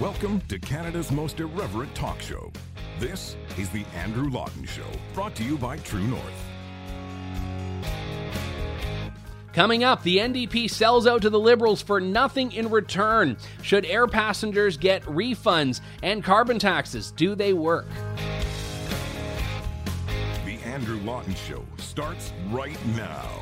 Welcome 0.00 0.42
to 0.48 0.58
Canada's 0.58 1.10
most 1.10 1.40
irreverent 1.40 1.94
talk 1.94 2.20
show. 2.20 2.52
This 2.98 3.34
is 3.56 3.70
The 3.70 3.86
Andrew 3.94 4.28
Lawton 4.28 4.66
Show, 4.66 4.84
brought 5.14 5.34
to 5.36 5.42
you 5.42 5.56
by 5.56 5.78
True 5.78 6.06
North. 6.06 6.22
Coming 9.54 9.84
up, 9.84 10.02
the 10.02 10.18
NDP 10.18 10.68
sells 10.68 11.06
out 11.06 11.22
to 11.22 11.30
the 11.30 11.40
Liberals 11.40 11.80
for 11.80 11.98
nothing 11.98 12.52
in 12.52 12.68
return. 12.68 13.38
Should 13.62 13.86
air 13.86 14.06
passengers 14.06 14.76
get 14.76 15.02
refunds 15.04 15.80
and 16.02 16.22
carbon 16.22 16.58
taxes? 16.58 17.12
Do 17.12 17.34
they 17.34 17.54
work? 17.54 17.86
The 20.44 20.58
Andrew 20.66 21.00
Lawton 21.04 21.34
Show 21.34 21.64
starts 21.78 22.34
right 22.50 22.76
now. 22.88 23.40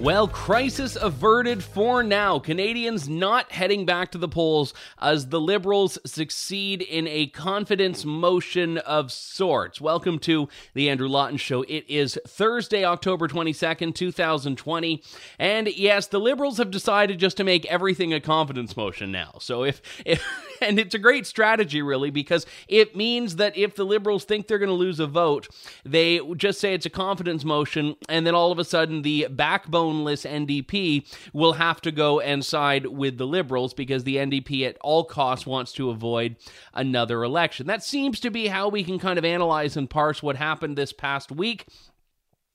Well, 0.00 0.28
crisis 0.28 0.94
averted 0.94 1.60
for 1.64 2.04
now. 2.04 2.38
Canadians 2.38 3.08
not 3.08 3.50
heading 3.50 3.84
back 3.84 4.12
to 4.12 4.18
the 4.18 4.28
polls 4.28 4.72
as 5.00 5.30
the 5.30 5.40
Liberals 5.40 5.98
succeed 6.06 6.82
in 6.82 7.08
a 7.08 7.26
confidence 7.26 8.04
motion 8.04 8.78
of 8.78 9.10
sorts. 9.10 9.80
Welcome 9.80 10.20
to 10.20 10.48
the 10.72 10.88
Andrew 10.88 11.08
Lawton 11.08 11.36
Show. 11.36 11.62
It 11.62 11.84
is 11.88 12.16
Thursday, 12.28 12.84
October 12.84 13.26
22nd, 13.26 13.92
2020. 13.96 15.02
And 15.36 15.66
yes, 15.66 16.06
the 16.06 16.20
Liberals 16.20 16.58
have 16.58 16.70
decided 16.70 17.18
just 17.18 17.36
to 17.38 17.44
make 17.44 17.66
everything 17.66 18.14
a 18.14 18.20
confidence 18.20 18.76
motion 18.76 19.10
now. 19.10 19.38
So 19.40 19.64
if, 19.64 19.82
if 20.06 20.24
and 20.60 20.78
it's 20.78 20.94
a 20.94 21.00
great 21.00 21.26
strategy, 21.26 21.82
really, 21.82 22.10
because 22.10 22.46
it 22.68 22.94
means 22.94 23.34
that 23.36 23.56
if 23.56 23.74
the 23.74 23.84
Liberals 23.84 24.22
think 24.22 24.46
they're 24.46 24.58
going 24.58 24.68
to 24.68 24.74
lose 24.74 25.00
a 25.00 25.08
vote, 25.08 25.48
they 25.84 26.20
just 26.36 26.60
say 26.60 26.72
it's 26.72 26.86
a 26.86 26.90
confidence 26.90 27.44
motion, 27.44 27.96
and 28.08 28.24
then 28.24 28.36
all 28.36 28.52
of 28.52 28.60
a 28.60 28.64
sudden 28.64 29.02
the 29.02 29.26
backbone 29.28 29.87
boneless 29.88 30.24
NDP 30.24 31.06
will 31.32 31.54
have 31.54 31.80
to 31.80 31.90
go 31.90 32.20
and 32.20 32.44
side 32.44 32.86
with 32.86 33.16
the 33.16 33.26
Liberals 33.26 33.72
because 33.72 34.04
the 34.04 34.16
NDP 34.16 34.66
at 34.68 34.76
all 34.82 35.02
costs 35.02 35.46
wants 35.46 35.72
to 35.72 35.88
avoid 35.88 36.36
another 36.74 37.24
election. 37.24 37.66
That 37.66 37.82
seems 37.82 38.20
to 38.20 38.30
be 38.30 38.48
how 38.48 38.68
we 38.68 38.84
can 38.84 38.98
kind 38.98 39.18
of 39.18 39.24
analyze 39.24 39.78
and 39.78 39.88
parse 39.88 40.22
what 40.22 40.36
happened 40.36 40.76
this 40.76 40.92
past 40.92 41.32
week. 41.32 41.66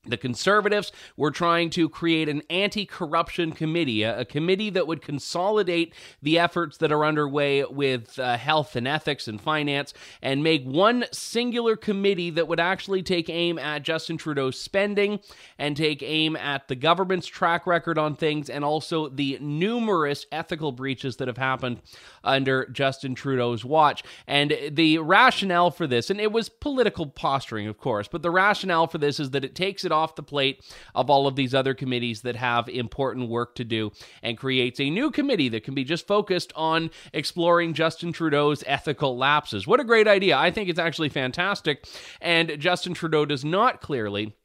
The 0.05 0.17
conservatives 0.17 0.91
were 1.15 1.31
trying 1.31 1.69
to 1.71 1.87
create 1.87 2.27
an 2.27 2.41
anti 2.49 2.85
corruption 2.85 3.53
committee, 3.53 4.03
a, 4.03 4.25
committee 4.25 4.69
that 4.71 4.85
would 4.85 5.01
consolidate 5.01 5.93
the 6.21 6.37
efforts 6.37 6.75
that 6.79 6.91
are 6.91 7.05
underway 7.05 7.63
with 7.63 8.19
uh, 8.19 8.35
health 8.35 8.75
and 8.75 8.85
ethics 8.85 9.29
and 9.29 9.39
finance 9.39 9.93
and 10.21 10.43
make 10.43 10.65
one 10.65 11.05
singular 11.13 11.77
committee 11.77 12.29
that 12.31 12.49
would 12.49 12.59
actually 12.59 13.01
take 13.01 13.29
aim 13.29 13.57
at 13.57 13.83
Justin 13.83 14.17
Trudeau's 14.17 14.59
spending 14.59 15.21
and 15.57 15.77
take 15.77 16.03
aim 16.03 16.35
at 16.35 16.67
the 16.67 16.75
government's 16.75 17.27
track 17.27 17.65
record 17.65 17.97
on 17.97 18.17
things 18.17 18.49
and 18.49 18.65
also 18.65 19.07
the 19.07 19.37
numerous 19.39 20.25
ethical 20.33 20.73
breaches 20.73 21.15
that 21.15 21.29
have 21.29 21.37
happened 21.37 21.79
under 22.25 22.65
Justin 22.65 23.15
Trudeau's 23.15 23.63
watch. 23.63 24.03
And 24.27 24.53
the 24.69 24.97
rationale 24.97 25.71
for 25.71 25.87
this, 25.87 26.09
and 26.09 26.19
it 26.19 26.33
was 26.33 26.49
political 26.49 27.05
posturing, 27.05 27.67
of 27.67 27.77
course, 27.77 28.09
but 28.09 28.21
the 28.21 28.31
rationale 28.31 28.87
for 28.87 28.97
this 28.97 29.17
is 29.17 29.29
that 29.29 29.45
it 29.45 29.55
takes 29.55 29.85
it 29.85 29.92
off 29.94 30.16
the 30.16 30.23
plate 30.23 30.61
of 30.94 31.09
all 31.09 31.25
of 31.27 31.38
these 31.38 31.55
other 31.55 31.73
committees 31.73 32.23
that 32.23 32.36
have 32.36 32.67
important 32.67 33.30
work 33.30 33.55
to 33.55 33.63
do 33.63 33.91
and 34.22 34.38
creates 34.38 34.81
a 34.81 34.89
new 34.89 35.09
committee 35.09 35.47
that 35.47 35.63
can 35.63 35.73
be 35.73 35.86
just 35.86 36.05
focused 36.05 36.52
on 36.58 36.91
exploring 37.13 37.73
Justin 37.73 38.11
Trudeau's 38.11 38.64
ethical 38.67 39.17
lapses. 39.17 39.66
What 39.66 39.80
a 39.80 39.86
great 39.86 40.08
idea. 40.08 40.38
I 40.38 40.52
think 40.52 40.67
it's 40.67 40.80
actually 40.80 41.09
fantastic. 41.09 41.86
And 42.19 42.59
Justin 42.59 42.94
Trudeau 42.94 43.25
does 43.25 43.45
not 43.45 43.80
clearly 43.80 44.36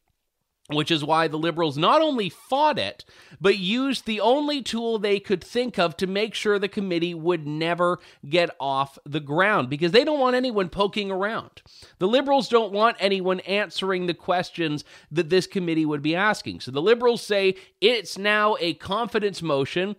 which 0.68 0.90
is 0.90 1.02
why 1.02 1.26
the 1.26 1.38
Liberals 1.38 1.78
not 1.78 2.02
only 2.02 2.28
fought 2.28 2.78
it, 2.78 3.04
but 3.40 3.56
used 3.58 4.04
the 4.04 4.20
only 4.20 4.62
tool 4.62 4.98
they 4.98 5.18
could 5.18 5.42
think 5.42 5.78
of 5.78 5.96
to 5.96 6.06
make 6.06 6.34
sure 6.34 6.58
the 6.58 6.68
committee 6.68 7.14
would 7.14 7.46
never 7.46 7.98
get 8.28 8.50
off 8.60 8.98
the 9.06 9.20
ground 9.20 9.70
because 9.70 9.92
they 9.92 10.04
don't 10.04 10.20
want 10.20 10.36
anyone 10.36 10.68
poking 10.68 11.10
around. 11.10 11.62
The 11.98 12.08
Liberals 12.08 12.48
don't 12.48 12.72
want 12.72 12.98
anyone 13.00 13.40
answering 13.40 14.06
the 14.06 14.14
questions 14.14 14.84
that 15.10 15.30
this 15.30 15.46
committee 15.46 15.86
would 15.86 16.02
be 16.02 16.14
asking. 16.14 16.60
So 16.60 16.70
the 16.70 16.82
Liberals 16.82 17.22
say 17.22 17.54
it's 17.80 18.18
now 18.18 18.56
a 18.60 18.74
confidence 18.74 19.40
motion. 19.40 19.96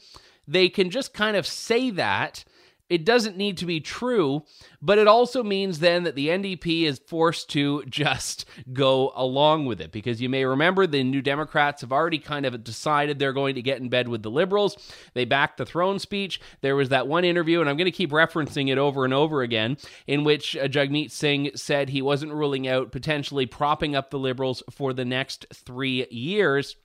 They 0.48 0.70
can 0.70 0.92
just 0.92 1.16
kind 1.16 1.36
of 1.36 1.48
say 1.48 1.90
that 1.92 2.44
it 2.90 3.06
doesn't 3.06 3.38
need 3.38 3.58
to 3.58 3.66
be 3.66 3.80
true, 3.80 4.44
but 4.82 4.98
it 4.98 5.08
also 5.08 5.44
means 5.44 5.80
then 5.80 6.04
that 6.04 6.16
the 6.16 6.28
NDP 6.28 6.84
is 6.84 7.00
forced 7.00 7.50
to 7.52 7.84
just 7.90 8.46
go 8.74 9.12
along 9.16 9.66
with 9.66 9.80
it 9.80 9.92
because 9.92 10.22
you 10.22 10.30
may 10.30 10.44
remember 10.44 10.88
the 10.88 11.04
New 11.04 11.22
Democrats 11.22 11.82
have 11.82 11.92
already 11.92 12.20
kind 12.20 12.46
of 12.46 12.64
decided 12.64 13.20
they're 13.20 13.34
going 13.34 13.56
to 13.56 13.62
get 13.62 13.80
in 13.80 13.90
bed 13.90 14.08
with 14.08 14.24
the 14.24 14.32
Liberals. 14.32 14.76
They 15.14 15.26
backed 15.26 15.58
the 15.58 15.66
throne 15.66 16.00
speech. 16.00 16.42
There 16.62 16.76
was 16.76 16.90
that 16.90 17.08
one 17.08 17.24
interview, 17.24 17.62
and 17.62 17.70
I'm 17.70 17.78
going 17.78 17.86
to 17.86 17.92
keep 17.92 18.12
referencing 18.12 18.70
it 18.70 18.78
over 18.78 19.06
and 19.06 19.14
over 19.14 19.42
again, 19.42 19.78
in 20.08 20.24
which 20.24 20.58
uh, 20.58 20.68
Jagmeet 20.68 21.12
Singh 21.12 21.52
said 21.56 21.90
he 21.90 22.02
wasn't 22.02 22.34
ruling 22.34 22.68
out 22.68 22.92
potentially 22.92 23.46
propping 23.46 23.96
up 23.96 24.10
the 24.10 24.20
Liberals 24.20 24.64
for 24.72 24.94
the 24.94 25.06
next 25.06 25.46
three 25.54 26.08
years. 26.10 26.76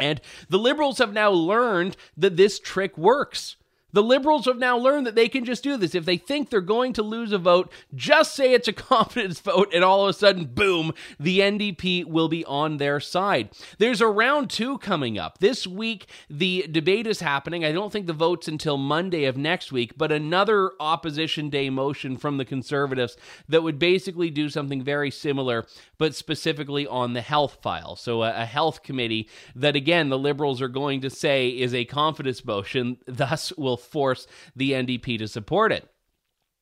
And 0.00 0.20
the 0.48 0.58
Liberals 0.58 0.98
have 0.98 1.12
now 1.12 1.30
learned 1.30 1.96
that 2.16 2.36
this 2.36 2.58
trick 2.58 2.98
works. 2.98 3.56
The 3.94 4.02
liberals 4.02 4.46
have 4.46 4.58
now 4.58 4.76
learned 4.76 5.06
that 5.06 5.14
they 5.14 5.28
can 5.28 5.44
just 5.44 5.62
do 5.62 5.76
this. 5.76 5.94
If 5.94 6.04
they 6.04 6.16
think 6.16 6.50
they're 6.50 6.60
going 6.60 6.94
to 6.94 7.02
lose 7.02 7.30
a 7.30 7.38
vote, 7.38 7.70
just 7.94 8.34
say 8.34 8.52
it's 8.52 8.66
a 8.66 8.72
confidence 8.72 9.38
vote, 9.38 9.70
and 9.72 9.84
all 9.84 10.02
of 10.02 10.10
a 10.10 10.18
sudden, 10.18 10.46
boom, 10.46 10.92
the 11.20 11.38
NDP 11.38 12.04
will 12.04 12.28
be 12.28 12.44
on 12.44 12.78
their 12.78 12.98
side. 12.98 13.50
There's 13.78 14.00
a 14.00 14.08
round 14.08 14.50
two 14.50 14.78
coming 14.78 15.16
up. 15.16 15.38
This 15.38 15.64
week, 15.64 16.08
the 16.28 16.66
debate 16.68 17.06
is 17.06 17.20
happening. 17.20 17.64
I 17.64 17.70
don't 17.70 17.92
think 17.92 18.08
the 18.08 18.12
vote's 18.12 18.48
until 18.48 18.76
Monday 18.78 19.26
of 19.26 19.36
next 19.36 19.70
week, 19.70 19.96
but 19.96 20.10
another 20.10 20.72
opposition 20.80 21.48
day 21.48 21.70
motion 21.70 22.16
from 22.16 22.36
the 22.36 22.44
conservatives 22.44 23.16
that 23.48 23.62
would 23.62 23.78
basically 23.78 24.28
do 24.28 24.48
something 24.48 24.82
very 24.82 25.12
similar, 25.12 25.66
but 25.98 26.16
specifically 26.16 26.84
on 26.84 27.12
the 27.12 27.20
health 27.20 27.58
file. 27.62 27.94
So, 27.94 28.24
a, 28.24 28.42
a 28.42 28.44
health 28.44 28.82
committee 28.82 29.28
that, 29.54 29.76
again, 29.76 30.08
the 30.08 30.18
liberals 30.18 30.60
are 30.60 30.66
going 30.66 31.00
to 31.02 31.10
say 31.10 31.50
is 31.50 31.72
a 31.72 31.84
confidence 31.84 32.44
motion, 32.44 32.98
thus 33.06 33.52
will 33.52 33.83
force 33.84 34.26
the 34.56 34.72
NDP 34.72 35.18
to 35.18 35.28
support 35.28 35.72
it. 35.72 35.88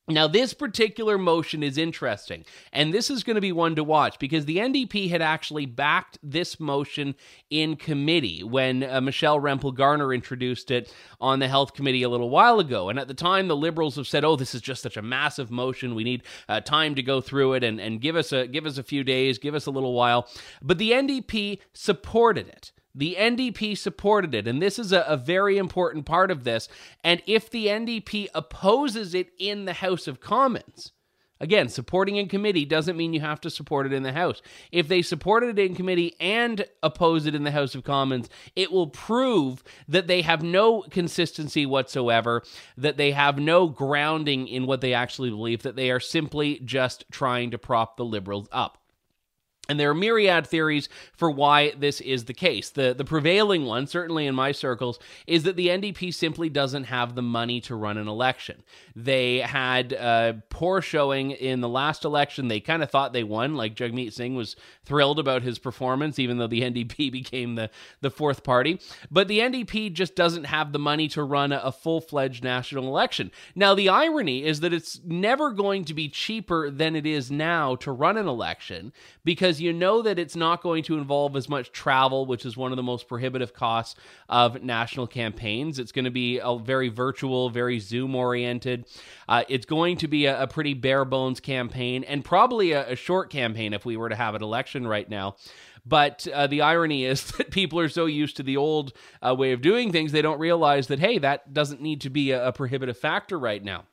Now, 0.08 0.26
this 0.26 0.52
particular 0.52 1.16
motion 1.16 1.62
is 1.62 1.78
interesting, 1.78 2.44
and 2.72 2.92
this 2.92 3.08
is 3.08 3.22
going 3.22 3.36
to 3.36 3.40
be 3.40 3.52
one 3.52 3.76
to 3.76 3.84
watch 3.84 4.18
because 4.18 4.46
the 4.46 4.56
NDP 4.56 5.08
had 5.08 5.22
actually 5.22 5.64
backed 5.64 6.18
this 6.24 6.58
motion 6.58 7.14
in 7.50 7.76
committee 7.76 8.42
when 8.42 8.82
uh, 8.82 9.00
Michelle 9.00 9.38
Rempel 9.38 9.72
Garner 9.72 10.12
introduced 10.12 10.72
it 10.72 10.92
on 11.20 11.38
the 11.38 11.46
Health 11.46 11.74
Committee 11.74 12.02
a 12.02 12.08
little 12.08 12.30
while 12.30 12.58
ago. 12.58 12.88
And 12.88 12.98
at 12.98 13.06
the 13.06 13.14
time, 13.14 13.46
the 13.46 13.54
Liberals 13.54 13.94
have 13.94 14.08
said, 14.08 14.24
"Oh, 14.24 14.34
this 14.34 14.56
is 14.56 14.60
just 14.60 14.82
such 14.82 14.96
a 14.96 15.02
massive 15.02 15.52
motion. 15.52 15.94
We 15.94 16.02
need 16.02 16.24
uh, 16.48 16.60
time 16.60 16.96
to 16.96 17.02
go 17.02 17.20
through 17.20 17.52
it 17.52 17.62
and, 17.62 17.80
and 17.80 18.00
give 18.00 18.16
us 18.16 18.32
a 18.32 18.48
give 18.48 18.66
us 18.66 18.78
a 18.78 18.82
few 18.82 19.04
days, 19.04 19.38
give 19.38 19.54
us 19.54 19.66
a 19.66 19.70
little 19.70 19.94
while." 19.94 20.28
But 20.60 20.78
the 20.78 20.90
NDP 20.90 21.60
supported 21.74 22.48
it. 22.48 22.72
The 22.94 23.16
NDP 23.18 23.76
supported 23.78 24.34
it, 24.34 24.46
and 24.46 24.60
this 24.60 24.78
is 24.78 24.92
a, 24.92 25.00
a, 25.00 25.16
very 25.16 25.56
important 25.56 26.04
part 26.04 26.30
of 26.30 26.44
this. 26.44 26.68
And 27.02 27.22
if 27.26 27.48
the 27.48 27.66
NDP 27.66 28.28
opposes 28.34 29.14
it 29.14 29.30
in 29.38 29.64
the 29.64 29.72
House 29.72 30.06
of 30.06 30.20
Commons, 30.20 30.92
again, 31.40 31.70
supporting 31.70 32.16
in 32.16 32.28
committee 32.28 32.66
doesn't 32.66 32.98
mean 32.98 33.14
you 33.14 33.20
have 33.20 33.40
to 33.40 33.50
support 33.50 33.86
it 33.86 33.94
in 33.94 34.02
the 34.02 34.12
House. 34.12 34.42
If 34.70 34.88
they 34.88 35.00
supported 35.00 35.58
it 35.58 35.66
in 35.70 35.74
committee 35.74 36.14
and 36.20 36.66
oppose 36.82 37.24
it 37.24 37.34
in 37.34 37.44
the 37.44 37.50
House 37.50 37.74
of 37.74 37.82
Commons, 37.82 38.28
it 38.54 38.70
will 38.70 38.88
prove 38.88 39.64
that 39.88 40.06
they 40.06 40.20
have 40.20 40.42
no 40.42 40.82
consistency 40.82 41.64
whatsoever, 41.64 42.42
that 42.76 42.98
they 42.98 43.12
have 43.12 43.38
no 43.38 43.68
grounding 43.68 44.46
in 44.46 44.66
what 44.66 44.82
they 44.82 44.92
actually 44.92 45.30
believe, 45.30 45.62
that 45.62 45.76
they 45.76 45.90
are 45.90 46.00
simply 46.00 46.60
just 46.62 47.06
trying 47.10 47.50
to 47.52 47.58
prop 47.58 47.96
the 47.96 48.04
Liberals 48.04 48.48
up. 48.52 48.81
And 49.72 49.80
there 49.80 49.88
are 49.88 49.94
myriad 49.94 50.46
theories 50.46 50.90
for 51.14 51.30
why 51.30 51.70
this 51.70 52.02
is 52.02 52.26
the 52.26 52.34
case. 52.34 52.68
The, 52.68 52.92
the 52.92 53.06
prevailing 53.06 53.64
one, 53.64 53.86
certainly 53.86 54.26
in 54.26 54.34
my 54.34 54.52
circles, 54.52 54.98
is 55.26 55.44
that 55.44 55.56
the 55.56 55.68
NDP 55.68 56.12
simply 56.12 56.50
doesn't 56.50 56.84
have 56.84 57.14
the 57.14 57.22
money 57.22 57.58
to 57.62 57.74
run 57.74 57.96
an 57.96 58.06
election. 58.06 58.62
They 58.94 59.38
had 59.38 59.92
a 59.94 60.42
poor 60.50 60.82
showing 60.82 61.30
in 61.30 61.62
the 61.62 61.70
last 61.70 62.04
election. 62.04 62.48
They 62.48 62.60
kind 62.60 62.82
of 62.82 62.90
thought 62.90 63.14
they 63.14 63.24
won, 63.24 63.54
like 63.54 63.74
Jagmeet 63.74 64.12
Singh 64.12 64.34
was 64.34 64.56
thrilled 64.84 65.18
about 65.18 65.42
his 65.42 65.58
performance, 65.58 66.18
even 66.18 66.36
though 66.36 66.46
the 66.46 66.60
NDP 66.70 67.10
became 67.10 67.54
the, 67.54 67.70
the 68.02 68.10
fourth 68.10 68.44
party. 68.44 68.78
But 69.10 69.26
the 69.26 69.38
NDP 69.38 69.94
just 69.94 70.14
doesn't 70.14 70.44
have 70.44 70.72
the 70.72 70.78
money 70.78 71.08
to 71.08 71.22
run 71.22 71.50
a, 71.50 71.72
full 71.72 72.02
fledged 72.02 72.44
national 72.44 72.86
election. 72.86 73.30
Now, 73.54 73.74
the 73.74 73.88
irony 73.88 74.44
is 74.44 74.60
that 74.60 74.74
it's 74.74 75.00
never 75.02 75.50
going 75.50 75.86
to 75.86 75.94
be 75.94 76.10
cheaper 76.10 76.70
than 76.70 76.94
it 76.94 77.06
is 77.06 77.30
now 77.30 77.76
to 77.76 77.90
run 77.90 78.18
an 78.18 78.28
election 78.28 78.92
because 79.24 79.61
you 79.62 79.72
know 79.72 80.02
that 80.02 80.18
it's 80.18 80.36
not 80.36 80.62
going 80.62 80.82
to 80.84 80.98
involve 80.98 81.36
as 81.36 81.48
much 81.48 81.72
travel, 81.72 82.26
which 82.26 82.44
is 82.44 82.56
one 82.56 82.72
of 82.72 82.76
the 82.76 82.82
most 82.82 83.08
prohibitive 83.08 83.54
costs 83.54 83.98
of 84.28 84.62
national 84.62 85.06
campaigns. 85.06 85.78
It's 85.78 85.92
going 85.92 86.04
to 86.04 86.10
be 86.10 86.38
a 86.38 86.58
very 86.58 86.88
virtual, 86.88 87.48
very 87.48 87.78
Zoom 87.78 88.14
oriented. 88.14 88.86
Uh, 89.28 89.44
it's 89.48 89.64
going 89.64 89.96
to 89.98 90.08
be 90.08 90.26
a, 90.26 90.42
a, 90.42 90.46
pretty 90.46 90.74
bare 90.74 91.04
bones 91.04 91.40
campaign 91.40 92.04
and 92.04 92.24
probably 92.24 92.72
a, 92.72 92.90
a 92.90 92.96
short 92.96 93.30
campaign 93.30 93.72
if 93.72 93.86
we 93.86 93.96
were 93.96 94.08
to 94.08 94.16
have 94.16 94.34
an 94.34 94.42
election 94.42 94.86
right 94.86 95.08
now. 95.08 95.36
But 95.84 96.26
uh, 96.32 96.46
the 96.46 96.60
irony 96.60 97.04
is 97.04 97.24
that 97.38 97.50
people 97.50 97.78
are 97.78 97.88
so 97.88 98.06
used 98.06 98.36
to 98.36 98.42
the 98.42 98.56
old 98.56 98.92
uh, 99.20 99.34
way 99.34 99.52
of 99.52 99.62
doing 99.62 99.92
things, 99.92 100.12
they 100.12 100.22
don't 100.22 100.38
realize 100.38 100.88
that, 100.88 101.00
hey, 101.00 101.18
that 101.18 101.52
doesn't 101.52 101.80
need 101.80 102.00
to 102.02 102.10
be 102.10 102.30
a, 102.32 102.48
a 102.48 102.52
prohibitive 102.52 102.98
factor 102.98 103.38
right 103.38 103.62
now. 103.62 103.84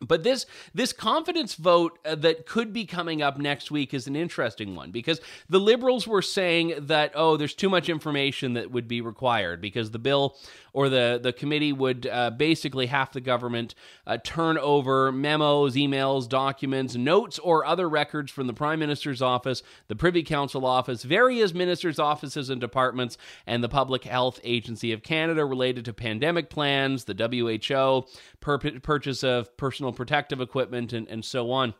But 0.00 0.24
this 0.24 0.44
this 0.74 0.92
confidence 0.92 1.54
vote 1.54 1.98
uh, 2.04 2.16
that 2.16 2.46
could 2.46 2.72
be 2.72 2.84
coming 2.84 3.22
up 3.22 3.38
next 3.38 3.70
week 3.70 3.94
is 3.94 4.08
an 4.08 4.16
interesting 4.16 4.74
one 4.74 4.90
because 4.90 5.20
the 5.48 5.60
liberals 5.60 6.06
were 6.06 6.20
saying 6.20 6.74
that 6.86 7.12
oh 7.14 7.36
there's 7.36 7.54
too 7.54 7.68
much 7.68 7.88
information 7.88 8.54
that 8.54 8.72
would 8.72 8.88
be 8.88 9.00
required 9.00 9.60
because 9.60 9.92
the 9.92 10.00
bill 10.00 10.36
or 10.72 10.88
the 10.88 11.20
the 11.22 11.32
committee 11.32 11.72
would 11.72 12.08
uh, 12.08 12.30
basically 12.30 12.86
half 12.86 13.12
the 13.12 13.20
government 13.20 13.76
uh, 14.06 14.18
turn 14.18 14.58
over 14.58 15.12
memos, 15.12 15.76
emails, 15.76 16.28
documents, 16.28 16.96
notes 16.96 17.38
or 17.38 17.64
other 17.64 17.88
records 17.88 18.32
from 18.32 18.48
the 18.48 18.52
prime 18.52 18.80
minister's 18.80 19.22
office, 19.22 19.62
the 19.86 19.96
privy 19.96 20.24
council 20.24 20.66
office, 20.66 21.04
various 21.04 21.54
ministers' 21.54 22.00
offices 22.00 22.50
and 22.50 22.60
departments 22.60 23.16
and 23.46 23.62
the 23.62 23.68
Public 23.68 24.02
Health 24.04 24.40
Agency 24.42 24.90
of 24.92 25.04
Canada 25.04 25.44
related 25.46 25.84
to 25.84 25.92
pandemic 25.92 26.50
plans, 26.50 27.04
the 27.04 27.14
WHO, 27.14 28.06
pur- 28.40 28.58
purchase 28.80 29.22
of 29.22 29.56
personal 29.56 29.83
protective 29.92 30.40
equipment, 30.40 30.92
and, 30.92 31.08
and 31.08 31.24
so 31.24 31.50
on. 31.50 31.74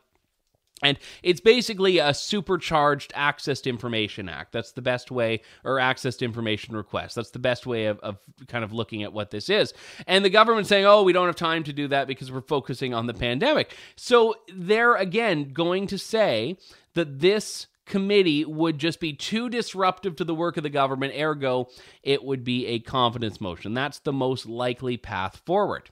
And 0.83 0.97
it's 1.23 1.39
basically 1.39 1.99
a 1.99 2.13
supercharged 2.13 3.13
Access 3.15 3.61
to 3.61 3.69
Information 3.69 4.27
Act. 4.27 4.51
That's 4.51 4.73
the 4.73 4.81
best 4.81 5.09
way, 5.09 5.41
or 5.63 5.79
Access 5.79 6.17
to 6.17 6.25
Information 6.25 6.75
Request. 6.75 7.15
That's 7.15 7.31
the 7.31 7.39
best 7.39 7.65
way 7.65 7.85
of, 7.85 7.99
of 7.99 8.17
kind 8.47 8.63
of 8.63 8.73
looking 8.73 9.01
at 9.01 9.13
what 9.13 9.31
this 9.31 9.49
is. 9.49 9.73
And 10.05 10.25
the 10.25 10.29
government 10.29 10.67
saying, 10.67 10.85
oh, 10.85 11.03
we 11.03 11.13
don't 11.13 11.27
have 11.27 11.37
time 11.37 11.63
to 11.63 11.73
do 11.73 11.87
that 11.87 12.07
because 12.07 12.29
we're 12.29 12.41
focusing 12.41 12.93
on 12.93 13.07
the 13.07 13.13
pandemic. 13.13 13.73
So 13.95 14.35
they're, 14.53 14.95
again, 14.95 15.53
going 15.53 15.87
to 15.87 15.97
say 15.97 16.57
that 16.93 17.19
this 17.19 17.67
committee 17.85 18.43
would 18.43 18.77
just 18.77 18.99
be 18.99 19.13
too 19.13 19.47
disruptive 19.47 20.15
to 20.17 20.23
the 20.23 20.35
work 20.35 20.57
of 20.57 20.63
the 20.63 20.69
government, 20.69 21.13
ergo, 21.17 21.69
it 22.03 22.23
would 22.23 22.43
be 22.43 22.65
a 22.67 22.79
confidence 22.79 23.39
motion. 23.39 23.73
That's 23.73 23.99
the 23.99 24.13
most 24.13 24.45
likely 24.45 24.97
path 24.97 25.41
forward. 25.45 25.91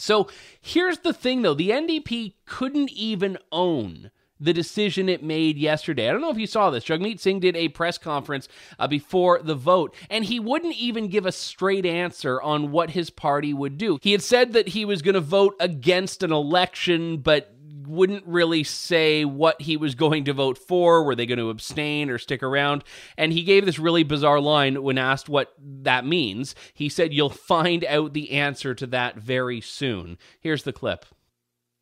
So 0.00 0.28
here's 0.60 0.98
the 0.98 1.12
thing 1.12 1.42
though 1.42 1.54
the 1.54 1.70
NDP 1.70 2.34
couldn't 2.46 2.90
even 2.90 3.38
own 3.52 4.10
the 4.40 4.52
decision 4.52 5.08
it 5.08 5.22
made 5.22 5.58
yesterday. 5.58 6.08
I 6.08 6.12
don't 6.12 6.22
know 6.22 6.30
if 6.30 6.38
you 6.38 6.46
saw 6.46 6.70
this. 6.70 6.84
Jagmeet 6.84 7.20
Singh 7.20 7.40
did 7.40 7.56
a 7.56 7.68
press 7.68 7.98
conference 7.98 8.48
uh, 8.78 8.88
before 8.88 9.40
the 9.42 9.54
vote, 9.54 9.94
and 10.08 10.24
he 10.24 10.40
wouldn't 10.40 10.76
even 10.76 11.08
give 11.08 11.26
a 11.26 11.32
straight 11.32 11.84
answer 11.84 12.40
on 12.40 12.70
what 12.70 12.90
his 12.90 13.10
party 13.10 13.52
would 13.52 13.76
do. 13.76 13.98
He 14.02 14.12
had 14.12 14.22
said 14.22 14.54
that 14.54 14.68
he 14.68 14.84
was 14.86 15.02
going 15.02 15.14
to 15.14 15.20
vote 15.20 15.54
against 15.60 16.22
an 16.22 16.32
election, 16.32 17.18
but 17.18 17.54
wouldn't 17.86 18.26
really 18.26 18.64
say 18.64 19.24
what 19.24 19.60
he 19.62 19.76
was 19.76 19.94
going 19.94 20.24
to 20.24 20.32
vote 20.32 20.58
for. 20.58 21.02
Were 21.02 21.14
they 21.14 21.26
going 21.26 21.38
to 21.38 21.50
abstain 21.50 22.10
or 22.10 22.18
stick 22.18 22.42
around? 22.42 22.84
And 23.16 23.32
he 23.32 23.42
gave 23.42 23.66
this 23.66 23.78
really 23.78 24.02
bizarre 24.02 24.40
line 24.40 24.82
when 24.82 24.98
asked 24.98 25.28
what 25.28 25.54
that 25.58 26.04
means. 26.04 26.54
He 26.74 26.88
said, 26.88 27.12
You'll 27.12 27.30
find 27.30 27.84
out 27.84 28.12
the 28.12 28.32
answer 28.32 28.74
to 28.74 28.86
that 28.88 29.16
very 29.16 29.60
soon. 29.60 30.18
Here's 30.40 30.62
the 30.62 30.72
clip. 30.72 31.04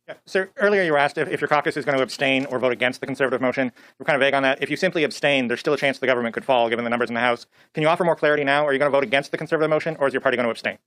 Yeah. 0.09 0.15
Sir, 0.25 0.49
earlier 0.57 0.81
you 0.81 0.91
were 0.91 0.97
asked 0.97 1.19
if, 1.19 1.29
if, 1.29 1.39
your 1.39 1.47
caucus 1.47 1.77
is 1.77 1.85
going 1.85 1.95
to 1.95 2.03
abstain 2.03 2.45
or 2.45 2.57
vote 2.57 2.71
against 2.71 2.99
the 2.99 3.05
conservative 3.05 3.41
motion. 3.41 3.71
We're 3.99 4.05
kind 4.05 4.15
of 4.15 4.21
vague 4.21 4.33
on 4.33 4.41
that. 4.41 4.59
If 4.59 4.71
you 4.71 4.75
simply 4.75 5.03
abstain, 5.03 5.47
there's 5.47 5.59
still 5.59 5.75
a 5.75 5.77
chance 5.77 5.99
the 5.99 6.07
government 6.07 6.33
could 6.33 6.43
fall 6.43 6.67
given 6.67 6.83
the 6.83 6.89
numbers 6.89 7.11
in 7.11 7.13
the 7.13 7.21
House. 7.21 7.45
Can 7.75 7.83
you 7.83 7.89
offer 7.89 8.03
more 8.03 8.15
clarity 8.15 8.43
now? 8.43 8.65
Are 8.65 8.73
you 8.73 8.79
going 8.79 8.91
to 8.91 8.95
vote 8.95 9.03
against 9.03 9.29
the 9.29 9.37
conservative 9.37 9.69
motion 9.69 9.95
or 9.99 10.07
is 10.07 10.13
your 10.13 10.21
party 10.21 10.35
going 10.35 10.45
to 10.45 10.49
abstain? 10.49 10.79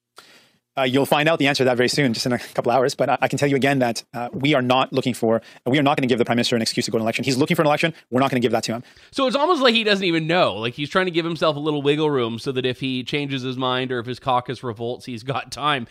Uh, 0.76 0.82
you'll 0.82 1.06
find 1.06 1.28
out 1.28 1.38
the 1.38 1.46
answer 1.46 1.64
to 1.64 1.66
that 1.66 1.76
very 1.76 1.88
soon, 1.88 2.14
just 2.14 2.24
in 2.24 2.32
a 2.32 2.38
couple 2.38 2.72
hours. 2.72 2.94
But 2.94 3.10
I, 3.10 3.18
I 3.22 3.28
can 3.28 3.38
tell 3.38 3.48
you 3.48 3.56
again 3.56 3.80
that 3.80 4.02
uh, 4.14 4.28
we 4.32 4.54
are 4.54 4.62
not 4.62 4.92
looking 4.92 5.12
for, 5.12 5.42
we 5.66 5.78
are 5.78 5.82
not 5.82 5.98
going 5.98 6.08
to 6.08 6.12
give 6.12 6.18
the 6.18 6.24
prime 6.24 6.36
minister 6.36 6.56
an 6.56 6.62
excuse 6.62 6.86
to 6.86 6.90
go 6.90 6.98
to 6.98 7.02
an 7.02 7.04
election. 7.04 7.24
He's 7.24 7.36
looking 7.36 7.54
for 7.54 7.62
an 7.62 7.66
election. 7.66 7.92
We're 8.10 8.20
not 8.20 8.30
going 8.30 8.40
to 8.40 8.44
give 8.44 8.52
that 8.52 8.64
to 8.64 8.72
him. 8.72 8.82
So 9.10 9.26
it's 9.26 9.36
almost 9.36 9.60
like 9.60 9.74
he 9.74 9.84
doesn't 9.84 10.04
even 10.04 10.26
know. 10.26 10.54
Like 10.54 10.74
he's 10.74 10.88
trying 10.88 11.06
to 11.06 11.10
give 11.10 11.24
himself 11.24 11.56
a 11.56 11.60
little 11.60 11.82
wiggle 11.82 12.10
room 12.10 12.38
so 12.38 12.52
that 12.52 12.64
if 12.64 12.80
he 12.80 13.04
changes 13.04 13.42
his 13.42 13.56
mind 13.56 13.92
or 13.92 13.98
if 13.98 14.06
his 14.06 14.18
caucus 14.18 14.62
revolts, 14.62 15.04
he's 15.04 15.22
got 15.22 15.52
time. 15.52 15.86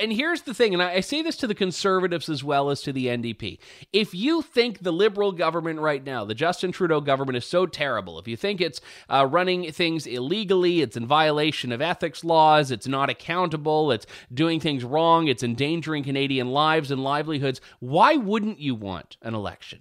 And 0.00 0.12
here's 0.12 0.42
the 0.42 0.54
thing, 0.54 0.74
and 0.74 0.82
I 0.82 1.00
say 1.00 1.22
this 1.22 1.36
to 1.36 1.46
the 1.46 1.54
conservatives 1.54 2.28
as 2.28 2.42
well 2.42 2.70
as 2.70 2.82
to 2.82 2.92
the 2.92 3.06
NDP. 3.06 3.58
If 3.92 4.14
you 4.14 4.42
think 4.42 4.82
the 4.82 4.92
liberal 4.92 5.32
government 5.32 5.80
right 5.80 6.02
now, 6.02 6.24
the 6.24 6.34
Justin 6.34 6.72
Trudeau 6.72 7.00
government, 7.00 7.36
is 7.36 7.44
so 7.44 7.66
terrible, 7.66 8.18
if 8.18 8.26
you 8.26 8.36
think 8.36 8.60
it's 8.60 8.80
uh, 9.08 9.26
running 9.30 9.70
things 9.70 10.06
illegally, 10.06 10.80
it's 10.80 10.96
in 10.96 11.06
violation 11.06 11.72
of 11.72 11.80
ethics 11.80 12.24
laws, 12.24 12.70
it's 12.70 12.86
not 12.86 13.08
accountable, 13.08 13.92
it's 13.92 14.06
doing 14.32 14.60
things 14.60 14.84
wrong 14.84 15.28
it's 15.28 15.42
endangering 15.42 16.04
Canadian 16.04 16.50
lives 16.50 16.90
and 16.90 17.02
livelihoods. 17.02 17.60
Why 17.80 18.16
wouldn't 18.16 18.60
you 18.60 18.74
want 18.74 19.16
an 19.22 19.34
election? 19.34 19.80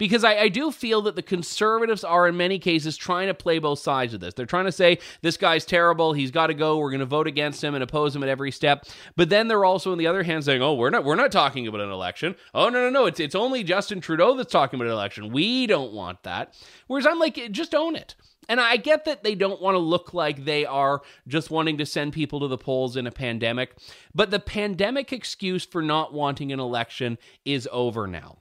because 0.00 0.24
I, 0.24 0.38
I, 0.38 0.48
do 0.48 0.72
feel 0.72 1.02
that 1.02 1.14
the 1.14 1.22
conservatives 1.22 2.04
are 2.04 2.26
in 2.26 2.34
many 2.34 2.58
cases 2.58 2.96
trying 2.96 3.28
to 3.28 3.34
play 3.34 3.58
both 3.58 3.80
sides 3.80 4.14
of 4.14 4.20
this. 4.20 4.32
They're 4.32 4.46
trying 4.46 4.64
to 4.64 4.72
say 4.72 4.98
this 5.20 5.36
guy's 5.36 5.66
terrible, 5.66 6.14
he's 6.14 6.30
got 6.30 6.46
to 6.46 6.54
go, 6.54 6.78
we're 6.78 6.90
going 6.90 7.00
to 7.00 7.06
vote 7.06 7.26
against 7.26 7.62
him 7.62 7.74
and 7.74 7.84
oppose 7.84 8.16
him 8.16 8.22
at 8.22 8.30
every 8.30 8.50
step. 8.50 8.86
But 9.14 9.28
then 9.28 9.46
they're 9.46 9.64
also 9.64 9.92
on 9.92 9.98
the 9.98 10.06
other 10.06 10.22
hand 10.22 10.42
saying, 10.42 10.62
"Oh, 10.62 10.72
we're 10.72 10.88
not 10.88 11.04
we're 11.04 11.16
not 11.16 11.30
talking 11.30 11.68
about 11.68 11.82
an 11.82 11.90
election. 11.90 12.34
Oh 12.54 12.70
no 12.70 12.80
no 12.84 12.90
no, 12.90 13.06
it's 13.06 13.20
it's 13.20 13.34
only 13.34 13.62
Justin 13.62 14.00
Trudeau 14.00 14.34
that's 14.36 14.50
talking 14.50 14.80
about 14.80 14.86
an 14.86 14.94
election. 14.94 15.32
We 15.32 15.66
don't 15.66 15.92
want 15.92 16.22
that." 16.22 16.54
Whereas 16.86 17.06
I'm 17.06 17.18
like, 17.18 17.38
just 17.52 17.74
own 17.74 17.94
it. 17.94 18.14
And 18.50 18.60
I 18.60 18.78
get 18.78 19.04
that 19.04 19.22
they 19.22 19.36
don't 19.36 19.62
want 19.62 19.76
to 19.76 19.78
look 19.78 20.12
like 20.12 20.44
they 20.44 20.66
are 20.66 21.02
just 21.28 21.52
wanting 21.52 21.78
to 21.78 21.86
send 21.86 22.12
people 22.12 22.40
to 22.40 22.48
the 22.48 22.58
polls 22.58 22.96
in 22.96 23.06
a 23.06 23.12
pandemic, 23.12 23.76
but 24.12 24.32
the 24.32 24.40
pandemic 24.40 25.12
excuse 25.12 25.64
for 25.64 25.80
not 25.80 26.12
wanting 26.12 26.50
an 26.50 26.58
election 26.58 27.16
is 27.44 27.68
over 27.70 28.08
now. 28.08 28.38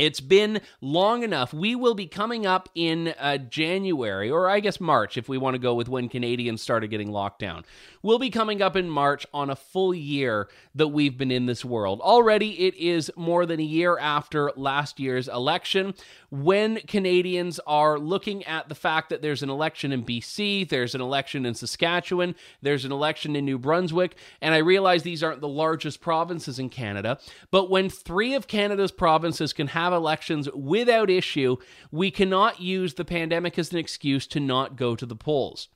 It's 0.00 0.20
been 0.20 0.62
long 0.80 1.22
enough. 1.22 1.52
We 1.52 1.74
will 1.74 1.94
be 1.94 2.06
coming 2.06 2.46
up 2.46 2.70
in 2.74 3.08
uh, 3.18 3.36
January, 3.36 4.30
or 4.30 4.48
I 4.48 4.60
guess 4.60 4.80
March, 4.80 5.18
if 5.18 5.28
we 5.28 5.36
want 5.36 5.56
to 5.56 5.58
go 5.58 5.74
with 5.74 5.90
when 5.90 6.08
Canadians 6.08 6.62
started 6.62 6.88
getting 6.88 7.10
locked 7.10 7.38
down. 7.38 7.66
We'll 8.02 8.18
be 8.18 8.30
coming 8.30 8.62
up 8.62 8.76
in 8.76 8.88
March 8.88 9.26
on 9.34 9.50
a 9.50 9.56
full 9.56 9.92
year 9.92 10.48
that 10.74 10.88
we've 10.88 11.18
been 11.18 11.30
in 11.30 11.44
this 11.44 11.66
world. 11.66 12.00
Already, 12.00 12.66
it 12.66 12.74
is 12.76 13.12
more 13.14 13.44
than 13.44 13.60
a 13.60 13.62
year 13.62 13.98
after 13.98 14.50
last 14.56 14.98
year's 14.98 15.28
election 15.28 15.92
when 16.30 16.76
Canadians 16.82 17.58
are 17.66 17.98
looking 17.98 18.44
at 18.44 18.68
the 18.68 18.74
fact 18.74 19.10
that 19.10 19.20
there's 19.20 19.42
an 19.42 19.50
election 19.50 19.92
in 19.92 20.04
BC, 20.04 20.68
there's 20.68 20.94
an 20.94 21.00
election 21.00 21.44
in 21.44 21.54
Saskatchewan, 21.54 22.36
there's 22.62 22.84
an 22.84 22.92
election 22.92 23.34
in 23.34 23.44
New 23.44 23.58
Brunswick, 23.58 24.16
and 24.40 24.54
I 24.54 24.58
realize 24.58 25.02
these 25.02 25.22
aren't 25.22 25.40
the 25.40 25.48
largest 25.48 26.00
provinces 26.00 26.58
in 26.58 26.68
Canada, 26.68 27.18
but 27.50 27.68
when 27.68 27.90
three 27.90 28.34
of 28.34 28.46
Canada's 28.46 28.92
provinces 28.92 29.52
can 29.52 29.66
have 29.68 29.89
elections 29.92 30.48
without 30.54 31.10
issue, 31.10 31.56
we 31.90 32.10
cannot 32.10 32.60
use 32.60 32.94
the 32.94 33.04
pandemic 33.04 33.58
as 33.58 33.72
an 33.72 33.78
excuse 33.78 34.26
to 34.28 34.40
not 34.40 34.76
go 34.76 34.94
to 34.96 35.06
the 35.06 35.16
polls 35.16 35.68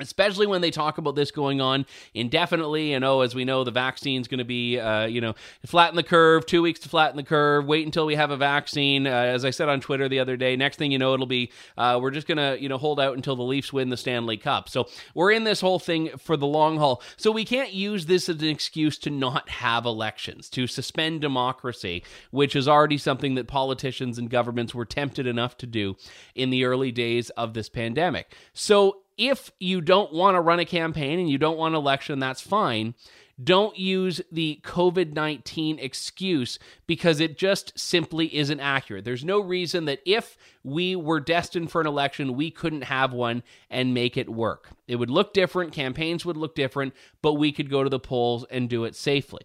especially 0.00 0.46
when 0.46 0.60
they 0.60 0.72
talk 0.72 0.98
about 0.98 1.14
this 1.14 1.30
going 1.30 1.60
on 1.60 1.86
indefinitely. 2.14 2.92
And 2.94 3.04
oh 3.04 3.20
as 3.20 3.34
we 3.34 3.44
know 3.44 3.62
the 3.62 3.70
vaccine's 3.70 4.26
going 4.26 4.38
to 4.38 4.44
be 4.44 4.78
uh, 4.78 5.06
you 5.06 5.20
know 5.20 5.34
flatten 5.64 5.94
the 5.94 6.02
curve 6.02 6.46
two 6.46 6.62
weeks 6.62 6.80
to 6.80 6.88
flatten 6.88 7.16
the 7.16 7.22
curve. 7.22 7.64
Wait 7.66 7.86
until 7.86 8.04
we 8.06 8.16
have 8.16 8.30
a 8.30 8.36
vaccine. 8.36 9.06
Uh, 9.06 9.10
as 9.10 9.44
i 9.44 9.50
said 9.50 9.68
on 9.68 9.80
twitter 9.80 10.08
the 10.08 10.18
other 10.18 10.36
day 10.36 10.56
next 10.56 10.76
thing 10.76 10.90
you 10.90 10.98
know 10.98 11.14
it'll 11.14 11.26
be 11.26 11.50
uh, 11.78 11.98
we're 12.00 12.10
just 12.10 12.26
going 12.26 12.38
to 12.38 12.60
you 12.60 12.68
know 12.68 12.78
hold 12.78 12.98
out 12.98 13.14
until 13.14 13.36
the 13.36 13.42
leafs 13.42 13.72
win 13.72 13.90
the 13.90 13.96
stanley 13.96 14.36
cup. 14.36 14.68
So 14.68 14.88
we're 15.14 15.30
in 15.30 15.44
this 15.44 15.60
whole 15.60 15.78
thing 15.78 16.10
for 16.18 16.36
the 16.36 16.46
long 16.46 16.78
haul. 16.78 17.02
So 17.16 17.30
we 17.30 17.44
can't 17.44 17.72
use 17.72 18.06
this 18.06 18.28
as 18.28 18.42
an 18.42 18.48
excuse 18.48 18.98
to 18.98 19.10
not 19.10 19.48
have 19.48 19.84
elections 19.84 20.48
to 20.50 20.66
suspend 20.66 21.20
democracy 21.20 22.02
which 22.30 22.56
is 22.56 22.68
already 22.68 22.98
something 22.98 23.34
that 23.36 23.46
politicians 23.46 24.18
and 24.18 24.28
governments 24.28 24.74
were 24.74 24.84
tempted 24.84 25.26
enough 25.26 25.56
to 25.58 25.66
do 25.66 25.96
in 26.34 26.50
the 26.50 26.64
early 26.64 26.90
days 26.90 27.30
of 27.30 27.54
this 27.54 27.68
pandemic. 27.68 28.34
So 28.52 29.03
if 29.16 29.50
you 29.60 29.80
don't 29.80 30.12
want 30.12 30.34
to 30.34 30.40
run 30.40 30.60
a 30.60 30.64
campaign 30.64 31.18
and 31.18 31.28
you 31.28 31.38
don't 31.38 31.58
want 31.58 31.74
an 31.74 31.80
election, 31.80 32.18
that's 32.18 32.40
fine. 32.40 32.94
Don't 33.42 33.76
use 33.76 34.20
the 34.30 34.60
COVID 34.62 35.12
19 35.12 35.80
excuse 35.80 36.58
because 36.86 37.18
it 37.18 37.36
just 37.36 37.76
simply 37.78 38.34
isn't 38.34 38.60
accurate. 38.60 39.04
There's 39.04 39.24
no 39.24 39.40
reason 39.40 39.86
that 39.86 40.00
if 40.06 40.36
we 40.62 40.94
were 40.94 41.18
destined 41.18 41.72
for 41.72 41.80
an 41.80 41.86
election, 41.86 42.36
we 42.36 42.52
couldn't 42.52 42.82
have 42.82 43.12
one 43.12 43.42
and 43.68 43.92
make 43.92 44.16
it 44.16 44.28
work. 44.28 44.70
It 44.86 44.96
would 44.96 45.10
look 45.10 45.34
different, 45.34 45.72
campaigns 45.72 46.24
would 46.24 46.36
look 46.36 46.54
different, 46.54 46.94
but 47.22 47.34
we 47.34 47.50
could 47.50 47.70
go 47.70 47.82
to 47.82 47.90
the 47.90 47.98
polls 47.98 48.44
and 48.50 48.68
do 48.68 48.84
it 48.84 48.94
safely. 48.94 49.42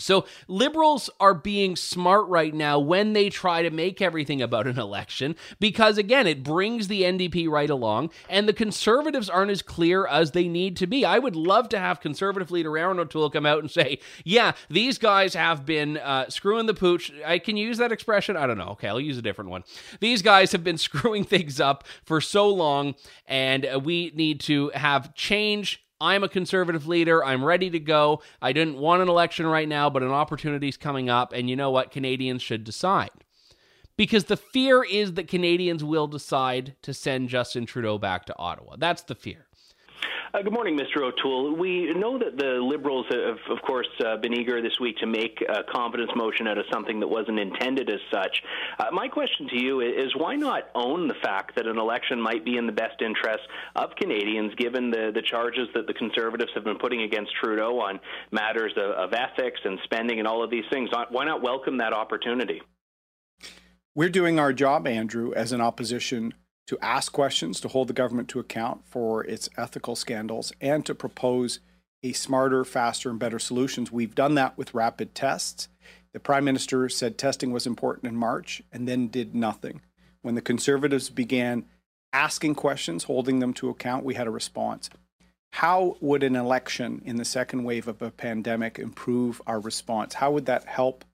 So 0.00 0.24
liberals 0.48 1.10
are 1.20 1.34
being 1.34 1.76
smart 1.76 2.26
right 2.28 2.54
now 2.54 2.78
when 2.78 3.12
they 3.12 3.28
try 3.30 3.62
to 3.62 3.70
make 3.70 4.00
everything 4.02 4.42
about 4.42 4.66
an 4.66 4.78
election 4.78 5.36
because 5.58 5.98
again 5.98 6.26
it 6.26 6.42
brings 6.42 6.88
the 6.88 7.02
NDP 7.02 7.48
right 7.48 7.70
along 7.70 8.10
and 8.28 8.48
the 8.48 8.52
conservatives 8.52 9.28
aren't 9.28 9.50
as 9.50 9.62
clear 9.62 10.06
as 10.06 10.32
they 10.32 10.48
need 10.48 10.76
to 10.78 10.86
be. 10.86 11.04
I 11.04 11.18
would 11.18 11.36
love 11.36 11.68
to 11.70 11.78
have 11.78 12.00
conservative 12.00 12.50
leader 12.50 12.76
Erin 12.76 12.98
O'Toole 12.98 13.30
come 13.30 13.46
out 13.46 13.60
and 13.60 13.70
say, 13.70 13.98
"Yeah, 14.24 14.52
these 14.68 14.98
guys 14.98 15.34
have 15.34 15.64
been 15.66 15.98
uh, 15.98 16.28
screwing 16.30 16.66
the 16.66 16.74
pooch." 16.74 17.12
I 17.24 17.38
can 17.38 17.56
use 17.56 17.78
that 17.78 17.92
expression. 17.92 18.36
I 18.36 18.46
don't 18.46 18.58
know. 18.58 18.70
Okay, 18.70 18.88
I'll 18.88 19.00
use 19.00 19.18
a 19.18 19.22
different 19.22 19.50
one. 19.50 19.64
These 20.00 20.22
guys 20.22 20.52
have 20.52 20.64
been 20.64 20.78
screwing 20.90 21.24
things 21.24 21.60
up 21.60 21.84
for 22.04 22.20
so 22.20 22.48
long 22.48 22.94
and 23.26 23.66
uh, 23.66 23.80
we 23.80 24.12
need 24.14 24.40
to 24.40 24.70
have 24.74 25.14
change 25.14 25.82
I'm 26.00 26.24
a 26.24 26.28
conservative 26.28 26.86
leader. 26.86 27.24
I'm 27.24 27.44
ready 27.44 27.70
to 27.70 27.80
go. 27.80 28.22
I 28.40 28.52
didn't 28.52 28.78
want 28.78 29.02
an 29.02 29.08
election 29.08 29.46
right 29.46 29.68
now, 29.68 29.90
but 29.90 30.02
an 30.02 30.10
opportunity's 30.10 30.76
coming 30.76 31.10
up. 31.10 31.32
And 31.32 31.50
you 31.50 31.56
know 31.56 31.70
what? 31.70 31.90
Canadians 31.90 32.42
should 32.42 32.64
decide 32.64 33.10
because 33.96 34.24
the 34.24 34.36
fear 34.36 34.82
is 34.82 35.12
that 35.14 35.28
Canadians 35.28 35.84
will 35.84 36.06
decide 36.06 36.74
to 36.80 36.94
send 36.94 37.28
Justin 37.28 37.66
Trudeau 37.66 37.98
back 37.98 38.24
to 38.24 38.38
Ottawa. 38.38 38.76
That's 38.78 39.02
the 39.02 39.14
fear. 39.14 39.46
Uh, 40.32 40.42
good 40.42 40.52
morning, 40.52 40.78
Mr. 40.78 41.02
O'Toole. 41.02 41.56
We 41.56 41.92
know 41.94 42.16
that 42.16 42.36
the 42.38 42.60
Liberals 42.62 43.06
have, 43.10 43.38
of 43.50 43.60
course, 43.62 43.88
uh, 44.06 44.16
been 44.16 44.32
eager 44.32 44.62
this 44.62 44.78
week 44.80 44.96
to 44.98 45.06
make 45.06 45.42
a 45.48 45.64
confidence 45.64 46.12
motion 46.14 46.46
out 46.46 46.56
of 46.56 46.66
something 46.72 47.00
that 47.00 47.08
wasn't 47.08 47.40
intended 47.40 47.90
as 47.90 47.98
such. 48.12 48.42
Uh, 48.78 48.84
my 48.92 49.08
question 49.08 49.48
to 49.48 49.60
you 49.60 49.80
is 49.80 50.14
why 50.16 50.36
not 50.36 50.68
own 50.76 51.08
the 51.08 51.16
fact 51.22 51.56
that 51.56 51.66
an 51.66 51.78
election 51.78 52.20
might 52.20 52.44
be 52.44 52.56
in 52.56 52.66
the 52.66 52.72
best 52.72 53.02
interest 53.02 53.42
of 53.74 53.90
Canadians, 53.96 54.54
given 54.56 54.92
the, 54.92 55.10
the 55.12 55.22
charges 55.22 55.68
that 55.74 55.88
the 55.88 55.94
Conservatives 55.94 56.52
have 56.54 56.62
been 56.62 56.78
putting 56.78 57.02
against 57.02 57.32
Trudeau 57.42 57.80
on 57.80 57.98
matters 58.30 58.72
of, 58.76 58.90
of 58.92 59.12
ethics 59.12 59.60
and 59.64 59.80
spending 59.82 60.20
and 60.20 60.28
all 60.28 60.44
of 60.44 60.50
these 60.50 60.64
things? 60.70 60.90
Why 61.10 61.24
not 61.24 61.42
welcome 61.42 61.78
that 61.78 61.92
opportunity? 61.92 62.62
We're 63.96 64.10
doing 64.10 64.38
our 64.38 64.52
job, 64.52 64.86
Andrew, 64.86 65.32
as 65.34 65.50
an 65.50 65.60
opposition 65.60 66.34
to 66.70 66.78
ask 66.80 67.10
questions, 67.10 67.58
to 67.58 67.66
hold 67.66 67.88
the 67.88 67.92
government 67.92 68.28
to 68.28 68.38
account 68.38 68.86
for 68.86 69.24
its 69.24 69.48
ethical 69.58 69.96
scandals, 69.96 70.52
and 70.60 70.86
to 70.86 70.94
propose 70.94 71.58
a 72.04 72.12
smarter, 72.12 72.64
faster, 72.64 73.10
and 73.10 73.18
better 73.18 73.40
solutions. 73.40 73.90
We've 73.90 74.14
done 74.14 74.36
that 74.36 74.56
with 74.56 74.72
rapid 74.72 75.12
tests. 75.12 75.66
The 76.12 76.20
Prime 76.20 76.44
Minister 76.44 76.88
said 76.88 77.18
testing 77.18 77.50
was 77.50 77.66
important 77.66 78.06
in 78.06 78.16
March 78.16 78.62
and 78.70 78.86
then 78.86 79.08
did 79.08 79.34
nothing. 79.34 79.80
When 80.22 80.36
the 80.36 80.40
Conservatives 80.40 81.10
began 81.10 81.64
asking 82.12 82.54
questions, 82.54 83.02
holding 83.02 83.40
them 83.40 83.52
to 83.54 83.68
account, 83.68 84.04
we 84.04 84.14
had 84.14 84.28
a 84.28 84.30
response. 84.30 84.90
How 85.54 85.96
would 86.00 86.22
an 86.22 86.36
election 86.36 87.02
in 87.04 87.16
the 87.16 87.24
second 87.24 87.64
wave 87.64 87.88
of 87.88 88.00
a 88.00 88.12
pandemic 88.12 88.78
improve 88.78 89.42
our 89.44 89.58
response? 89.58 90.14
How 90.14 90.30
would 90.30 90.46
that 90.46 90.66
help 90.66 91.04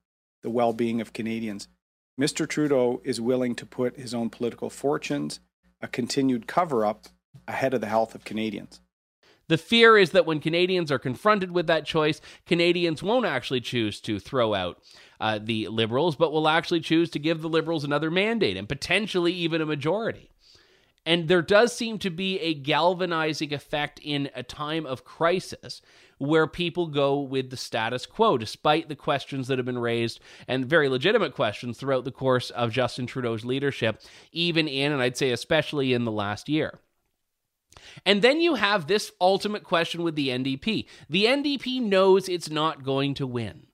the 0.43 0.51
well 0.51 0.73
being 0.73 1.01
of 1.01 1.13
Canadians? 1.13 1.67
Mr. 2.21 2.47
Trudeau 2.47 3.01
is 3.03 3.19
willing 3.19 3.55
to 3.55 3.65
put 3.65 3.97
his 3.97 4.13
own 4.13 4.29
political 4.29 4.69
fortunes 4.69 5.39
a 5.81 5.87
continued 5.87 6.47
cover 6.47 6.85
up 6.85 7.07
ahead 7.47 7.73
of 7.73 7.81
the 7.81 7.87
health 7.87 8.15
of 8.15 8.23
Canadians. 8.23 8.81
The 9.47 9.57
fear 9.57 9.97
is 9.97 10.11
that 10.11 10.25
when 10.25 10.39
Canadians 10.39 10.91
are 10.91 10.99
confronted 10.99 11.51
with 11.51 11.67
that 11.67 11.85
choice, 11.85 12.19
Canadians 12.45 13.01
won't 13.01 13.25
actually 13.25 13.61
choose 13.61 14.01
to 14.01 14.19
throw 14.19 14.53
out 14.53 14.81
uh, 15.21 15.39
the 15.41 15.67
Liberals, 15.69 16.15
but 16.15 16.33
will 16.33 16.49
actually 16.49 16.81
choose 16.81 17.09
to 17.11 17.19
give 17.19 17.41
the 17.41 17.49
Liberals 17.49 17.83
another 17.83 18.11
mandate 18.11 18.57
and 18.57 18.67
potentially 18.67 19.31
even 19.31 19.61
a 19.61 19.65
majority. 19.65 20.29
And 21.07 21.29
there 21.29 21.41
does 21.41 21.73
seem 21.73 21.99
to 21.99 22.09
be 22.09 22.37
a 22.41 22.53
galvanizing 22.53 23.53
effect 23.53 23.97
in 24.03 24.29
a 24.35 24.43
time 24.43 24.85
of 24.85 25.05
crisis 25.05 25.81
where 26.17 26.47
people 26.47 26.87
go 26.87 27.17
with 27.21 27.49
the 27.49 27.55
status 27.55 28.05
quo, 28.05 28.37
despite 28.37 28.89
the 28.89 28.95
questions 28.95 29.47
that 29.47 29.57
have 29.57 29.65
been 29.65 29.79
raised 29.79 30.19
and 30.49 30.65
very 30.65 30.89
legitimate 30.89 31.33
questions 31.33 31.77
throughout 31.77 32.03
the 32.03 32.11
course 32.11 32.49
of 32.49 32.73
Justin 32.73 33.05
Trudeau's 33.05 33.45
leadership, 33.45 34.01
even 34.33 34.67
in, 34.67 34.91
and 34.91 35.01
I'd 35.01 35.15
say 35.15 35.31
especially 35.31 35.93
in 35.93 36.03
the 36.03 36.11
last 36.11 36.49
year. 36.49 36.81
And 38.05 38.21
then 38.21 38.41
you 38.41 38.55
have 38.55 38.87
this 38.87 39.13
ultimate 39.21 39.63
question 39.63 40.03
with 40.03 40.15
the 40.15 40.27
NDP. 40.27 40.87
The 41.09 41.25
NDP 41.25 41.83
knows 41.83 42.27
it's 42.27 42.49
not 42.49 42.83
going 42.83 43.13
to 43.13 43.25
win. 43.25 43.66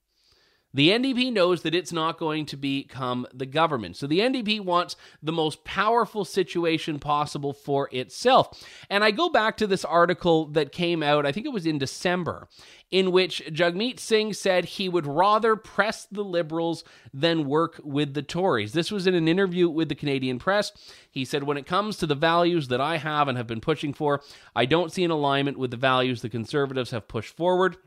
The 0.74 0.90
NDP 0.90 1.32
knows 1.32 1.62
that 1.62 1.76
it's 1.76 1.92
not 1.92 2.18
going 2.18 2.46
to 2.48 2.58
become 2.58 3.28
the 3.34 3.46
government. 3.46 3.96
So 3.96 4.08
the 4.08 4.20
NDP 4.20 4.62
wants 4.62 4.96
the 5.22 5.32
most 5.32 5.64
powerful 5.64 6.26
situation 6.26 6.98
possible 7.00 7.54
for 7.54 7.90
itself. 7.92 8.64
And 8.90 9.04
I 9.04 9.12
go 9.12 9.30
back 9.30 9.56
to 9.58 9.68
this 9.68 9.86
article 9.86 10.48
that 10.48 10.72
came 10.72 11.04
out, 11.04 11.26
I 11.26 11.32
think 11.32 11.46
it 11.46 11.54
was 11.54 11.68
in 11.68 11.78
December, 11.78 12.48
in 12.90 13.12
which 13.12 13.44
Jagmeet 13.52 14.00
Singh 14.00 14.34
said 14.34 14.66
he 14.66 14.90
would 14.90 15.06
rather 15.06 15.56
press 15.56 16.08
the 16.12 16.24
Liberals 16.24 16.84
than 17.14 17.48
work 17.48 17.80
with 17.84 18.16
the 18.16 18.24
Tories. 18.24 18.74
This 18.74 18.92
was 18.92 19.06
in 19.06 19.14
an 19.14 19.28
interview 19.28 19.70
with 19.70 19.90
the 19.90 19.96
Canadian 19.96 20.40
press. 20.40 20.72
He 21.10 21.24
said, 21.24 21.44
When 21.44 21.58
it 21.58 21.68
comes 21.68 21.98
to 21.98 22.08
the 22.08 22.16
values 22.16 22.68
that 22.70 22.82
I 22.82 22.98
have 22.98 23.28
and 23.28 23.38
have 23.38 23.48
been 23.48 23.62
pushing 23.62 23.94
for, 23.94 24.22
I 24.56 24.66
don't 24.66 24.92
see 24.92 25.04
an 25.04 25.12
alignment 25.12 25.60
with 25.60 25.72
the 25.72 25.78
values 25.78 26.22
the 26.22 26.30
Conservatives 26.30 26.92
have 26.92 27.08
pushed 27.08 27.36
forward. 27.36 27.78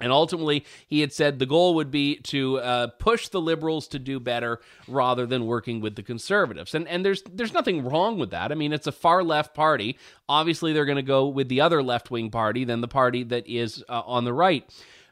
And 0.00 0.12
ultimately, 0.12 0.64
he 0.86 1.00
had 1.00 1.12
said 1.12 1.38
the 1.38 1.46
goal 1.46 1.74
would 1.74 1.90
be 1.90 2.16
to 2.16 2.58
uh, 2.58 2.86
push 2.98 3.28
the 3.28 3.40
liberals 3.40 3.86
to 3.88 3.98
do 3.98 4.18
better 4.18 4.60
rather 4.88 5.26
than 5.26 5.46
working 5.46 5.80
with 5.80 5.94
the 5.94 6.02
conservatives. 6.02 6.74
And 6.74 6.88
and 6.88 7.04
there's 7.04 7.22
there's 7.22 7.52
nothing 7.52 7.84
wrong 7.84 8.18
with 8.18 8.30
that. 8.30 8.50
I 8.50 8.54
mean, 8.54 8.72
it's 8.72 8.86
a 8.86 8.92
far 8.92 9.22
left 9.22 9.54
party. 9.54 9.98
Obviously, 10.28 10.72
they're 10.72 10.86
going 10.86 10.96
to 10.96 11.02
go 11.02 11.28
with 11.28 11.48
the 11.48 11.60
other 11.60 11.82
left 11.82 12.10
wing 12.10 12.30
party 12.30 12.64
than 12.64 12.80
the 12.80 12.88
party 12.88 13.22
that 13.24 13.46
is 13.46 13.84
uh, 13.88 14.02
on 14.06 14.24
the 14.24 14.32
right. 14.32 14.68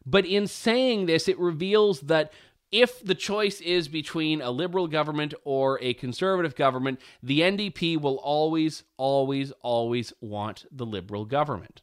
But 0.06 0.24
in 0.24 0.46
saying 0.46 1.06
this, 1.06 1.28
it 1.28 1.38
reveals 1.38 2.00
that 2.02 2.32
if 2.70 3.02
the 3.04 3.14
choice 3.14 3.60
is 3.60 3.88
between 3.88 4.40
a 4.40 4.50
liberal 4.50 4.88
government 4.88 5.34
or 5.44 5.78
a 5.82 5.94
conservative 5.94 6.54
government, 6.54 7.00
the 7.22 7.40
NDP 7.40 8.00
will 8.00 8.16
always, 8.16 8.82
always, 8.96 9.52
always 9.62 10.12
want 10.20 10.66
the 10.70 10.86
liberal 10.86 11.24
government. 11.24 11.82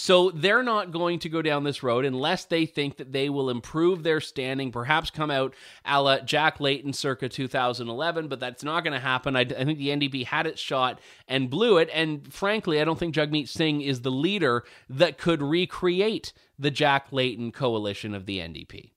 So 0.00 0.30
they're 0.30 0.62
not 0.62 0.92
going 0.92 1.18
to 1.18 1.28
go 1.28 1.42
down 1.42 1.64
this 1.64 1.82
road 1.82 2.04
unless 2.04 2.44
they 2.44 2.66
think 2.66 2.98
that 2.98 3.10
they 3.10 3.28
will 3.28 3.50
improve 3.50 4.04
their 4.04 4.20
standing, 4.20 4.70
perhaps 4.70 5.10
come 5.10 5.28
out 5.28 5.54
a 5.84 6.00
la 6.00 6.20
Jack 6.20 6.60
Layton 6.60 6.92
circa 6.92 7.28
2011, 7.28 8.28
but 8.28 8.38
that's 8.38 8.62
not 8.62 8.84
going 8.84 8.92
to 8.92 9.00
happen. 9.00 9.34
I, 9.34 9.40
I, 9.40 9.64
think 9.64 9.76
the 9.76 9.88
NDP 9.88 10.26
had 10.26 10.46
its 10.46 10.60
shot 10.60 11.00
and 11.26 11.50
blew 11.50 11.78
it. 11.78 11.90
And 11.92 12.32
frankly, 12.32 12.80
I 12.80 12.84
don't 12.84 12.96
think 12.96 13.12
Jagmeet 13.12 13.48
Singh 13.48 13.80
is 13.80 14.02
the 14.02 14.12
leader 14.12 14.62
that 14.88 15.18
could 15.18 15.42
recreate 15.42 16.32
the 16.56 16.70
Jack 16.70 17.08
Layton 17.10 17.50
coalition 17.50 18.14
of 18.14 18.24
the 18.24 18.38
NDP. 18.38 18.92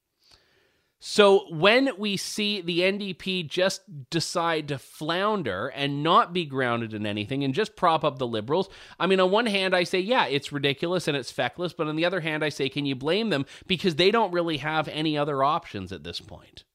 So 1.04 1.52
when 1.52 1.90
we 1.98 2.16
see 2.16 2.62
the 2.62 2.82
NDP 2.82 3.48
just 3.48 4.10
decide 4.12 4.68
to 4.68 4.78
flounder 4.78 5.70
and 5.70 6.04
not 6.04 6.32
be 6.32 6.46
grounded 6.46 6.94
in 6.94 7.08
anything 7.08 7.44
and 7.44 7.56
just 7.56 7.76
prop 7.76 8.04
up 8.04 8.20
the 8.20 8.28
liberals, 8.28 8.70
I 9.00 9.08
mean, 9.08 9.20
on 9.20 9.32
one 9.32 9.48
hand, 9.48 9.76
I 9.76 9.84
say, 9.84 10.00
yeah, 10.00 10.28
it's 10.28 10.52
ridiculous 10.52 11.08
and 11.08 11.18
it's 11.18 11.32
feckless. 11.32 11.74
But 11.74 11.88
on 11.88 11.96
the 11.96 12.06
other 12.06 12.20
hand, 12.20 12.44
I 12.44 12.50
say, 12.50 12.70
can 12.70 12.86
you 12.86 12.94
blame 12.94 13.32
them? 13.32 13.48
Because 13.66 13.96
they 13.96 14.12
don't 14.12 14.32
really 14.32 14.58
have 14.58 14.88
any 14.90 15.18
other 15.18 15.44
options 15.44 15.92
at 15.92 16.04
this 16.04 16.20
point. 16.20 16.66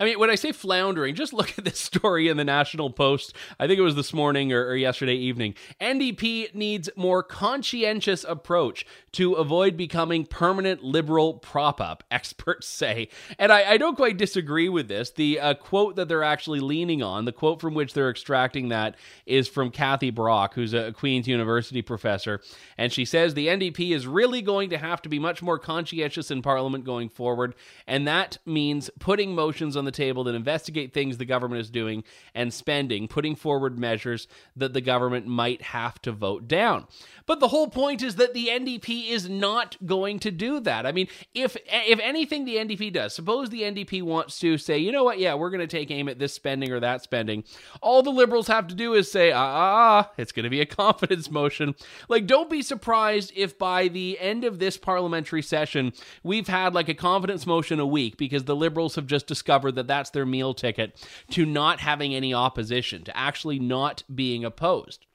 I 0.00 0.04
mean, 0.04 0.18
when 0.18 0.30
I 0.30 0.34
say 0.34 0.52
floundering, 0.52 1.14
just 1.14 1.32
look 1.32 1.52
at 1.58 1.64
this 1.64 1.78
story 1.78 2.28
in 2.28 2.36
the 2.36 2.44
National 2.44 2.90
Post. 2.90 3.34
I 3.58 3.66
think 3.66 3.78
it 3.78 3.82
was 3.82 3.94
this 3.94 4.12
morning 4.12 4.52
or, 4.52 4.66
or 4.66 4.76
yesterday 4.76 5.14
evening. 5.14 5.54
NDP 5.80 6.54
needs 6.54 6.88
more 6.96 7.22
conscientious 7.22 8.24
approach 8.24 8.86
to 9.12 9.34
avoid 9.34 9.76
becoming 9.76 10.24
permanent 10.24 10.82
liberal 10.82 11.34
prop 11.34 11.80
up, 11.80 12.04
experts 12.10 12.66
say. 12.66 13.08
And 13.38 13.52
I, 13.52 13.72
I 13.72 13.76
don't 13.76 13.96
quite 13.96 14.16
disagree 14.16 14.68
with 14.68 14.88
this. 14.88 15.10
The 15.10 15.38
uh, 15.38 15.54
quote 15.54 15.96
that 15.96 16.08
they're 16.08 16.24
actually 16.24 16.60
leaning 16.60 17.02
on, 17.02 17.24
the 17.24 17.32
quote 17.32 17.60
from 17.60 17.74
which 17.74 17.94
they're 17.94 18.10
extracting 18.10 18.68
that, 18.70 18.96
is 19.26 19.48
from 19.48 19.70
Kathy 19.70 20.10
Brock, 20.10 20.54
who's 20.54 20.74
a 20.74 20.92
Queen's 20.92 21.28
University 21.28 21.82
professor. 21.82 22.40
And 22.78 22.92
she 22.92 23.04
says 23.04 23.34
the 23.34 23.48
NDP 23.48 23.94
is 23.94 24.06
really 24.06 24.42
going 24.42 24.70
to 24.70 24.78
have 24.78 25.02
to 25.02 25.08
be 25.08 25.18
much 25.18 25.42
more 25.42 25.58
conscientious 25.58 26.30
in 26.30 26.42
Parliament 26.42 26.84
going 26.84 27.08
forward. 27.08 27.54
And 27.86 28.06
that 28.08 28.38
means 28.46 28.90
putting 28.98 29.34
motions 29.34 29.76
on 29.76 29.81
the 29.84 29.92
table 29.92 30.24
that 30.24 30.34
investigate 30.34 30.92
things 30.92 31.18
the 31.18 31.24
government 31.24 31.60
is 31.60 31.70
doing 31.70 32.04
and 32.34 32.52
spending, 32.52 33.08
putting 33.08 33.34
forward 33.34 33.78
measures 33.78 34.28
that 34.56 34.72
the 34.72 34.80
government 34.80 35.26
might 35.26 35.62
have 35.62 36.00
to 36.02 36.12
vote 36.12 36.48
down. 36.48 36.86
But 37.26 37.40
the 37.40 37.48
whole 37.48 37.68
point 37.68 38.02
is 38.02 38.16
that 38.16 38.34
the 38.34 38.48
NDP 38.48 39.10
is 39.10 39.28
not 39.28 39.76
going 39.86 40.18
to 40.20 40.30
do 40.30 40.60
that. 40.60 40.86
I 40.86 40.92
mean, 40.92 41.08
if 41.34 41.56
if 41.66 42.00
anything 42.00 42.44
the 42.44 42.56
NDP 42.56 42.92
does, 42.92 43.14
suppose 43.14 43.50
the 43.50 43.62
NDP 43.62 44.02
wants 44.02 44.38
to 44.40 44.58
say, 44.58 44.78
you 44.78 44.92
know 44.92 45.04
what, 45.04 45.18
yeah, 45.18 45.34
we're 45.34 45.50
going 45.50 45.60
to 45.60 45.66
take 45.66 45.90
aim 45.90 46.08
at 46.08 46.18
this 46.18 46.32
spending 46.32 46.72
or 46.72 46.80
that 46.80 47.02
spending. 47.02 47.44
All 47.80 48.02
the 48.02 48.10
liberals 48.10 48.48
have 48.48 48.66
to 48.68 48.74
do 48.74 48.94
is 48.94 49.10
say, 49.10 49.32
ah, 49.32 49.38
ah, 49.38 50.08
ah 50.08 50.12
it's 50.16 50.32
going 50.32 50.44
to 50.44 50.50
be 50.50 50.60
a 50.60 50.66
confidence 50.82 51.30
motion. 51.30 51.74
Like, 52.08 52.26
don't 52.26 52.50
be 52.50 52.62
surprised 52.62 53.32
if 53.36 53.58
by 53.58 53.88
the 53.88 54.18
end 54.18 54.44
of 54.44 54.58
this 54.58 54.76
parliamentary 54.76 55.42
session, 55.42 55.92
we've 56.22 56.48
had 56.48 56.74
like 56.74 56.88
a 56.88 56.94
confidence 56.94 57.46
motion 57.46 57.80
a 57.80 57.86
week 57.86 58.16
because 58.16 58.44
the 58.44 58.56
liberals 58.56 58.96
have 58.96 59.06
just 59.06 59.26
discovered 59.26 59.71
that 59.72 59.82
that 59.82 59.92
that's 59.92 60.10
their 60.10 60.26
meal 60.26 60.54
ticket 60.54 60.96
to 61.30 61.44
not 61.44 61.80
having 61.80 62.14
any 62.14 62.32
opposition, 62.32 63.04
to 63.04 63.16
actually 63.16 63.58
not 63.58 64.04
being 64.14 64.44
opposed. 64.44 65.06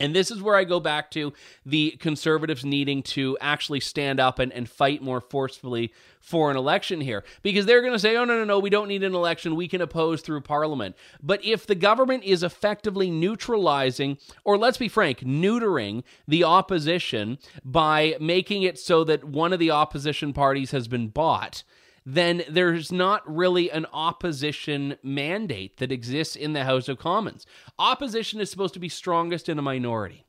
And 0.00 0.12
this 0.12 0.32
is 0.32 0.42
where 0.42 0.56
I 0.56 0.64
go 0.64 0.80
back 0.80 1.12
to 1.12 1.32
the 1.64 1.92
conservatives 2.00 2.64
needing 2.64 3.04
to 3.04 3.38
actually 3.40 3.78
stand 3.78 4.18
up 4.18 4.40
and, 4.40 4.52
and 4.52 4.68
fight 4.68 5.02
more 5.02 5.20
forcefully 5.20 5.92
for 6.20 6.50
an 6.50 6.56
election 6.56 7.00
here. 7.00 7.22
Because 7.42 7.64
they're 7.64 7.80
going 7.80 7.92
to 7.92 7.98
say, 8.00 8.16
oh, 8.16 8.24
no, 8.24 8.36
no, 8.36 8.44
no, 8.44 8.58
we 8.58 8.70
don't 8.70 8.88
need 8.88 9.04
an 9.04 9.14
election. 9.14 9.54
We 9.54 9.68
can 9.68 9.80
oppose 9.80 10.20
through 10.20 10.40
parliament. 10.40 10.96
But 11.22 11.44
if 11.44 11.64
the 11.64 11.76
government 11.76 12.24
is 12.24 12.42
effectively 12.42 13.08
neutralizing, 13.08 14.18
or 14.42 14.58
let's 14.58 14.78
be 14.78 14.88
frank, 14.88 15.20
neutering 15.20 16.02
the 16.26 16.42
opposition 16.42 17.38
by 17.64 18.16
making 18.20 18.64
it 18.64 18.80
so 18.80 19.04
that 19.04 19.22
one 19.22 19.52
of 19.52 19.60
the 19.60 19.70
opposition 19.70 20.32
parties 20.32 20.72
has 20.72 20.88
been 20.88 21.06
bought, 21.06 21.62
then 22.06 22.42
there's 22.48 22.92
not 22.92 23.22
really 23.32 23.70
an 23.70 23.86
opposition 23.92 24.96
mandate 25.02 25.78
that 25.78 25.92
exists 25.92 26.36
in 26.36 26.52
the 26.52 26.64
House 26.64 26.88
of 26.88 26.98
Commons. 26.98 27.46
Opposition 27.78 28.40
is 28.40 28.50
supposed 28.50 28.74
to 28.74 28.80
be 28.80 28.88
strongest 28.88 29.48
in 29.48 29.58
a 29.58 29.62
minority. 29.62 30.24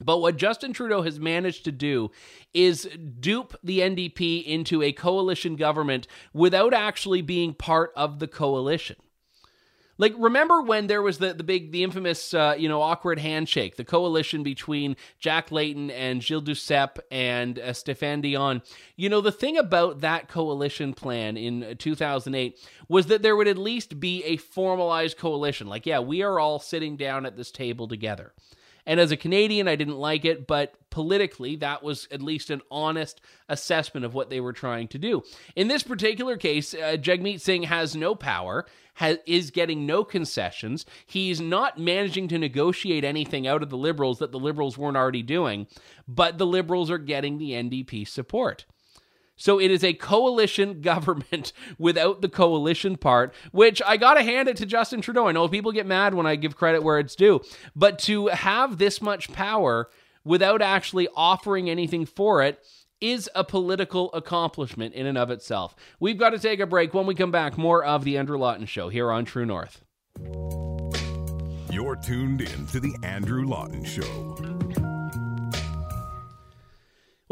But 0.00 0.18
what 0.18 0.36
Justin 0.36 0.72
Trudeau 0.72 1.02
has 1.02 1.20
managed 1.20 1.64
to 1.64 1.72
do 1.72 2.10
is 2.52 2.88
dupe 3.20 3.54
the 3.62 3.80
NDP 3.80 4.44
into 4.44 4.82
a 4.82 4.92
coalition 4.92 5.54
government 5.54 6.08
without 6.32 6.74
actually 6.74 7.22
being 7.22 7.54
part 7.54 7.92
of 7.94 8.18
the 8.18 8.26
coalition. 8.26 8.96
Like, 9.98 10.14
remember 10.18 10.62
when 10.62 10.86
there 10.86 11.02
was 11.02 11.18
the, 11.18 11.34
the 11.34 11.44
big, 11.44 11.70
the 11.70 11.84
infamous, 11.84 12.32
uh, 12.32 12.54
you 12.58 12.68
know, 12.68 12.80
awkward 12.80 13.18
handshake, 13.18 13.76
the 13.76 13.84
coalition 13.84 14.42
between 14.42 14.96
Jack 15.18 15.52
Layton 15.52 15.90
and 15.90 16.22
Gilles 16.22 16.42
Duceppe 16.42 16.98
and 17.10 17.58
uh, 17.58 17.72
Stéphane 17.72 18.22
Dion? 18.22 18.62
You 18.96 19.08
know, 19.08 19.20
the 19.20 19.30
thing 19.30 19.58
about 19.58 20.00
that 20.00 20.28
coalition 20.28 20.94
plan 20.94 21.36
in 21.36 21.76
2008 21.76 22.58
was 22.88 23.06
that 23.06 23.22
there 23.22 23.36
would 23.36 23.48
at 23.48 23.58
least 23.58 24.00
be 24.00 24.24
a 24.24 24.38
formalized 24.38 25.18
coalition. 25.18 25.66
Like, 25.66 25.86
yeah, 25.86 26.00
we 26.00 26.22
are 26.22 26.40
all 26.40 26.58
sitting 26.58 26.96
down 26.96 27.26
at 27.26 27.36
this 27.36 27.50
table 27.50 27.86
together. 27.86 28.32
And 28.86 28.98
as 28.98 29.12
a 29.12 29.16
Canadian, 29.16 29.68
I 29.68 29.76
didn't 29.76 29.98
like 29.98 30.24
it, 30.24 30.46
but 30.46 30.74
politically, 30.90 31.56
that 31.56 31.82
was 31.82 32.08
at 32.10 32.20
least 32.20 32.50
an 32.50 32.62
honest 32.70 33.20
assessment 33.48 34.04
of 34.04 34.14
what 34.14 34.28
they 34.28 34.40
were 34.40 34.52
trying 34.52 34.88
to 34.88 34.98
do. 34.98 35.22
In 35.54 35.68
this 35.68 35.82
particular 35.82 36.36
case, 36.36 36.74
uh, 36.74 36.96
Jagmeet 37.00 37.40
Singh 37.40 37.64
has 37.64 37.94
no 37.94 38.14
power, 38.14 38.66
has, 38.94 39.18
is 39.24 39.50
getting 39.50 39.86
no 39.86 40.02
concessions. 40.04 40.84
He's 41.06 41.40
not 41.40 41.78
managing 41.78 42.26
to 42.28 42.38
negotiate 42.38 43.04
anything 43.04 43.46
out 43.46 43.62
of 43.62 43.70
the 43.70 43.76
Liberals 43.76 44.18
that 44.18 44.32
the 44.32 44.40
Liberals 44.40 44.76
weren't 44.76 44.96
already 44.96 45.22
doing, 45.22 45.68
but 46.08 46.38
the 46.38 46.46
Liberals 46.46 46.90
are 46.90 46.98
getting 46.98 47.38
the 47.38 47.52
NDP 47.52 48.06
support. 48.08 48.66
So 49.36 49.60
it 49.60 49.70
is 49.70 49.82
a 49.82 49.94
coalition 49.94 50.80
government 50.82 51.52
without 51.78 52.20
the 52.22 52.28
coalition 52.28 52.96
part, 52.96 53.34
which 53.52 53.80
I 53.86 53.96
got 53.96 54.14
to 54.14 54.22
hand 54.22 54.48
it 54.48 54.56
to 54.58 54.66
Justin 54.66 55.00
Trudeau. 55.00 55.28
I 55.28 55.32
know 55.32 55.48
people 55.48 55.72
get 55.72 55.86
mad 55.86 56.14
when 56.14 56.26
I 56.26 56.36
give 56.36 56.56
credit 56.56 56.82
where 56.82 56.98
it's 56.98 57.16
due, 57.16 57.40
but 57.74 57.98
to 58.00 58.28
have 58.28 58.78
this 58.78 59.00
much 59.00 59.32
power 59.32 59.88
without 60.24 60.62
actually 60.62 61.08
offering 61.16 61.68
anything 61.68 62.06
for 62.06 62.42
it 62.42 62.62
is 63.00 63.28
a 63.34 63.42
political 63.42 64.12
accomplishment 64.12 64.94
in 64.94 65.06
and 65.06 65.18
of 65.18 65.30
itself. 65.30 65.74
We've 65.98 66.18
got 66.18 66.30
to 66.30 66.38
take 66.38 66.60
a 66.60 66.66
break. 66.66 66.94
When 66.94 67.06
we 67.06 67.16
come 67.16 67.32
back, 67.32 67.58
more 67.58 67.84
of 67.84 68.04
the 68.04 68.16
Andrew 68.16 68.38
Lawton 68.38 68.66
Show 68.66 68.88
here 68.88 69.10
on 69.10 69.24
True 69.24 69.44
North. 69.44 69.82
You're 71.70 71.96
tuned 71.96 72.42
in 72.42 72.66
to 72.68 72.78
the 72.78 72.94
Andrew 73.02 73.44
Lawton 73.44 73.84
Show. 73.84 74.51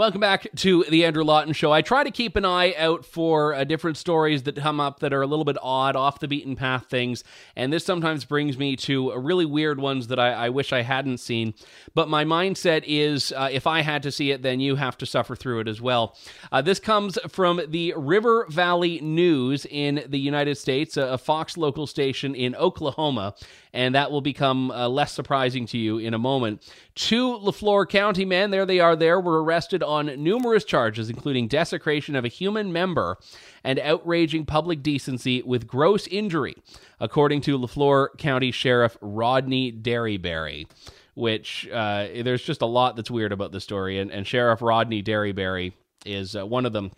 Welcome 0.01 0.23
back 0.23 0.47
to 0.57 0.83
the 0.85 1.05
Andrew 1.05 1.23
Lawton 1.23 1.53
Show. 1.53 1.73
I 1.73 1.83
try 1.83 2.05
to 2.05 2.11
keep 2.11 2.35
an 2.35 2.47
eye 2.47 2.73
out 2.79 3.05
for 3.05 3.53
uh, 3.53 3.65
different 3.65 3.99
stories 3.99 4.45
that 4.45 4.57
come 4.57 4.81
up 4.81 5.01
that 5.01 5.13
are 5.13 5.21
a 5.21 5.27
little 5.27 5.45
bit 5.45 5.59
odd, 5.61 5.95
off 5.95 6.21
the 6.21 6.27
beaten 6.27 6.57
path 6.57 6.87
things, 6.87 7.23
and 7.55 7.71
this 7.71 7.85
sometimes 7.85 8.25
brings 8.25 8.57
me 8.57 8.77
to 8.77 9.15
really 9.19 9.45
weird 9.45 9.79
ones 9.79 10.07
that 10.07 10.19
I, 10.19 10.33
I 10.33 10.49
wish 10.49 10.73
I 10.73 10.81
hadn't 10.81 11.19
seen. 11.19 11.53
But 11.93 12.09
my 12.09 12.25
mindset 12.25 12.83
is 12.87 13.31
uh, 13.37 13.51
if 13.53 13.67
I 13.67 13.83
had 13.83 14.03
to 14.05 14.11
see 14.11 14.31
it, 14.31 14.41
then 14.41 14.59
you 14.59 14.77
have 14.77 14.97
to 14.97 15.05
suffer 15.05 15.37
through 15.37 15.61
it 15.61 15.69
as 15.69 15.83
well. 15.83 16.17
Uh, 16.51 16.63
this 16.63 16.81
comes 16.81 17.19
from 17.29 17.61
the 17.69 17.93
River 17.95 18.47
Valley 18.49 19.03
News 19.03 19.67
in 19.67 20.03
the 20.09 20.19
United 20.19 20.57
States, 20.57 20.97
a, 20.97 21.09
a 21.09 21.19
Fox 21.19 21.59
local 21.59 21.87
station 21.87 22.35
in 22.35 22.57
Oklahoma, 22.57 23.35
and 23.73 23.95
that 23.95 24.11
will 24.11 24.21
become 24.21 24.71
uh, 24.71 24.89
less 24.89 25.13
surprising 25.13 25.67
to 25.67 25.79
you 25.79 25.99
in 25.99 26.15
a 26.15 26.19
moment. 26.19 26.63
Two 26.95 27.35
Le 27.37 27.53
Flore 27.53 27.87
County 27.87 28.25
men, 28.25 28.51
there 28.51 28.67
they 28.67 28.81
are, 28.81 28.97
there, 28.97 29.21
were 29.21 29.43
arrested 29.43 29.83
on 29.83 30.07
numerous 30.23 30.65
charges, 30.65 31.09
including 31.09 31.49
desecration 31.49 32.17
of 32.17 32.25
a 32.25 32.29
human 32.29 32.73
member 32.73 33.19
and 33.63 33.79
outraging 33.79 34.47
public 34.47 34.83
decency 34.83 35.43
with 35.43 35.67
gross 35.67 36.07
injury, 36.09 36.57
according 36.99 37.41
to 37.43 37.57
Le 37.57 37.69
Flore 37.69 38.11
County 38.19 38.51
Sheriff 38.51 38.97
Rodney 39.01 39.73
Derryberry. 39.73 40.67
Which 41.15 41.69
uh, 41.71 42.07
there's 42.23 42.43
just 42.43 42.63
a 42.63 42.67
lot 42.67 42.97
that's 42.97 43.11
weird 43.11 43.33
about 43.33 43.53
the 43.53 43.61
story, 43.61 43.99
and, 43.99 44.11
and 44.11 44.27
Sheriff 44.27 44.63
Rodney 44.63 45.03
Derryberry 45.03 45.73
is 46.07 46.35
uh, 46.35 46.47
one 46.47 46.65
of 46.65 46.73
them. 46.73 46.93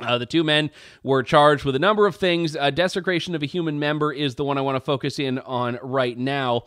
Uh, 0.00 0.18
the 0.18 0.26
two 0.26 0.44
men 0.44 0.70
were 1.02 1.22
charged 1.22 1.64
with 1.64 1.74
a 1.74 1.78
number 1.78 2.06
of 2.06 2.16
things. 2.16 2.54
Uh, 2.54 2.70
desecration 2.70 3.34
of 3.34 3.42
a 3.42 3.46
human 3.46 3.78
member 3.78 4.12
is 4.12 4.34
the 4.34 4.44
one 4.44 4.58
I 4.58 4.60
want 4.60 4.76
to 4.76 4.80
focus 4.80 5.18
in 5.18 5.38
on 5.38 5.78
right 5.82 6.16
now. 6.16 6.64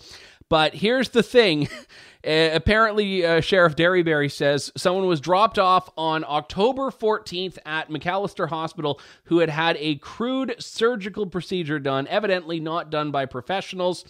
But 0.50 0.74
here's 0.74 1.10
the 1.10 1.22
thing. 1.22 1.70
Apparently, 2.24 3.26
uh, 3.26 3.40
Sheriff 3.40 3.76
Derryberry 3.76 4.32
says 4.32 4.72
someone 4.76 5.06
was 5.06 5.22
dropped 5.22 5.60
off 5.60 5.90
on 5.96 6.26
October 6.28 6.90
14th 6.90 7.60
at 7.66 7.90
McAlester 7.90 8.50
Hospital 8.50 9.00
who 9.26 9.40
had 9.40 9.50
had 9.50 9.78
a 9.80 9.96
crude 9.98 10.56
surgical 10.60 11.28
procedure 11.28 11.80
done, 11.80 12.08
evidently 12.08 12.60
not 12.60 12.90
done 12.90 13.12
by 13.12 13.26
professionals. 13.26 14.04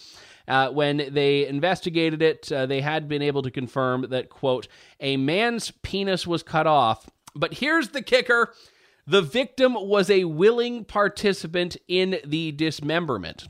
Uh, 0.48 0.70
when 0.70 1.10
they 1.13 1.46
investigated 1.46 2.24
it, 2.24 2.52
uh, 2.52 2.65
they 2.65 2.82
had 2.82 3.08
been 3.08 3.22
able 3.22 3.43
to 3.43 3.52
confirm 3.52 4.08
that, 4.10 4.30
quote, 4.30 4.67
a 5.00 5.15
man's 5.15 5.70
penis 5.84 6.26
was 6.26 6.41
cut 6.41 6.65
off. 6.65 7.08
But 7.36 7.54
here's 7.54 7.89
the 7.89 8.02
kicker 8.02 8.54
the 9.10 9.22
victim 9.24 9.74
was 9.74 10.10
a 10.12 10.26
willing 10.26 10.86
participant 10.86 11.76
in 11.88 12.19
the 12.24 12.52
dismemberment. 12.52 13.48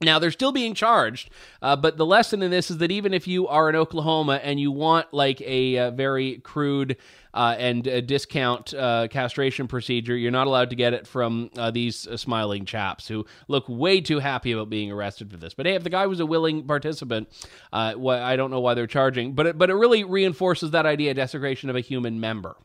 Now, 0.00 0.18
they're 0.18 0.30
still 0.30 0.52
being 0.52 0.74
charged, 0.74 1.30
uh, 1.60 1.74
but 1.74 1.96
the 1.96 2.06
lesson 2.06 2.42
in 2.42 2.50
this 2.50 2.70
is 2.70 2.78
that 2.78 2.92
even 2.92 3.14
if 3.14 3.26
you 3.26 3.48
are 3.48 3.68
in 3.68 3.76
Oklahoma 3.76 4.40
and 4.42 4.58
you 4.60 4.70
want 4.72 5.12
like 5.12 5.40
a, 5.40 5.78
uh, 5.78 5.90
very 5.92 6.38
crude 6.38 6.96
uh, 7.34 7.56
and 7.58 7.82
discount 8.06 8.74
uh, 8.74 9.08
castration 9.08 9.66
procedure, 9.66 10.16
you're 10.16 10.30
not 10.32 10.46
allowed 10.46 10.70
to 10.70 10.76
get 10.76 10.92
it 10.92 11.06
from 11.06 11.50
uh, 11.56 11.70
these 11.72 12.06
uh, 12.06 12.16
smiling 12.16 12.64
chaps 12.64 13.08
who 13.08 13.26
look 13.46 13.64
way 13.68 14.00
too 14.00 14.18
happy 14.18 14.52
about 14.52 14.70
being 14.70 14.90
arrested 14.90 15.30
for 15.30 15.36
this. 15.36 15.54
But 15.54 15.66
hey, 15.66 15.74
if 15.74 15.84
the 15.84 15.90
guy 15.90 16.06
was 16.06 16.20
a 16.20 16.26
willing 16.26 16.64
participant, 16.64 17.28
I 17.72 17.92
don't 18.36 18.50
know 18.50 18.60
why 18.60 18.74
they're 18.74 18.86
charging, 18.88 19.34
but 19.34 19.46
it, 19.46 19.58
but 19.58 19.70
it 19.70 19.74
really 19.74 20.02
reinforces 20.04 20.72
that 20.72 20.86
idea 20.86 21.10
of 21.10 21.16
desecration 21.16 21.70
of 21.70 21.76
a 21.76 21.80
human 21.80 22.18
member. 22.20 22.56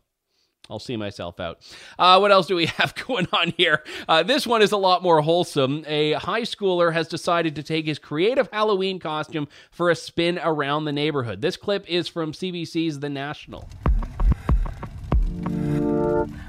I'll 0.70 0.80
see 0.80 0.96
myself 0.96 1.40
out. 1.40 1.60
Uh, 2.00 2.18
what 2.20 2.32
else 2.32 2.48
do 2.48 2.56
we 2.56 2.66
have 2.78 2.96
going 2.96 3.28
on 3.34 3.54
here? 3.58 3.84
Uh, 4.08 4.24
this 4.24 4.48
one 4.48 4.62
is 4.62 4.72
a 4.72 4.78
lot 4.78 5.04
more 5.04 5.22
wholesome. 5.22 5.84
A 5.88 6.14
high 6.14 6.44
schooler 6.44 6.94
has 6.94 7.08
decided 7.08 7.56
to 7.56 7.64
take 7.64 7.86
his 7.86 8.00
creative 8.00 8.48
Halloween 8.52 9.00
costume 9.00 9.48
for 9.72 9.90
a 9.90 9.96
spin 9.96 10.40
around 10.42 10.86
the 10.86 10.94
neighborhood. 10.94 11.42
This 11.42 11.58
clip 11.58 11.86
is 11.90 12.08
from 12.08 12.32
CBC's 12.32 13.00
The 13.00 13.10
National. 13.10 13.68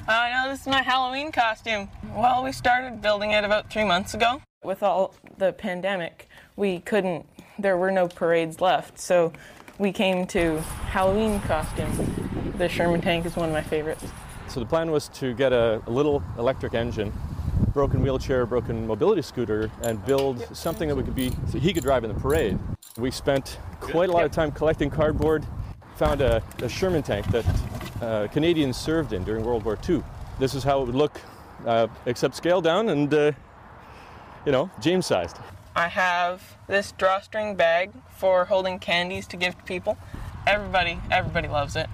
I 0.06 0.30
uh, 0.30 0.44
know 0.44 0.50
this 0.50 0.60
is 0.60 0.66
my 0.66 0.82
Halloween 0.82 1.32
costume. 1.32 1.88
Well, 2.14 2.44
we 2.44 2.52
started 2.52 3.02
building 3.02 3.32
it 3.32 3.42
about 3.42 3.70
three 3.72 3.84
months 3.84 4.14
ago. 4.14 4.42
With 4.62 4.82
all 4.82 5.14
the 5.38 5.52
pandemic, 5.52 6.28
we 6.56 6.80
couldn't, 6.80 7.26
there 7.58 7.76
were 7.76 7.90
no 7.90 8.06
parades 8.06 8.60
left. 8.60 9.00
So 9.00 9.32
we 9.78 9.92
came 9.92 10.26
to 10.28 10.60
Halloween 10.60 11.40
costume. 11.40 12.33
The 12.56 12.68
Sherman 12.68 13.00
tank 13.00 13.26
is 13.26 13.34
one 13.34 13.48
of 13.48 13.52
my 13.52 13.62
favorites. 13.62 14.04
So 14.46 14.60
the 14.60 14.66
plan 14.66 14.92
was 14.92 15.08
to 15.08 15.34
get 15.34 15.52
a, 15.52 15.82
a 15.88 15.90
little 15.90 16.22
electric 16.38 16.74
engine, 16.74 17.12
broken 17.72 18.00
wheelchair, 18.00 18.46
broken 18.46 18.86
mobility 18.86 19.22
scooter, 19.22 19.72
and 19.82 20.04
build 20.06 20.56
something 20.56 20.88
that 20.88 20.94
we 20.94 21.02
could 21.02 21.16
be 21.16 21.32
so 21.50 21.58
he 21.58 21.72
could 21.72 21.82
drive 21.82 22.04
in 22.04 22.14
the 22.14 22.20
parade. 22.20 22.56
We 22.96 23.10
spent 23.10 23.58
quite 23.80 24.08
a 24.08 24.12
lot 24.12 24.24
of 24.24 24.30
time 24.30 24.52
collecting 24.52 24.88
cardboard, 24.88 25.44
found 25.96 26.20
a, 26.20 26.44
a 26.58 26.68
Sherman 26.68 27.02
tank 27.02 27.26
that 27.32 27.44
uh, 28.00 28.28
Canadians 28.28 28.76
served 28.76 29.12
in 29.12 29.24
during 29.24 29.44
World 29.44 29.64
War 29.64 29.76
II. 29.88 30.04
This 30.38 30.54
is 30.54 30.62
how 30.62 30.80
it 30.82 30.86
would 30.86 30.94
look, 30.94 31.20
uh, 31.66 31.88
except 32.06 32.36
scaled 32.36 32.62
down 32.62 32.88
and, 32.88 33.12
uh, 33.12 33.32
you 34.46 34.52
know, 34.52 34.70
James 34.80 35.06
sized. 35.06 35.38
I 35.74 35.88
have 35.88 36.56
this 36.68 36.92
drawstring 36.92 37.56
bag 37.56 37.90
for 38.16 38.44
holding 38.44 38.78
candies 38.78 39.26
to 39.28 39.36
give 39.36 39.58
to 39.58 39.64
people. 39.64 39.98
Everybody, 40.46 41.00
everybody 41.10 41.48
loves 41.48 41.74
it. 41.74 41.88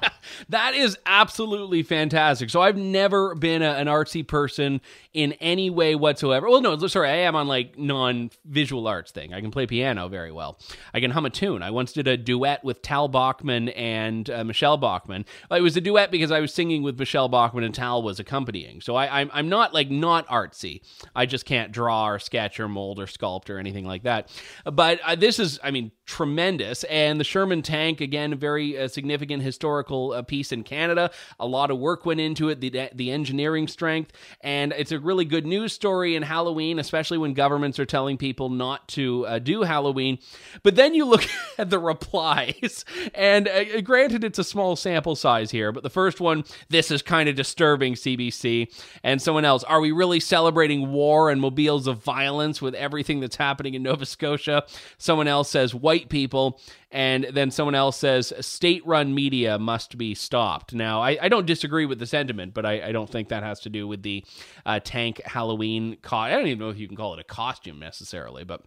that 0.48 0.74
is 0.74 0.98
absolutely 1.06 1.82
fantastic. 1.82 2.50
So 2.50 2.60
I've 2.60 2.76
never 2.76 3.34
been 3.34 3.62
a, 3.62 3.70
an 3.72 3.86
artsy 3.86 4.26
person 4.26 4.80
in 5.14 5.32
any 5.34 5.70
way 5.70 5.94
whatsoever. 5.94 6.48
Well, 6.48 6.60
no, 6.60 6.76
sorry, 6.86 7.08
I 7.08 7.16
am 7.16 7.34
on 7.36 7.48
like 7.48 7.78
non-visual 7.78 8.86
arts 8.86 9.12
thing. 9.12 9.32
I 9.32 9.40
can 9.40 9.50
play 9.50 9.66
piano 9.66 10.08
very 10.08 10.32
well. 10.32 10.58
I 10.92 11.00
can 11.00 11.10
hum 11.10 11.26
a 11.26 11.30
tune. 11.30 11.62
I 11.62 11.70
once 11.70 11.92
did 11.92 12.06
a 12.06 12.16
duet 12.16 12.64
with 12.64 12.82
Tal 12.82 13.08
Bachman 13.08 13.70
and 13.70 14.28
uh, 14.28 14.44
Michelle 14.44 14.76
Bachman. 14.76 15.24
It 15.50 15.62
was 15.62 15.76
a 15.76 15.80
duet 15.80 16.10
because 16.10 16.30
I 16.30 16.40
was 16.40 16.52
singing 16.52 16.82
with 16.82 16.98
Michelle 16.98 17.28
Bachman 17.28 17.64
and 17.64 17.74
Tal 17.74 18.02
was 18.02 18.20
accompanying. 18.20 18.80
So 18.80 18.94
I, 18.96 19.20
I'm 19.20 19.30
I'm 19.32 19.48
not 19.48 19.72
like 19.72 19.90
not 19.90 20.26
artsy. 20.28 20.82
I 21.14 21.26
just 21.26 21.44
can't 21.44 21.72
draw 21.72 22.08
or 22.08 22.18
sketch 22.18 22.60
or 22.60 22.68
mold 22.68 22.98
or 22.98 23.06
sculpt 23.06 23.50
or 23.50 23.58
anything 23.58 23.86
like 23.86 24.02
that. 24.02 24.30
But 24.64 25.00
uh, 25.04 25.14
this 25.14 25.38
is, 25.38 25.58
I 25.62 25.70
mean, 25.70 25.92
tremendous. 26.04 26.84
And 26.84 27.18
the 27.20 27.24
Sherman 27.24 27.62
tank 27.62 28.00
again, 28.00 28.36
very 28.38 28.78
uh, 28.78 28.88
significant 28.88 29.42
historic 29.42 29.85
historical 29.86 30.12
uh, 30.12 30.22
piece 30.22 30.52
in 30.52 30.62
Canada. 30.62 31.10
A 31.38 31.46
lot 31.46 31.70
of 31.70 31.78
work 31.78 32.04
went 32.06 32.20
into 32.20 32.48
it, 32.48 32.60
the, 32.60 32.90
the 32.94 33.10
engineering 33.10 33.68
strength, 33.68 34.12
and 34.40 34.72
it's 34.76 34.92
a 34.92 34.98
really 34.98 35.24
good 35.24 35.46
news 35.46 35.72
story 35.72 36.16
in 36.16 36.22
Halloween, 36.22 36.78
especially 36.78 37.18
when 37.18 37.34
governments 37.34 37.78
are 37.78 37.86
telling 37.86 38.16
people 38.16 38.48
not 38.48 38.86
to 38.88 39.26
uh, 39.26 39.38
do 39.38 39.62
Halloween. 39.62 40.18
But 40.62 40.76
then 40.76 40.94
you 40.94 41.04
look 41.04 41.24
at 41.58 41.70
the 41.70 41.78
replies, 41.78 42.84
and 43.14 43.48
uh, 43.48 43.80
granted, 43.82 44.24
it's 44.24 44.38
a 44.38 44.44
small 44.44 44.76
sample 44.76 45.16
size 45.16 45.50
here, 45.50 45.72
but 45.72 45.82
the 45.82 45.90
first 45.90 46.20
one, 46.20 46.44
this 46.68 46.90
is 46.90 47.02
kind 47.02 47.28
of 47.28 47.36
disturbing, 47.36 47.94
CBC. 47.94 48.72
And 49.02 49.20
someone 49.22 49.44
else, 49.44 49.64
are 49.64 49.80
we 49.80 49.92
really 49.92 50.20
celebrating 50.20 50.90
war 50.90 51.30
and 51.30 51.40
mobiles 51.40 51.86
of 51.86 52.02
violence 52.02 52.60
with 52.60 52.74
everything 52.74 53.20
that's 53.20 53.36
happening 53.36 53.74
in 53.74 53.82
Nova 53.82 54.06
Scotia? 54.06 54.64
Someone 54.98 55.28
else 55.28 55.50
says, 55.50 55.74
white 55.74 56.08
people. 56.08 56.60
And 56.90 57.24
then 57.32 57.50
someone 57.50 57.74
else 57.74 57.98
says, 57.98 58.32
state 58.40 58.86
run 58.86 59.14
media 59.14 59.58
must 59.58 59.75
be 59.96 60.14
stopped. 60.14 60.74
Now, 60.74 61.02
I, 61.02 61.18
I, 61.20 61.28
don't 61.28 61.46
disagree 61.46 61.86
with 61.86 61.98
the 61.98 62.06
sentiment, 62.06 62.54
but 62.54 62.64
I, 62.64 62.88
I, 62.88 62.92
don't 62.92 63.08
think 63.08 63.28
that 63.28 63.42
has 63.42 63.60
to 63.60 63.70
do 63.70 63.86
with 63.86 64.02
the 64.02 64.24
uh, 64.64 64.80
tank 64.82 65.20
Halloween. 65.24 65.96
I 66.10 66.30
don't 66.30 66.46
even 66.46 66.58
know 66.58 66.70
if 66.70 66.78
you 66.78 66.88
can 66.88 66.96
call 66.96 67.14
it 67.14 67.20
a 67.20 67.24
costume 67.24 67.78
necessarily, 67.78 68.44
but. 68.44 68.62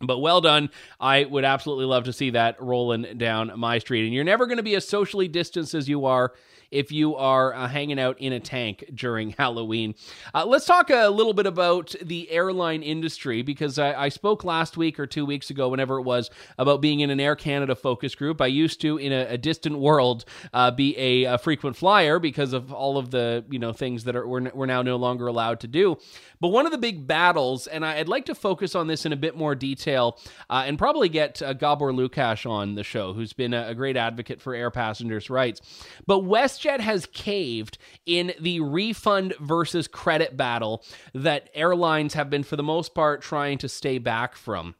But 0.00 0.18
well 0.18 0.40
done. 0.40 0.70
I 0.98 1.24
would 1.24 1.44
absolutely 1.44 1.84
love 1.84 2.04
to 2.04 2.12
see 2.12 2.30
that 2.30 2.60
rolling 2.60 3.16
down 3.16 3.52
my 3.56 3.78
street. 3.78 4.04
And 4.04 4.12
you're 4.12 4.24
never 4.24 4.46
going 4.46 4.56
to 4.56 4.62
be 4.62 4.74
as 4.74 4.86
socially 4.86 5.28
distanced 5.28 5.72
as 5.72 5.88
you 5.88 6.04
are 6.04 6.32
if 6.74 6.90
you 6.90 7.14
are 7.14 7.54
uh, 7.54 7.68
hanging 7.68 8.00
out 8.00 8.18
in 8.18 8.32
a 8.32 8.40
tank 8.40 8.84
during 8.92 9.30
Halloween. 9.38 9.94
Uh, 10.34 10.44
let's 10.44 10.66
talk 10.66 10.90
a 10.90 11.08
little 11.08 11.32
bit 11.32 11.46
about 11.46 11.94
the 12.02 12.28
airline 12.30 12.82
industry 12.82 13.42
because 13.42 13.78
I, 13.78 14.04
I, 14.04 14.08
spoke 14.08 14.44
last 14.44 14.76
week 14.76 14.98
or 14.98 15.06
two 15.06 15.24
weeks 15.24 15.50
ago, 15.50 15.68
whenever 15.68 15.98
it 15.98 16.02
was, 16.02 16.30
about 16.58 16.80
being 16.80 17.00
in 17.00 17.10
an 17.10 17.20
Air 17.20 17.36
Canada 17.36 17.74
focus 17.74 18.14
group. 18.14 18.40
I 18.40 18.46
used 18.46 18.80
to, 18.80 18.98
in 18.98 19.12
a, 19.12 19.26
a 19.30 19.38
distant 19.38 19.78
world, 19.78 20.24
uh, 20.52 20.72
be 20.72 20.96
a, 20.98 21.34
a, 21.34 21.38
frequent 21.38 21.76
flyer 21.76 22.18
because 22.18 22.52
of 22.52 22.72
all 22.72 22.98
of 22.98 23.10
the 23.10 23.44
you 23.50 23.58
know 23.58 23.72
things 23.72 24.04
that 24.04 24.16
are 24.16 24.26
we're, 24.26 24.50
we're 24.52 24.66
now 24.66 24.82
no 24.82 24.96
longer 24.96 25.26
allowed 25.28 25.60
to 25.60 25.68
do. 25.68 25.98
But 26.40 26.48
one 26.48 26.66
of 26.66 26.72
the 26.72 26.78
big 26.78 27.06
battles, 27.06 27.66
and 27.66 27.86
I'd 27.86 28.08
like 28.08 28.26
to 28.26 28.34
focus 28.34 28.74
on 28.74 28.86
this 28.86 29.06
in 29.06 29.12
a 29.12 29.16
bit 29.16 29.36
more 29.36 29.54
detail, 29.54 30.18
uh, 30.50 30.64
and 30.66 30.76
probably 30.76 31.08
get 31.08 31.40
uh, 31.40 31.54
Gábor 31.54 31.94
Lukács 31.94 32.48
on 32.48 32.74
the 32.74 32.82
show, 32.82 33.12
who's 33.12 33.32
been 33.32 33.54
a, 33.54 33.68
a 33.68 33.74
great 33.74 33.96
advocate 33.96 34.40
for 34.40 34.54
air 34.54 34.70
passengers' 34.70 35.30
rights. 35.30 35.60
But 36.06 36.20
West 36.20 36.63
WestJet 36.64 36.80
has 36.80 37.06
caved 37.06 37.78
in 38.06 38.32
the 38.40 38.60
refund 38.60 39.34
versus 39.40 39.88
credit 39.88 40.36
battle 40.36 40.82
that 41.12 41.50
airlines 41.54 42.14
have 42.14 42.30
been, 42.30 42.42
for 42.42 42.56
the 42.56 42.62
most 42.62 42.94
part, 42.94 43.22
trying 43.22 43.58
to 43.58 43.68
stay 43.68 43.98
back 43.98 44.34
from. 44.36 44.74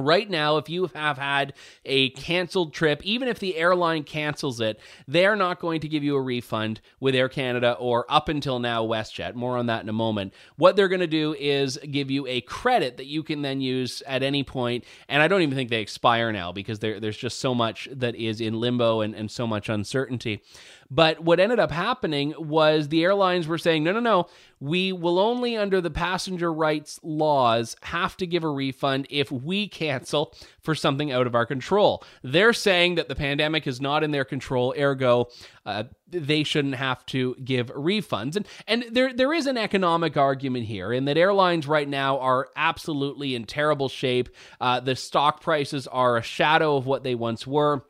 Right 0.00 0.30
now, 0.30 0.58
if 0.58 0.68
you 0.68 0.86
have 0.94 1.18
had 1.18 1.54
a 1.84 2.10
canceled 2.10 2.72
trip, 2.72 3.04
even 3.04 3.26
if 3.26 3.40
the 3.40 3.56
airline 3.56 4.04
cancels 4.04 4.60
it, 4.60 4.78
they're 5.08 5.34
not 5.34 5.58
going 5.58 5.80
to 5.80 5.88
give 5.88 6.04
you 6.04 6.14
a 6.14 6.22
refund 6.22 6.80
with 7.00 7.16
Air 7.16 7.28
Canada 7.28 7.72
or 7.72 8.06
up 8.08 8.28
until 8.28 8.60
now 8.60 8.86
WestJet. 8.86 9.34
More 9.34 9.56
on 9.56 9.66
that 9.66 9.82
in 9.82 9.88
a 9.88 9.92
moment. 9.92 10.34
What 10.54 10.76
they're 10.76 10.86
going 10.86 11.00
to 11.00 11.08
do 11.08 11.34
is 11.36 11.78
give 11.78 12.12
you 12.12 12.28
a 12.28 12.42
credit 12.42 12.98
that 12.98 13.06
you 13.06 13.24
can 13.24 13.42
then 13.42 13.60
use 13.60 14.00
at 14.06 14.22
any 14.22 14.44
point, 14.44 14.84
and 15.08 15.20
I 15.20 15.26
don't 15.26 15.42
even 15.42 15.56
think 15.56 15.68
they 15.68 15.80
expire 15.80 16.30
now 16.30 16.52
because 16.52 16.78
there's 16.78 17.16
just 17.16 17.40
so 17.40 17.52
much 17.52 17.88
that 17.90 18.14
is 18.14 18.40
in 18.40 18.60
limbo 18.60 19.00
and, 19.00 19.16
and 19.16 19.28
so 19.28 19.48
much 19.48 19.68
uncertainty. 19.68 20.44
But 20.90 21.20
what 21.20 21.38
ended 21.38 21.58
up 21.58 21.70
happening 21.70 22.34
was 22.38 22.88
the 22.88 23.04
airlines 23.04 23.46
were 23.46 23.58
saying, 23.58 23.84
no, 23.84 23.92
no, 23.92 24.00
no, 24.00 24.26
we 24.58 24.90
will 24.92 25.18
only, 25.18 25.56
under 25.56 25.80
the 25.82 25.90
passenger 25.90 26.52
rights 26.52 26.98
laws, 27.02 27.76
have 27.82 28.16
to 28.16 28.26
give 28.26 28.42
a 28.42 28.48
refund 28.48 29.06
if 29.10 29.30
we 29.30 29.68
cancel 29.68 30.34
for 30.60 30.74
something 30.74 31.12
out 31.12 31.26
of 31.26 31.34
our 31.34 31.44
control. 31.44 32.02
They're 32.22 32.54
saying 32.54 32.94
that 32.94 33.08
the 33.08 33.14
pandemic 33.14 33.66
is 33.66 33.80
not 33.80 34.02
in 34.02 34.12
their 34.12 34.24
control, 34.24 34.74
ergo, 34.78 35.28
uh, 35.66 35.84
they 36.08 36.42
shouldn't 36.42 36.76
have 36.76 37.04
to 37.06 37.36
give 37.44 37.66
refunds. 37.66 38.34
And 38.36 38.48
and 38.66 38.84
there 38.90 39.12
there 39.12 39.34
is 39.34 39.46
an 39.46 39.58
economic 39.58 40.16
argument 40.16 40.64
here 40.64 40.90
in 40.90 41.04
that 41.04 41.18
airlines 41.18 41.68
right 41.68 41.88
now 41.88 42.18
are 42.18 42.48
absolutely 42.56 43.34
in 43.34 43.44
terrible 43.44 43.90
shape. 43.90 44.30
Uh, 44.58 44.80
the 44.80 44.96
stock 44.96 45.42
prices 45.42 45.86
are 45.86 46.16
a 46.16 46.22
shadow 46.22 46.76
of 46.76 46.86
what 46.86 47.02
they 47.02 47.14
once 47.14 47.46
were 47.46 47.84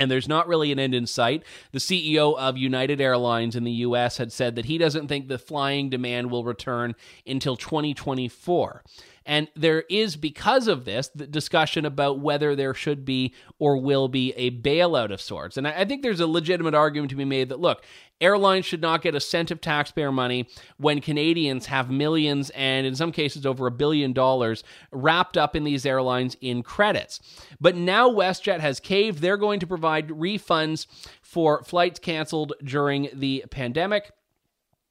and 0.00 0.10
there's 0.10 0.26
not 0.26 0.48
really 0.48 0.72
an 0.72 0.78
end 0.78 0.94
in 0.94 1.06
sight. 1.06 1.44
The 1.72 1.78
CEO 1.78 2.36
of 2.36 2.56
United 2.56 3.00
Airlines 3.00 3.54
in 3.54 3.64
the 3.64 3.70
US 3.70 4.16
had 4.16 4.32
said 4.32 4.56
that 4.56 4.64
he 4.64 4.78
doesn't 4.78 5.08
think 5.08 5.28
the 5.28 5.38
flying 5.38 5.90
demand 5.90 6.30
will 6.30 6.42
return 6.42 6.94
until 7.26 7.54
2024. 7.54 8.82
And 9.26 9.48
there 9.54 9.84
is, 9.90 10.16
because 10.16 10.66
of 10.66 10.84
this, 10.84 11.08
the 11.14 11.26
discussion 11.26 11.84
about 11.84 12.20
whether 12.20 12.56
there 12.56 12.74
should 12.74 13.04
be 13.04 13.34
or 13.58 13.76
will 13.76 14.08
be 14.08 14.32
a 14.32 14.50
bailout 14.50 15.12
of 15.12 15.20
sorts. 15.20 15.56
And 15.56 15.68
I 15.68 15.84
think 15.84 16.02
there's 16.02 16.20
a 16.20 16.26
legitimate 16.26 16.74
argument 16.74 17.10
to 17.10 17.16
be 17.16 17.26
made 17.26 17.50
that, 17.50 17.60
look, 17.60 17.84
airlines 18.20 18.64
should 18.64 18.80
not 18.80 19.02
get 19.02 19.14
a 19.14 19.20
cent 19.20 19.50
of 19.50 19.60
taxpayer 19.60 20.10
money 20.10 20.48
when 20.78 21.00
Canadians 21.00 21.66
have 21.66 21.90
millions 21.90 22.50
and, 22.50 22.86
in 22.86 22.94
some 22.94 23.12
cases, 23.12 23.44
over 23.44 23.66
a 23.66 23.70
billion 23.70 24.12
dollars 24.12 24.64
wrapped 24.90 25.36
up 25.36 25.54
in 25.54 25.64
these 25.64 25.84
airlines 25.84 26.36
in 26.40 26.62
credits. 26.62 27.20
But 27.60 27.76
now 27.76 28.08
WestJet 28.10 28.60
has 28.60 28.80
caved. 28.80 29.20
They're 29.20 29.36
going 29.36 29.60
to 29.60 29.66
provide 29.66 30.08
refunds 30.08 30.86
for 31.22 31.62
flights 31.62 32.00
canceled 32.00 32.54
during 32.64 33.10
the 33.12 33.44
pandemic. 33.50 34.12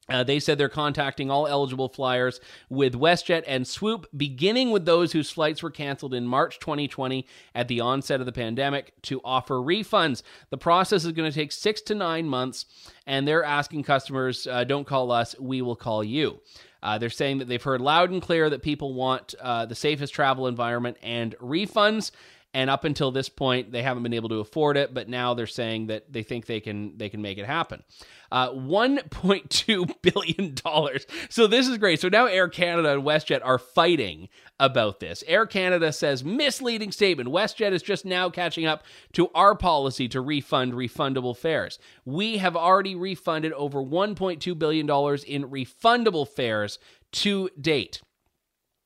Uh, 0.09 0.23
they 0.23 0.39
said 0.39 0.57
they're 0.57 0.69
contacting 0.69 1.29
all 1.29 1.47
eligible 1.47 1.89
flyers 1.89 2.39
with 2.69 2.93
WestJet 2.93 3.43
and 3.47 3.67
Swoop, 3.67 4.07
beginning 4.15 4.71
with 4.71 4.85
those 4.85 5.11
whose 5.11 5.29
flights 5.29 5.61
were 5.61 5.69
canceled 5.69 6.13
in 6.13 6.25
March 6.25 6.59
2020 6.59 7.25
at 7.53 7.67
the 7.67 7.79
onset 7.79 8.19
of 8.19 8.25
the 8.25 8.31
pandemic, 8.31 8.93
to 9.03 9.21
offer 9.23 9.55
refunds. 9.55 10.23
The 10.49 10.57
process 10.57 11.05
is 11.05 11.11
going 11.11 11.29
to 11.29 11.35
take 11.35 11.51
six 11.51 11.81
to 11.81 11.95
nine 11.95 12.27
months, 12.27 12.65
and 13.05 13.27
they're 13.27 13.43
asking 13.43 13.83
customers, 13.83 14.47
uh, 14.47 14.63
don't 14.63 14.87
call 14.87 15.11
us, 15.11 15.35
we 15.39 15.61
will 15.61 15.75
call 15.75 16.03
you. 16.03 16.39
Uh, 16.81 16.97
they're 16.97 17.09
saying 17.09 17.39
that 17.39 17.47
they've 17.47 17.61
heard 17.61 17.81
loud 17.81 18.09
and 18.09 18.21
clear 18.21 18.49
that 18.49 18.61
people 18.61 18.93
want 18.93 19.35
uh, 19.41 19.65
the 19.65 19.75
safest 19.75 20.13
travel 20.13 20.47
environment 20.47 20.97
and 21.03 21.35
refunds 21.39 22.11
and 22.53 22.69
up 22.69 22.83
until 22.83 23.11
this 23.11 23.29
point 23.29 23.71
they 23.71 23.83
haven't 23.83 24.03
been 24.03 24.13
able 24.13 24.29
to 24.29 24.39
afford 24.39 24.77
it 24.77 24.93
but 24.93 25.07
now 25.07 25.33
they're 25.33 25.47
saying 25.47 25.87
that 25.87 26.11
they 26.11 26.23
think 26.23 26.45
they 26.45 26.59
can 26.59 26.97
they 26.97 27.09
can 27.09 27.21
make 27.21 27.37
it 27.37 27.45
happen. 27.45 27.83
Uh, 28.31 28.51
1.2 28.51 30.01
billion 30.03 30.53
dollars. 30.53 31.07
So 31.29 31.47
this 31.47 31.67
is 31.67 31.77
great. 31.77 31.99
So 31.99 32.09
now 32.09 32.27
air 32.27 32.47
canada 32.47 32.93
and 32.93 33.03
westjet 33.03 33.41
are 33.43 33.57
fighting 33.57 34.29
about 34.59 34.99
this. 34.99 35.23
Air 35.27 35.45
canada 35.45 35.91
says 35.91 36.23
misleading 36.23 36.91
statement 36.91 37.29
westjet 37.29 37.71
is 37.71 37.81
just 37.81 38.05
now 38.05 38.29
catching 38.29 38.65
up 38.65 38.83
to 39.13 39.29
our 39.33 39.55
policy 39.55 40.07
to 40.09 40.21
refund 40.21 40.73
refundable 40.73 41.35
fares. 41.35 41.79
We 42.05 42.37
have 42.37 42.55
already 42.55 42.95
refunded 42.95 43.53
over 43.53 43.83
1.2 43.83 44.57
billion 44.57 44.85
dollars 44.85 45.23
in 45.23 45.49
refundable 45.49 46.27
fares 46.27 46.79
to 47.11 47.49
date 47.59 48.01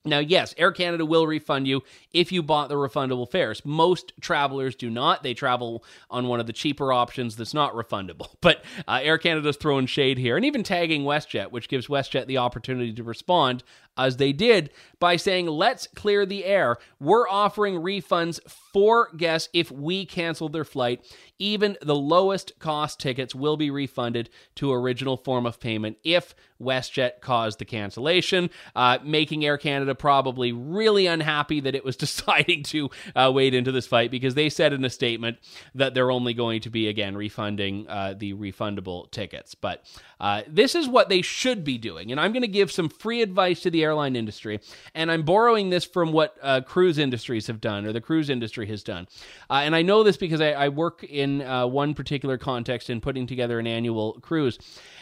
now, 0.05 0.19
yes, 0.19 0.53
Air 0.57 0.71
Canada 0.71 1.05
will 1.05 1.25
refund 1.25 1.65
you 1.65 1.81
if 2.11 2.31
you 2.31 2.43
bought 2.43 2.67
the 2.67 2.75
refundable 2.75 3.29
fares. 3.29 3.63
Most 3.63 4.11
travelers 4.19 4.75
do 4.75 4.89
not. 4.89 5.23
They 5.23 5.33
travel 5.33 5.83
on 6.09 6.27
one 6.27 6.41
of 6.41 6.47
the 6.47 6.53
cheaper 6.53 6.91
options 6.91 7.35
that's 7.35 7.53
not 7.53 7.73
refundable. 7.73 8.27
But 8.43 8.65
uh, 8.89 8.99
Air 9.01 9.17
Canada's 9.17 9.55
throwing 9.55 9.85
shade 9.85 10.17
here 10.17 10.35
and 10.35 10.43
even 10.43 10.63
tagging 10.63 11.03
WestJet, 11.03 11.51
which 11.51 11.69
gives 11.69 11.87
WestJet 11.87 12.27
the 12.27 12.39
opportunity 12.39 12.91
to 12.91 13.03
respond 13.03 13.63
as 13.97 14.17
they 14.17 14.33
did 14.33 14.69
by 14.99 15.15
saying, 15.17 15.47
let's 15.47 15.87
clear 15.87 16.25
the 16.25 16.45
air. 16.45 16.77
We're 16.99 17.27
offering 17.27 17.75
refunds 17.75 18.39
for 18.49 19.09
guests 19.17 19.49
if 19.53 19.69
we 19.69 20.05
cancel 20.05 20.49
their 20.49 20.63
flight. 20.63 21.05
Even 21.39 21.77
the 21.81 21.95
lowest 21.95 22.57
cost 22.59 22.99
tickets 22.99 23.35
will 23.35 23.57
be 23.57 23.69
refunded 23.69 24.29
to 24.55 24.71
original 24.71 25.17
form 25.17 25.45
of 25.45 25.59
payment 25.59 25.97
if 26.03 26.33
WestJet 26.61 27.19
caused 27.21 27.59
the 27.59 27.65
cancellation, 27.65 28.49
uh, 28.75 28.97
making 29.03 29.43
Air 29.43 29.57
Canada 29.57 29.93
probably 29.93 30.51
really 30.51 31.05
unhappy 31.05 31.59
that 31.59 31.75
it 31.75 31.83
was 31.83 31.97
deciding 32.03 32.63
to 32.63 32.89
uh, 33.15 33.29
wade 33.33 33.53
into 33.53 33.71
this 33.71 33.87
fight 33.87 34.09
because 34.09 34.35
they 34.35 34.49
said 34.49 34.73
in 34.73 34.85
a 34.85 34.89
statement 34.89 35.37
that 35.75 35.93
they're 35.93 36.11
only 36.11 36.33
going 36.33 36.61
to 36.61 36.69
be, 36.69 36.87
again, 36.87 37.15
refunding 37.17 37.87
uh, 37.89 38.13
the 38.17 38.33
refundable 38.33 39.11
tickets. 39.11 39.53
But 39.53 39.83
uh, 40.19 40.43
this 40.47 40.75
is 40.75 40.87
what 40.87 41.09
they 41.09 41.21
should 41.21 41.63
be 41.63 41.77
doing. 41.77 42.11
And 42.11 42.19
I'm 42.21 42.31
going 42.31 42.41
to 42.41 42.47
give 42.47 42.71
some 42.71 42.87
free 42.87 43.21
advice 43.21 43.59
to 43.61 43.69
the 43.69 43.82
airline 43.83 44.15
industry. 44.15 44.59
And 44.95 45.11
I'm 45.11 45.23
borrowing 45.23 45.69
this 45.69 45.85
from 45.85 46.11
what 46.11 46.37
uh, 46.41 46.61
cruise 46.61 46.97
industries 46.97 47.47
have 47.47 47.61
done 47.61 47.85
or 47.85 47.93
the 47.93 48.01
cruise 48.01 48.29
industry 48.29 48.65
has 48.67 48.83
done. 48.83 49.07
Uh, 49.49 49.61
and 49.63 49.75
I 49.75 49.81
know 49.81 50.03
this 50.03 50.17
because 50.17 50.41
I, 50.41 50.51
I 50.51 50.69
work 50.69 51.03
in 51.03 51.41
uh, 51.41 51.67
one 51.67 51.93
particular 51.93 52.37
context 52.37 52.89
in 52.89 53.01
putting 53.01 53.27
together 53.27 53.59
an 53.59 53.67
annual 53.67 54.13
cruise. 54.21 54.57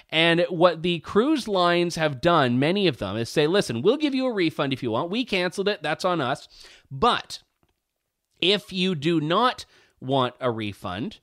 And 0.10 0.46
what 0.50 0.82
the 0.82 1.00
cruise 1.00 1.48
lines 1.48 1.96
have 1.96 2.20
done, 2.20 2.60
many 2.60 2.88
of 2.88 2.98
them, 2.98 3.16
is 3.16 3.30
say, 3.30 3.48
listen, 3.48 3.82
we'll 3.82 3.98
give 3.98 4.14
you 4.14 4.26
a 4.26 4.34
refund 4.34 4.74
if 4.74 4.84
you 4.84 4.92
want. 4.92 5.10
We 5.10 5.24
canceled 5.24 5.70
it. 5.70 5.82
That's 5.82 6.04
on 6.04 6.20
us. 6.20 6.48
But 6.90 7.40
if 8.42 8.74
you 8.74 8.96
do 8.96 9.22
not 9.22 9.66
want 10.02 10.36
a 10.42 10.52
refund, 10.52 11.20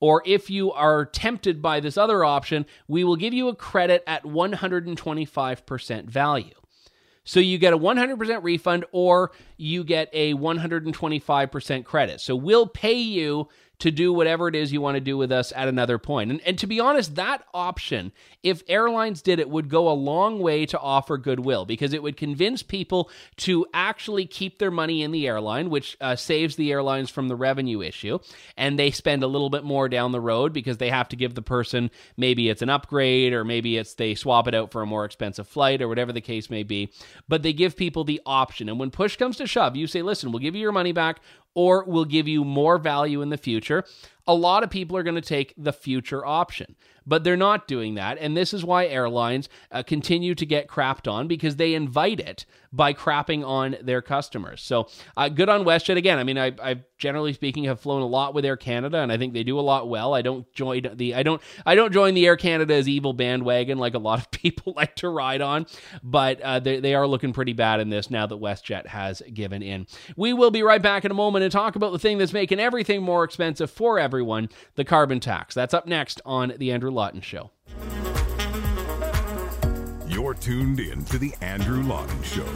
or 0.00 0.22
if 0.24 0.48
you 0.50 0.70
are 0.72 1.04
tempted 1.04 1.60
by 1.60 1.80
this 1.80 1.98
other 1.98 2.24
option, 2.24 2.66
we 2.86 3.02
will 3.02 3.16
give 3.16 3.34
you 3.34 3.48
a 3.48 3.56
credit 3.56 4.04
at 4.06 4.22
125% 4.22 6.04
value. 6.04 6.54
So 7.28 7.40
you 7.40 7.58
get 7.58 7.74
a 7.74 7.78
100% 7.78 8.42
refund 8.42 8.86
or 8.90 9.32
you 9.58 9.84
get 9.84 10.08
a 10.14 10.32
125% 10.32 11.84
credit. 11.84 12.22
So 12.22 12.34
we'll 12.34 12.66
pay 12.66 12.94
you 12.94 13.50
to 13.78 13.90
do 13.92 14.12
whatever 14.12 14.48
it 14.48 14.56
is 14.56 14.72
you 14.72 14.80
want 14.80 14.96
to 14.96 15.00
do 15.00 15.16
with 15.16 15.30
us 15.30 15.52
at 15.54 15.68
another 15.68 15.98
point. 15.98 16.30
And, 16.30 16.40
and 16.40 16.58
to 16.58 16.66
be 16.66 16.80
honest, 16.80 17.14
that 17.14 17.44
option, 17.54 18.12
if 18.42 18.62
airlines 18.68 19.22
did 19.22 19.38
it, 19.38 19.48
would 19.48 19.68
go 19.68 19.88
a 19.88 19.92
long 19.92 20.40
way 20.40 20.66
to 20.66 20.78
offer 20.78 21.16
goodwill 21.16 21.64
because 21.64 21.92
it 21.92 22.02
would 22.02 22.16
convince 22.16 22.62
people 22.62 23.08
to 23.36 23.66
actually 23.72 24.26
keep 24.26 24.58
their 24.58 24.72
money 24.72 25.02
in 25.02 25.12
the 25.12 25.28
airline, 25.28 25.70
which 25.70 25.96
uh, 26.00 26.16
saves 26.16 26.56
the 26.56 26.72
airlines 26.72 27.08
from 27.08 27.28
the 27.28 27.36
revenue 27.36 27.80
issue. 27.80 28.18
And 28.56 28.78
they 28.78 28.90
spend 28.90 29.22
a 29.22 29.28
little 29.28 29.50
bit 29.50 29.62
more 29.62 29.88
down 29.88 30.10
the 30.10 30.20
road 30.20 30.52
because 30.52 30.78
they 30.78 30.90
have 30.90 31.08
to 31.10 31.16
give 31.16 31.34
the 31.34 31.42
person 31.42 31.90
maybe 32.16 32.48
it's 32.48 32.62
an 32.62 32.70
upgrade 32.70 33.32
or 33.32 33.44
maybe 33.44 33.76
it's 33.76 33.94
they 33.94 34.14
swap 34.16 34.48
it 34.48 34.54
out 34.54 34.72
for 34.72 34.82
a 34.82 34.86
more 34.86 35.04
expensive 35.04 35.46
flight 35.46 35.80
or 35.80 35.88
whatever 35.88 36.12
the 36.12 36.20
case 36.20 36.50
may 36.50 36.64
be. 36.64 36.92
But 37.28 37.42
they 37.42 37.52
give 37.52 37.76
people 37.76 38.02
the 38.02 38.20
option. 38.26 38.68
And 38.68 38.78
when 38.80 38.90
push 38.90 39.16
comes 39.16 39.36
to 39.36 39.46
shove, 39.46 39.76
you 39.76 39.86
say, 39.86 40.02
listen, 40.02 40.32
we'll 40.32 40.40
give 40.40 40.56
you 40.56 40.62
your 40.62 40.72
money 40.72 40.92
back 40.92 41.20
or 41.58 41.82
we'll 41.88 42.04
give 42.04 42.28
you 42.28 42.44
more 42.44 42.78
value 42.78 43.20
in 43.20 43.30
the 43.30 43.36
future. 43.36 43.82
A 44.28 44.34
lot 44.34 44.62
of 44.62 44.70
people 44.70 44.96
are 44.96 45.02
going 45.02 45.16
to 45.16 45.20
take 45.20 45.54
the 45.56 45.72
future 45.72 46.24
option 46.24 46.76
but 47.08 47.24
they're 47.24 47.36
not 47.36 47.66
doing 47.66 47.94
that. 47.94 48.18
And 48.20 48.36
this 48.36 48.52
is 48.52 48.64
why 48.64 48.86
airlines 48.86 49.48
uh, 49.72 49.82
continue 49.82 50.34
to 50.34 50.44
get 50.44 50.68
crapped 50.68 51.10
on 51.10 51.26
because 51.26 51.56
they 51.56 51.72
invite 51.74 52.20
it 52.20 52.44
by 52.70 52.92
crapping 52.92 53.46
on 53.46 53.76
their 53.80 54.02
customers. 54.02 54.60
So 54.60 54.88
uh, 55.16 55.30
good 55.30 55.48
on 55.48 55.64
WestJet 55.64 55.96
again. 55.96 56.18
I 56.18 56.24
mean, 56.24 56.36
I, 56.36 56.52
I 56.62 56.82
generally 56.98 57.32
speaking 57.32 57.64
have 57.64 57.80
flown 57.80 58.02
a 58.02 58.06
lot 58.06 58.34
with 58.34 58.44
Air 58.44 58.58
Canada, 58.58 58.98
and 58.98 59.10
I 59.10 59.16
think 59.16 59.32
they 59.32 59.42
do 59.42 59.58
a 59.58 59.62
lot 59.62 59.88
well. 59.88 60.14
I 60.14 60.20
don't 60.20 60.52
join 60.52 60.86
the 60.94 61.14
I 61.14 61.22
don't 61.22 61.40
I 61.64 61.74
don't 61.74 61.92
join 61.92 62.12
the 62.12 62.26
Air 62.26 62.36
Canada's 62.36 62.88
evil 62.88 63.14
bandwagon 63.14 63.78
like 63.78 63.94
a 63.94 63.98
lot 63.98 64.18
of 64.18 64.30
people 64.30 64.74
like 64.76 64.96
to 64.96 65.08
ride 65.08 65.40
on, 65.40 65.66
but 66.02 66.40
uh, 66.42 66.60
they 66.60 66.80
they 66.80 66.94
are 66.94 67.06
looking 67.06 67.32
pretty 67.32 67.54
bad 67.54 67.80
in 67.80 67.88
this 67.88 68.10
now 68.10 68.26
that 68.26 68.38
WestJet 68.38 68.86
has 68.86 69.22
given 69.32 69.62
in. 69.62 69.86
We 70.16 70.34
will 70.34 70.50
be 70.50 70.62
right 70.62 70.82
back 70.82 71.06
in 71.06 71.10
a 71.10 71.14
moment 71.14 71.44
and 71.44 71.52
talk 71.52 71.74
about 71.76 71.92
the 71.92 71.98
thing 71.98 72.18
that's 72.18 72.34
making 72.34 72.60
everything 72.60 73.02
more 73.02 73.24
expensive 73.24 73.70
for 73.70 73.98
everyone: 73.98 74.17
the 74.74 74.84
carbon 74.84 75.20
tax. 75.20 75.54
That's 75.54 75.74
up 75.74 75.86
next 75.86 76.20
on 76.24 76.54
the 76.58 76.72
Andrew 76.72 76.90
Lawton 76.90 77.20
Show. 77.20 77.50
You're 80.06 80.34
tuned 80.34 80.80
in 80.80 81.04
to 81.06 81.18
The 81.18 81.34
Andrew 81.40 81.82
Lawton 81.82 82.22
Show. 82.22 82.46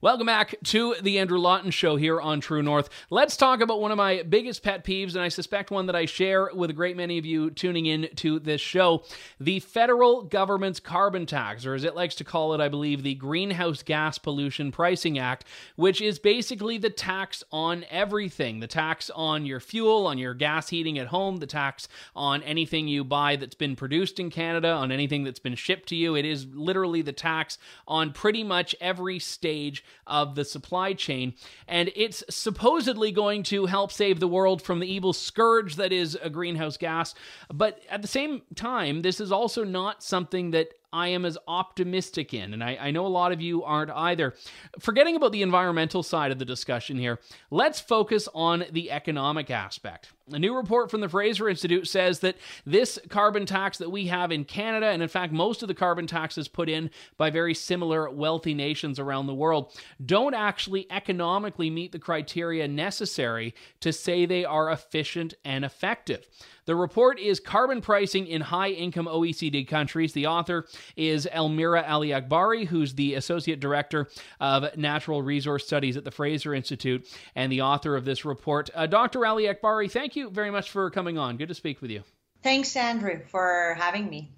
Welcome 0.00 0.26
back 0.26 0.54
to 0.66 0.94
the 1.02 1.18
Andrew 1.18 1.40
Lawton 1.40 1.72
Show 1.72 1.96
here 1.96 2.20
on 2.20 2.40
True 2.40 2.62
North. 2.62 2.88
Let's 3.10 3.36
talk 3.36 3.60
about 3.60 3.80
one 3.80 3.90
of 3.90 3.96
my 3.96 4.22
biggest 4.22 4.62
pet 4.62 4.84
peeves, 4.84 5.16
and 5.16 5.24
I 5.24 5.28
suspect 5.28 5.72
one 5.72 5.86
that 5.86 5.96
I 5.96 6.06
share 6.06 6.50
with 6.54 6.70
a 6.70 6.72
great 6.72 6.96
many 6.96 7.18
of 7.18 7.26
you 7.26 7.50
tuning 7.50 7.86
in 7.86 8.08
to 8.14 8.38
this 8.38 8.60
show 8.60 9.02
the 9.40 9.58
federal 9.58 10.22
government's 10.22 10.78
carbon 10.78 11.26
tax, 11.26 11.66
or 11.66 11.74
as 11.74 11.82
it 11.82 11.96
likes 11.96 12.14
to 12.14 12.22
call 12.22 12.54
it, 12.54 12.60
I 12.60 12.68
believe, 12.68 13.02
the 13.02 13.16
Greenhouse 13.16 13.82
Gas 13.82 14.18
Pollution 14.18 14.70
Pricing 14.70 15.18
Act, 15.18 15.44
which 15.74 16.00
is 16.00 16.20
basically 16.20 16.78
the 16.78 16.90
tax 16.90 17.42
on 17.50 17.84
everything 17.90 18.60
the 18.60 18.68
tax 18.68 19.10
on 19.16 19.46
your 19.46 19.58
fuel, 19.58 20.06
on 20.06 20.16
your 20.16 20.32
gas 20.32 20.68
heating 20.68 20.96
at 21.00 21.08
home, 21.08 21.38
the 21.38 21.46
tax 21.46 21.88
on 22.14 22.40
anything 22.44 22.86
you 22.86 23.02
buy 23.02 23.34
that's 23.34 23.56
been 23.56 23.74
produced 23.74 24.20
in 24.20 24.30
Canada, 24.30 24.70
on 24.70 24.92
anything 24.92 25.24
that's 25.24 25.40
been 25.40 25.56
shipped 25.56 25.88
to 25.88 25.96
you. 25.96 26.14
It 26.14 26.24
is 26.24 26.46
literally 26.54 27.02
the 27.02 27.12
tax 27.12 27.58
on 27.88 28.12
pretty 28.12 28.44
much 28.44 28.76
every 28.80 29.18
stage 29.18 29.82
of 30.06 30.34
the 30.34 30.44
supply 30.44 30.92
chain. 30.92 31.34
And 31.66 31.90
it's 31.94 32.24
supposedly 32.30 33.12
going 33.12 33.42
to 33.44 33.66
help 33.66 33.92
save 33.92 34.20
the 34.20 34.28
world 34.28 34.62
from 34.62 34.80
the 34.80 34.92
evil 34.92 35.12
scourge 35.12 35.76
that 35.76 35.92
is 35.92 36.16
a 36.20 36.30
greenhouse 36.30 36.76
gas. 36.76 37.14
But 37.52 37.80
at 37.90 38.02
the 38.02 38.08
same 38.08 38.42
time, 38.54 39.02
this 39.02 39.20
is 39.20 39.32
also 39.32 39.64
not 39.64 40.02
something 40.02 40.50
that 40.52 40.68
I 40.92 41.08
am 41.08 41.24
as 41.24 41.36
optimistic 41.46 42.32
in, 42.32 42.54
and 42.54 42.64
I, 42.64 42.78
I, 42.80 42.90
know 42.92 43.06
a 43.06 43.08
lot 43.08 43.30
of 43.30 43.42
you 43.42 43.62
aren't 43.62 43.90
either. 43.90 44.34
Forgetting 44.78 45.16
about 45.16 45.32
the 45.32 45.42
environmental 45.42 46.02
side 46.02 46.32
of 46.32 46.38
the 46.38 46.46
discussion 46.46 46.96
here, 46.96 47.18
let's 47.50 47.78
focus 47.78 48.26
on 48.34 48.64
the 48.72 48.90
economic 48.90 49.50
aspect. 49.50 50.12
A 50.32 50.38
new 50.38 50.54
report 50.54 50.90
from 50.90 51.00
the 51.00 51.08
Fraser 51.08 51.48
Institute 51.48 51.88
says 51.88 52.20
that 52.20 52.36
this 52.66 52.98
carbon 53.08 53.46
tax 53.46 53.78
that 53.78 53.90
we 53.90 54.08
have 54.08 54.30
in 54.30 54.44
Canada, 54.44 54.86
and 54.86 55.02
in 55.02 55.08
fact, 55.08 55.32
most 55.32 55.62
of 55.62 55.68
the 55.68 55.74
carbon 55.74 56.06
taxes 56.06 56.48
put 56.48 56.68
in 56.68 56.90
by 57.16 57.30
very 57.30 57.54
similar 57.54 58.10
wealthy 58.10 58.52
nations 58.52 58.98
around 58.98 59.26
the 59.26 59.34
world, 59.34 59.72
don't 60.04 60.34
actually 60.34 60.86
economically 60.90 61.70
meet 61.70 61.92
the 61.92 61.98
criteria 61.98 62.68
necessary 62.68 63.54
to 63.80 63.92
say 63.92 64.26
they 64.26 64.44
are 64.44 64.70
efficient 64.70 65.34
and 65.44 65.64
effective. 65.64 66.26
The 66.68 66.76
report 66.76 67.18
is 67.18 67.40
Carbon 67.40 67.80
Pricing 67.80 68.26
in 68.26 68.42
High 68.42 68.68
Income 68.68 69.06
OECD 69.06 69.66
Countries. 69.66 70.12
The 70.12 70.26
author 70.26 70.66
is 70.96 71.26
Elmira 71.32 71.82
Aliakbari, 71.82 72.66
who's 72.66 72.92
the 72.92 73.14
Associate 73.14 73.58
Director 73.58 74.06
of 74.38 74.76
Natural 74.76 75.22
Resource 75.22 75.66
Studies 75.66 75.96
at 75.96 76.04
the 76.04 76.10
Fraser 76.10 76.52
Institute 76.52 77.08
and 77.34 77.50
the 77.50 77.62
author 77.62 77.96
of 77.96 78.04
this 78.04 78.26
report. 78.26 78.68
Uh, 78.74 78.86
Dr. 78.86 79.20
Aliakbari, 79.20 79.90
thank 79.90 80.14
you 80.14 80.17
very 80.24 80.50
much 80.50 80.70
for 80.70 80.90
coming 80.90 81.18
on. 81.18 81.36
Good 81.36 81.48
to 81.48 81.54
speak 81.54 81.80
with 81.80 81.90
you. 81.90 82.02
Thanks, 82.42 82.76
Andrew, 82.76 83.20
for 83.28 83.76
having 83.78 84.08
me. 84.08 84.30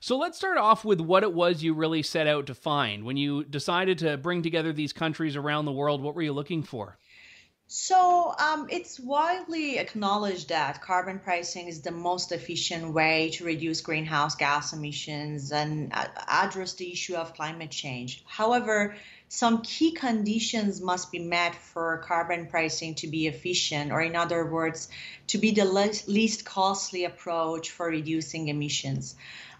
So 0.00 0.16
let's 0.16 0.38
start 0.38 0.58
off 0.58 0.84
with 0.84 1.00
what 1.00 1.22
it 1.22 1.32
was 1.32 1.62
you 1.62 1.74
really 1.74 2.02
set 2.02 2.26
out 2.26 2.46
to 2.46 2.54
find. 2.54 3.04
When 3.04 3.16
you 3.16 3.44
decided 3.44 3.98
to 3.98 4.16
bring 4.16 4.42
together 4.42 4.72
these 4.72 4.92
countries 4.92 5.36
around 5.36 5.64
the 5.64 5.72
world, 5.72 6.02
what 6.02 6.14
were 6.14 6.22
you 6.22 6.32
looking 6.32 6.62
for? 6.62 6.98
So 7.74 8.34
um, 8.38 8.66
it's 8.70 9.00
widely 9.00 9.78
acknowledged 9.78 10.50
that 10.50 10.82
carbon 10.82 11.18
pricing 11.18 11.68
is 11.68 11.80
the 11.80 11.90
most 11.90 12.30
efficient 12.30 12.92
way 12.92 13.30
to 13.34 13.44
reduce 13.44 13.80
greenhouse 13.80 14.34
gas 14.34 14.74
emissions 14.74 15.52
and 15.52 15.90
uh, 15.94 16.06
address 16.28 16.74
the 16.74 16.92
issue 16.92 17.14
of 17.14 17.34
climate 17.34 17.70
change. 17.70 18.22
However, 18.26 18.94
some 19.34 19.62
key 19.62 19.92
conditions 19.92 20.82
must 20.82 21.10
be 21.10 21.18
met 21.18 21.54
for 21.54 22.04
carbon 22.06 22.44
pricing 22.44 22.94
to 22.94 23.06
be 23.06 23.26
efficient, 23.26 23.90
or 23.90 24.02
in 24.02 24.14
other 24.14 24.44
words, 24.44 24.90
to 25.26 25.38
be 25.38 25.52
the 25.52 25.64
least 25.64 26.44
costly 26.44 27.06
approach 27.06 27.70
for 27.70 27.86
reducing 27.86 28.48
emissions. 28.48 29.14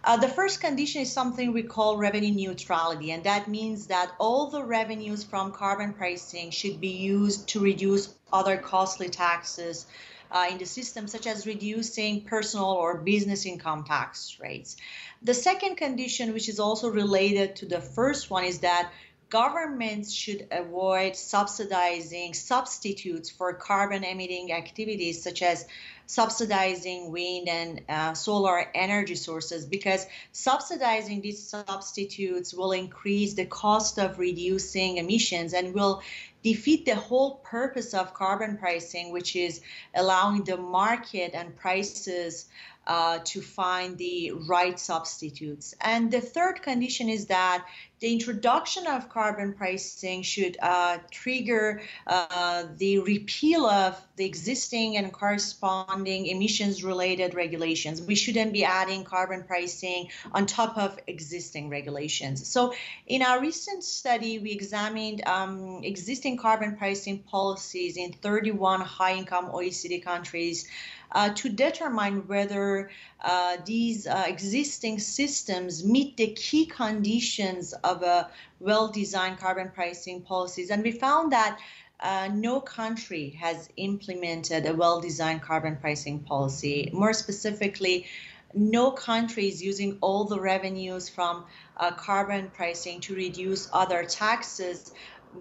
Uh, 0.05 0.19
the 0.19 0.29
first 0.29 0.61
condition 0.61 1.01
is 1.01 1.11
something 1.11 1.55
we 1.55 1.63
call 1.63 1.97
revenue 1.97 2.35
neutrality, 2.35 3.13
and 3.13 3.25
that 3.25 3.49
means 3.49 3.87
that 3.87 4.13
all 4.19 4.51
the 4.51 4.63
revenues 4.63 5.25
from 5.25 5.53
carbon 5.53 5.95
pricing 5.95 6.51
should 6.51 6.79
be 6.79 6.89
used 6.89 7.49
to 7.49 7.59
reduce 7.59 8.15
other 8.31 8.59
costly 8.59 9.09
taxes 9.09 9.87
uh, 10.31 10.49
in 10.51 10.59
the 10.59 10.67
system, 10.67 11.09
such 11.09 11.27
as 11.27 11.47
reducing 11.47 12.21
personal 12.21 12.67
or 12.67 12.99
business 12.99 13.47
income 13.47 13.85
tax 13.85 14.37
rates. 14.39 14.77
The 15.23 15.35
second 15.35 15.77
condition, 15.77 16.35
which 16.35 16.51
is 16.51 16.61
also 16.61 16.91
related 16.91 17.57
to 17.57 17.67
the 17.67 17.81
first 17.81 18.29
one, 18.29 18.45
is 18.45 18.59
that 18.59 18.93
governments 19.33 20.13
should 20.13 20.47
avoid 20.51 21.17
subsidizing 21.17 22.35
substitutes 22.35 23.31
for 23.31 23.55
carbon 23.55 24.05
emitting 24.05 24.53
activities 24.53 25.23
such 25.23 25.41
as 25.41 25.65
subsidizing 26.05 27.11
wind 27.11 27.49
and 27.49 27.81
uh, 27.89 28.13
solar 28.13 28.63
energy 28.75 29.15
sources 29.15 29.65
because 29.65 30.07
subsidizing 30.33 31.23
these 31.23 31.43
substitutes 31.49 32.53
will 32.53 32.73
increase 32.73 33.33
the 33.33 33.47
cost 33.47 33.99
of 33.99 34.19
reducing 34.19 34.99
emissions 34.99 35.55
and 35.55 35.73
will 35.73 36.03
defeat 36.43 36.85
the 36.85 36.95
whole 36.95 37.37
purpose 37.37 37.95
of 37.95 38.13
carbon 38.13 38.59
pricing, 38.59 39.13
which 39.13 39.35
is 39.35 39.63
allowing 39.95 40.45
the 40.45 40.59
market 40.59 41.31
and 41.33 41.57
prices 41.57 42.47
uh, 42.87 43.21
to 43.25 43.41
find 43.41 43.97
the 43.99 44.33
right 44.49 44.79
substitutes. 44.79 45.75
And 45.81 46.11
the 46.11 46.21
third 46.21 46.63
condition 46.63 47.09
is 47.09 47.27
that 47.27 47.65
the 48.01 48.13
introduction 48.13 48.89
of 48.89 49.09
carbon 49.09 49.53
pricing 49.53 50.23
should 50.23 50.57
uh, 50.61 50.99
trigger 51.13 51.83
uh, 52.05 52.65
the 52.77 52.99
repeal 52.99 53.65
of 53.65 53.97
the 54.17 54.25
existing 54.25 54.97
and 54.97 55.13
corresponding 55.13 56.27
emissions 56.27 56.83
related 56.83 57.35
regulations. 57.35 58.03
We 58.03 58.17
shouldn't 58.17 58.53
be 58.53 58.65
adding 58.65 59.05
carbon 59.05 59.45
pricing 59.45 60.09
on 60.33 60.47
top 60.47 60.77
of 60.77 60.99
existing 61.07 61.69
regulations. 61.69 62.49
So, 62.49 62.75
in 63.07 63.23
our 63.23 63.41
recent 63.41 63.85
study, 63.85 64.41
we 64.41 64.51
examined 64.51 65.25
um, 65.25 65.83
existing 65.85 66.39
carbon 66.39 66.77
pricing 66.77 67.21
policies 67.21 67.97
in 67.97 68.13
31 68.15 68.81
high 68.81 69.15
income 69.15 69.53
OECD 69.53 70.03
countries 70.03 70.67
uh, 71.13 71.31
to 71.35 71.49
determine 71.49 72.27
whether 72.27 72.91
uh, 73.21 73.57
these 73.65 74.07
uh, 74.07 74.25
existing 74.27 74.99
systems 74.99 75.85
meet 75.85 76.17
the 76.17 76.29
key 76.29 76.67
conditions 76.67 77.73
of 77.85 78.03
a 78.03 78.29
well-designed 78.61 79.39
carbon 79.39 79.71
pricing 79.75 80.23
policies. 80.23 80.71
And 80.71 80.83
we 80.83 80.93
found 80.93 81.33
that 81.33 81.59
uh, 82.01 82.29
no 82.33 82.61
country 82.61 83.31
has 83.41 83.69
implemented 83.77 84.67
a 84.67 84.75
well-designed 84.75 85.43
carbon 85.43 85.77
pricing 85.77 86.19
policy. 86.19 86.91
More 86.93 87.13
specifically, 87.13 88.07
no 88.55 88.91
country 88.91 89.49
is 89.49 89.63
using 89.63 89.99
all 90.01 90.25
the 90.25 90.41
revenues 90.41 91.09
from 91.09 91.45
uh, 91.77 91.93
carbon 91.93 92.51
pricing 92.55 93.01
to 93.01 93.15
reduce 93.15 93.69
other 93.73 94.05
taxes 94.05 94.93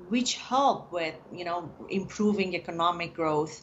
which 0.09 0.35
help 0.37 0.91
with 0.91 1.15
you 1.31 1.45
know 1.45 1.71
improving 1.89 2.55
economic 2.55 3.13
growth. 3.13 3.61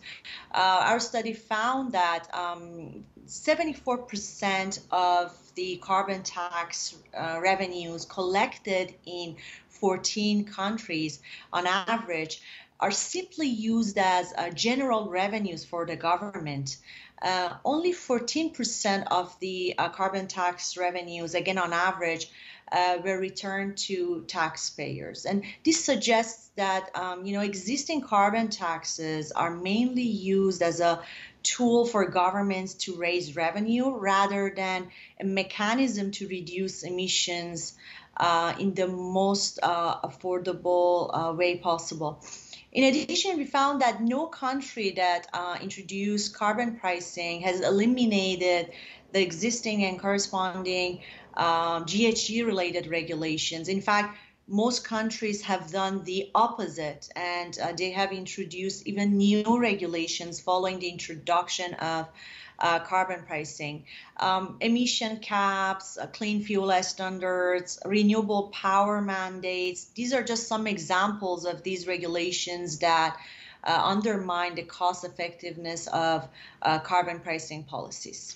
Uh, 0.53 0.85
our 0.85 1.01
study 1.01 1.33
found 1.33 1.93
that 1.93 2.29
um, 2.35 3.05
74% 3.27 4.81
of 4.91 5.37
the 5.55 5.77
carbon 5.77 6.23
tax 6.23 6.97
uh, 7.15 7.39
revenues 7.41 8.05
collected 8.05 8.95
in 9.05 9.37
14 9.69 10.45
countries 10.45 11.21
on 11.53 11.67
average 11.67 12.41
are 12.81 12.91
simply 12.91 13.49
used 13.49 13.99
as 13.99 14.33
uh, 14.37 14.51
general 14.51 15.11
revenues 15.11 15.65
for 15.65 15.85
the 15.85 15.97
government. 15.97 16.77
Uh, 17.21 17.55
only 17.65 17.93
14% 17.93 19.07
of 19.11 19.39
the 19.41 19.75
uh, 19.77 19.89
carbon 19.89 20.29
tax 20.29 20.77
revenues, 20.77 21.35
again 21.35 21.59
on 21.59 21.73
average, 21.73 22.31
uh, 22.73 22.99
were 23.05 23.19
returned 23.19 23.77
to 23.77 24.25
taxpayers. 24.27 25.25
And 25.25 25.45
this 25.65 25.85
suggests 25.85 26.51
that 26.57 26.91
um, 26.95 27.25
you 27.25 27.35
know 27.35 27.41
existing 27.41 28.03
carbon 28.03 28.49
taxes 28.49 29.33
are 29.33 29.51
mainly 29.51 30.03
used 30.03 30.63
as 30.63 30.81
a 30.81 31.03
tool 31.43 31.87
for 31.87 32.05
governments 32.07 32.75
to 32.75 32.97
raise 32.97 33.37
revenue 33.37 33.91
rather 33.97 34.53
than 34.55 34.89
a 35.21 35.25
mechanism 35.25 36.11
to 36.11 36.29
reduce 36.29 36.83
emissions 36.83 37.75
uh, 38.19 38.55
in 38.59 38.75
the 38.75 38.87
most 38.87 39.59
uh, 39.63 40.01
affordable 40.01 41.11
uh, 41.13 41.33
way 41.33 41.59
possible. 41.59 42.23
In 42.73 42.85
addition, 42.85 43.39
we 43.39 43.47
found 43.47 43.81
that 43.81 44.03
no 44.03 44.27
country 44.27 44.91
that 44.97 45.27
uh, 45.33 45.57
introduced 45.63 46.37
carbon 46.37 46.77
pricing 46.77 47.41
has 47.41 47.61
eliminated 47.61 48.73
the 49.13 49.23
existing 49.23 49.85
and 49.85 49.99
corresponding 49.99 51.01
um, 51.39 51.87
GHG 51.87 52.45
related 52.45 52.89
regulations. 52.89 53.69
In 53.69 53.81
fact, 53.81 54.19
most 54.49 54.85
countries 54.85 55.43
have 55.43 55.71
done 55.71 56.05
the 56.05 56.31
opposite 56.35 57.09
and 57.15 57.59
uh, 57.59 57.73
they 57.73 57.91
have 57.93 58.13
introduced 58.13 58.87
even 58.87 59.17
new 59.17 59.59
regulations 59.59 60.41
following 60.41 60.79
the 60.79 60.89
introduction 60.89 61.75
of 61.75 62.09
uh, 62.59 62.81
carbon 62.81 63.23
pricing, 63.25 63.85
um, 64.17 64.57
emission 64.61 65.19
caps, 65.19 65.97
uh, 65.97 66.07
clean 66.09 66.43
fuel 66.43 66.73
standards, 66.83 67.79
renewable 67.85 68.49
power 68.49 69.01
mandates. 69.01 69.85
These 69.95 70.13
are 70.13 70.25
just 70.25 70.49
some 70.49 70.67
examples 70.67 71.45
of 71.45 71.63
these 71.63 71.87
regulations 71.87 72.79
that 72.79 73.17
uh, 73.63 73.81
undermine 73.85 74.57
the 74.57 74.65
cost 74.65 75.05
effectiveness 75.05 75.87
of 75.89 76.27
uh, 76.63 76.81
carbon 76.81 77.21
pricing 77.21 77.63
policies. 77.63 78.35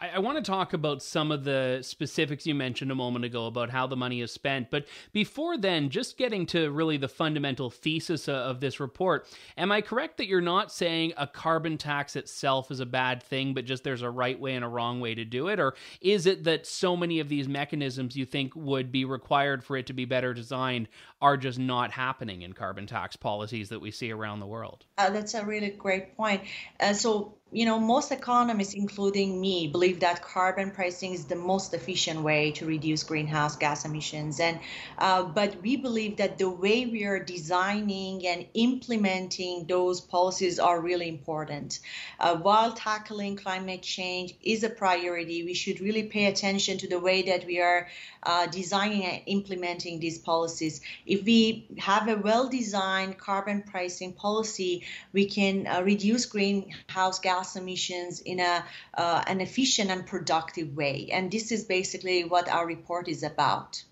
I, 0.00 0.10
I 0.14 0.18
want 0.18 0.38
to 0.38 0.50
talk 0.50 0.72
about 0.72 1.02
some 1.02 1.30
of 1.30 1.44
the 1.44 1.80
specifics 1.82 2.46
you 2.46 2.54
mentioned 2.54 2.90
a 2.90 2.94
moment 2.94 3.24
ago 3.24 3.46
about 3.46 3.70
how 3.70 3.86
the 3.86 3.96
money 3.96 4.20
is 4.20 4.32
spent. 4.32 4.70
But 4.70 4.86
before 5.12 5.56
then, 5.58 5.90
just 5.90 6.16
getting 6.16 6.46
to 6.46 6.70
really 6.70 6.96
the 6.96 7.08
fundamental 7.08 7.70
thesis 7.70 8.28
of 8.28 8.60
this 8.60 8.80
report, 8.80 9.28
am 9.56 9.70
I 9.72 9.80
correct 9.80 10.18
that 10.18 10.26
you're 10.26 10.40
not 10.40 10.72
saying 10.72 11.12
a 11.16 11.26
carbon 11.26 11.78
tax 11.78 12.16
itself 12.16 12.70
is 12.70 12.80
a 12.80 12.86
bad 12.86 13.22
thing, 13.22 13.54
but 13.54 13.64
just 13.64 13.84
there's 13.84 14.02
a 14.02 14.10
right 14.10 14.38
way 14.38 14.54
and 14.54 14.64
a 14.64 14.68
wrong 14.68 15.00
way 15.00 15.14
to 15.14 15.24
do 15.24 15.48
it? 15.48 15.60
Or 15.60 15.74
is 16.00 16.26
it 16.26 16.44
that 16.44 16.66
so 16.66 16.96
many 16.96 17.20
of 17.20 17.28
these 17.28 17.48
mechanisms 17.48 18.16
you 18.16 18.24
think 18.24 18.54
would 18.56 18.90
be 18.90 19.04
required 19.04 19.62
for 19.64 19.76
it 19.76 19.86
to 19.86 19.92
be 19.92 20.04
better 20.04 20.34
designed 20.34 20.88
are 21.22 21.36
just 21.36 21.58
not 21.58 21.90
happening 21.90 22.42
in 22.42 22.52
carbon 22.52 22.86
tax 22.86 23.16
policies 23.16 23.68
that 23.68 23.80
we 23.80 23.90
see 23.90 24.10
around 24.10 24.40
the 24.40 24.46
world? 24.46 24.86
Uh, 24.96 25.10
that's 25.10 25.34
a 25.34 25.44
really 25.44 25.70
great 25.70 26.16
point. 26.16 26.42
Uh, 26.78 26.94
so 26.94 27.34
you 27.52 27.64
know, 27.64 27.80
most 27.80 28.12
economists, 28.12 28.74
including 28.74 29.40
me, 29.40 29.66
believe 29.66 30.00
that 30.00 30.22
carbon 30.22 30.70
pricing 30.70 31.12
is 31.12 31.24
the 31.24 31.34
most 31.34 31.74
efficient 31.74 32.22
way 32.22 32.52
to 32.52 32.64
reduce 32.64 33.02
greenhouse 33.02 33.56
gas 33.56 33.84
emissions. 33.84 34.38
And 34.38 34.60
uh, 34.98 35.24
but 35.24 35.60
we 35.60 35.76
believe 35.76 36.18
that 36.18 36.38
the 36.38 36.48
way 36.48 36.86
we 36.86 37.04
are 37.04 37.18
designing 37.18 38.24
and 38.26 38.46
implementing 38.54 39.66
those 39.66 40.00
policies 40.00 40.60
are 40.60 40.80
really 40.80 41.08
important. 41.08 41.80
Uh, 42.20 42.36
while 42.36 42.72
tackling 42.72 43.34
climate 43.34 43.82
change 43.82 44.34
is 44.42 44.62
a 44.62 44.70
priority, 44.70 45.44
we 45.44 45.54
should 45.54 45.80
really 45.80 46.04
pay 46.04 46.26
attention 46.26 46.78
to 46.78 46.88
the 46.88 47.00
way 47.00 47.22
that 47.22 47.44
we 47.46 47.60
are 47.60 47.88
uh, 48.22 48.46
designing 48.46 49.04
and 49.04 49.22
implementing 49.26 49.98
these 49.98 50.18
policies. 50.18 50.82
If 51.04 51.24
we 51.24 51.66
have 51.78 52.06
a 52.06 52.16
well-designed 52.16 53.18
carbon 53.18 53.62
pricing 53.62 54.12
policy, 54.12 54.84
we 55.12 55.26
can 55.26 55.66
uh, 55.66 55.82
reduce 55.82 56.26
greenhouse 56.26 57.18
gas 57.18 57.39
gas 57.40 57.56
emissions 57.56 58.20
in 58.20 58.40
a 58.40 58.64
uh, 58.94 59.22
an 59.26 59.40
efficient 59.40 59.90
and 59.90 60.06
productive 60.06 60.76
way. 60.76 61.08
And 61.12 61.30
this 61.30 61.52
is 61.52 61.64
basically 61.64 62.24
what 62.24 62.48
our 62.48 62.66
report 62.66 63.08
is 63.08 63.22
about. 63.22 63.82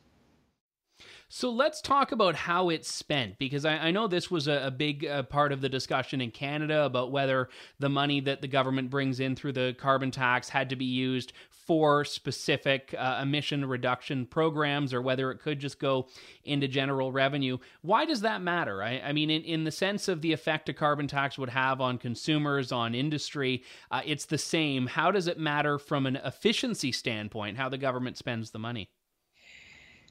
So 1.31 1.51
let's 1.51 1.83
talk 1.83 2.13
about 2.13 2.35
how 2.35 2.71
it's 2.71 2.91
spent 2.91 3.39
because 3.39 3.67
I, 3.67 3.77
I 3.77 3.91
know 3.91 4.09
this 4.09 4.31
was 4.31 4.49
a, 4.49 4.67
a 4.67 4.71
big 4.71 5.05
uh, 5.05 5.25
part 5.25 5.53
of 5.53 5.61
the 5.61 5.69
discussion 5.69 6.23
in 6.23 6.31
Canada 6.31 6.85
about 6.85 7.13
whether 7.13 7.51
the 7.79 7.91
money 7.91 8.21
that 8.21 8.41
the 8.41 8.49
government 8.49 8.89
brings 8.89 9.21
in 9.21 9.37
through 9.37 9.53
the 9.53 9.77
carbon 9.79 10.11
tax 10.11 10.49
had 10.49 10.71
to 10.71 10.77
be 10.77 10.87
used 10.87 11.35
for 11.69 12.03
specific 12.03 12.95
uh, 12.97 13.21
emission 13.23 13.63
reduction 13.63 14.25
programs 14.25 14.95
or 14.95 15.03
whether 15.03 15.31
it 15.31 15.39
could 15.39 15.61
just 15.61 15.79
go 15.79 16.09
into 16.45 16.67
general 16.67 17.13
revenue. 17.13 17.59
Why 17.83 18.07
does 18.07 18.23
that 18.23 18.41
matter? 18.41 18.83
I, 18.83 19.01
I 19.05 19.13
mean, 19.13 19.29
in, 19.29 19.43
in 19.43 19.65
the 19.65 19.71
sense 19.71 20.09
of 20.09 20.23
the 20.23 20.33
effect 20.33 20.71
a 20.71 20.73
carbon 20.73 21.07
tax 21.07 21.37
would 21.37 21.51
have 21.51 21.83
on 21.83 21.99
consumers, 21.99 22.73
on 22.73 22.95
industry, 22.95 23.63
uh, 23.91 24.01
it's 24.07 24.25
the 24.25 24.39
same. 24.39 24.87
How 24.87 25.11
does 25.11 25.27
it 25.27 25.39
matter 25.39 25.79
from 25.79 26.07
an 26.07 26.17
efficiency 26.17 26.91
standpoint, 26.91 27.59
how 27.59 27.69
the 27.69 27.77
government 27.77 28.17
spends 28.17 28.51
the 28.51 28.59
money? 28.59 28.89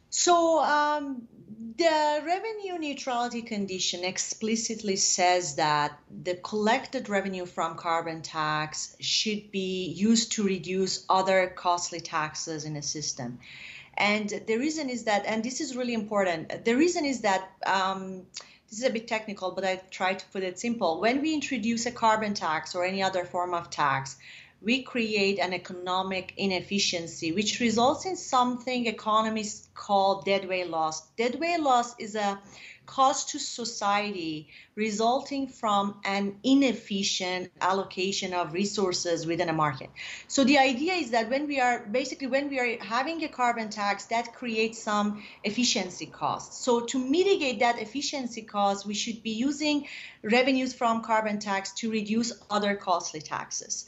So 0.10 0.60
um, 0.60 1.28
the 1.78 2.24
revenue 2.26 2.80
neutrality 2.80 3.42
condition 3.42 4.04
explicitly 4.04 4.96
says 4.96 5.56
that 5.56 6.00
the 6.24 6.36
collected 6.36 7.10
revenue 7.10 7.46
from 7.46 7.76
carbon 7.76 8.22
tax 8.22 8.96
should 9.00 9.52
be 9.52 9.86
used 9.86 10.32
to 10.34 10.44
reduce 10.44 11.06
other 11.10 11.54
costly 11.56 12.00
taxes 12.00 12.66
in 12.66 12.76
a 12.76 12.82
system. 12.82 13.40
And 13.96 14.30
the 14.48 14.58
reason 14.58 14.90
is 14.90 15.04
that, 15.06 15.26
and 15.26 15.44
this 15.44 15.60
is 15.60 15.76
really 15.76 15.94
important, 15.94 16.66
the 16.66 16.76
reason 16.76 17.06
is 17.06 17.22
that. 17.22 17.50
Um, 17.66 18.26
this 18.70 18.80
is 18.80 18.86
a 18.86 18.90
bit 18.90 19.08
technical, 19.08 19.52
but 19.52 19.64
I 19.64 19.82
try 19.92 20.14
to 20.14 20.26
put 20.34 20.44
it 20.44 20.60
simple. 20.60 21.00
When 21.00 21.22
we 21.22 21.34
introduce 21.34 21.86
a 21.86 21.92
carbon 21.92 22.34
tax 22.34 22.76
or 22.76 22.84
any 22.84 23.02
other 23.02 23.24
form 23.24 23.54
of 23.54 23.70
tax, 23.70 24.18
we 24.62 24.82
create 24.82 25.40
an 25.40 25.54
economic 25.54 26.34
inefficiency, 26.38 27.32
which 27.32 27.60
results 27.60 28.06
in 28.06 28.16
something 28.16 28.88
economists 28.88 29.70
call 29.74 30.22
deadweight 30.22 30.70
loss. 30.70 31.02
Deadweight 31.18 31.60
loss 31.60 31.94
is 32.00 32.16
a 32.16 32.40
cost 32.88 33.30
to 33.30 33.40
society 33.40 34.48
resulting 34.76 35.48
from 35.48 36.00
an 36.06 36.38
inefficient 36.44 37.52
allocation 37.62 38.34
of 38.34 38.54
resources 38.54 39.28
within 39.28 39.50
a 39.50 39.54
market. 39.54 39.90
So 40.28 40.44
the 40.44 40.58
idea 40.58 40.94
is 40.94 41.12
that 41.12 41.30
when 41.30 41.48
we 41.48 41.60
are 41.60 41.86
basically 41.86 42.28
when 42.28 42.50
we 42.50 42.60
are 42.60 42.84
having 42.84 43.24
a 43.24 43.28
carbon 43.28 43.70
tax 43.70 44.06
that 44.06 44.34
creates 44.34 44.82
some 44.82 45.24
efficiency 45.44 46.06
costs. 46.06 46.64
So 46.64 46.86
to 46.86 46.98
mitigate 46.98 47.60
that 47.60 47.80
efficiency 47.80 48.42
cost, 48.42 48.88
we 48.88 48.94
should 48.94 49.22
be 49.22 49.32
using 49.32 49.88
revenues 50.24 50.74
from 50.74 51.04
carbon 51.04 51.40
tax 51.40 51.74
to 51.74 51.92
reduce 51.92 52.32
other 52.50 52.76
costly 52.76 53.22
taxes. 53.22 53.86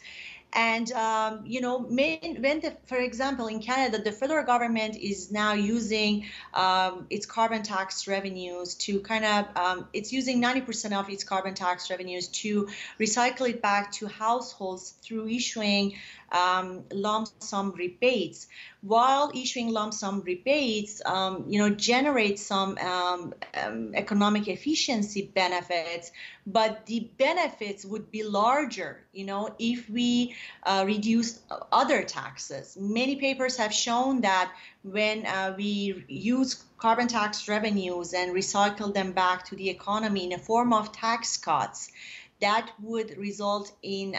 And 0.54 0.92
um, 0.94 1.44
you 1.46 1.62
know, 1.62 1.80
when, 1.80 2.60
the, 2.62 2.76
for 2.88 2.98
example, 2.98 3.48
in 3.48 3.60
Canada, 3.62 4.02
the 4.02 4.12
federal 4.12 4.46
government 4.46 4.96
is 4.96 5.32
now 5.32 5.54
using 5.54 6.26
um, 6.56 7.06
its 7.10 7.28
carbon 7.28 7.62
tax 7.62 8.08
revenues 8.08 8.74
to 8.76 9.00
kind 9.02 9.26
of, 9.26 9.46
um, 9.56 9.88
it's 9.94 10.12
using 10.12 10.42
90% 10.42 10.94
of 10.94 11.10
its 11.10 11.24
carbon 11.24 11.54
tax 11.54 11.92
revenues 11.92 12.28
to 12.28 12.68
recycle 13.00 13.48
it 13.48 13.62
back 13.62 13.92
to 13.94 14.08
households 14.08 14.96
through 15.04 15.28
issuing 15.28 15.96
um, 16.32 16.84
lump 16.92 17.28
sum 17.39 17.72
rebates. 17.72 18.48
While 18.82 19.32
issuing 19.36 19.70
lump 19.70 19.94
sum 19.94 20.22
rebates, 20.22 21.02
um, 21.06 21.46
you 21.48 21.60
know, 21.60 21.70
generate 21.70 22.39
some 22.39 22.78
um, 22.78 23.34
um, 23.54 23.92
economic 23.94 24.48
efficiency 24.48 25.32
benefits, 25.34 26.12
but 26.48 26.86
the 26.86 27.10
benefits 27.18 27.86
would 27.86 28.10
be 28.10 28.24
larger, 28.24 29.04
you 29.12 29.26
know, 29.26 29.54
if 29.60 29.89
we 29.89 30.36
uh, 30.63 30.84
reduce 30.88 31.39
other 31.72 32.04
taxes. 32.04 32.78
Many 32.80 33.18
papers 33.18 33.58
have 33.58 33.74
shown 33.74 34.22
that 34.22 34.52
when 34.84 35.26
uh, 35.26 35.54
we 35.58 36.06
use 36.08 36.63
carbon 36.78 37.08
tax 37.08 37.48
revenues 37.48 38.13
and 38.13 38.34
recycle 38.34 38.94
them 38.94 39.12
back 39.12 39.46
to 39.46 39.56
the 39.56 39.70
economy 39.70 40.26
in 40.26 40.34
a 40.34 40.39
form 40.39 40.74
of 40.74 40.92
tax 40.92 41.38
cuts, 41.38 41.92
that 42.41 42.71
would 42.82 43.17
result 43.17 43.71
in 43.82 44.15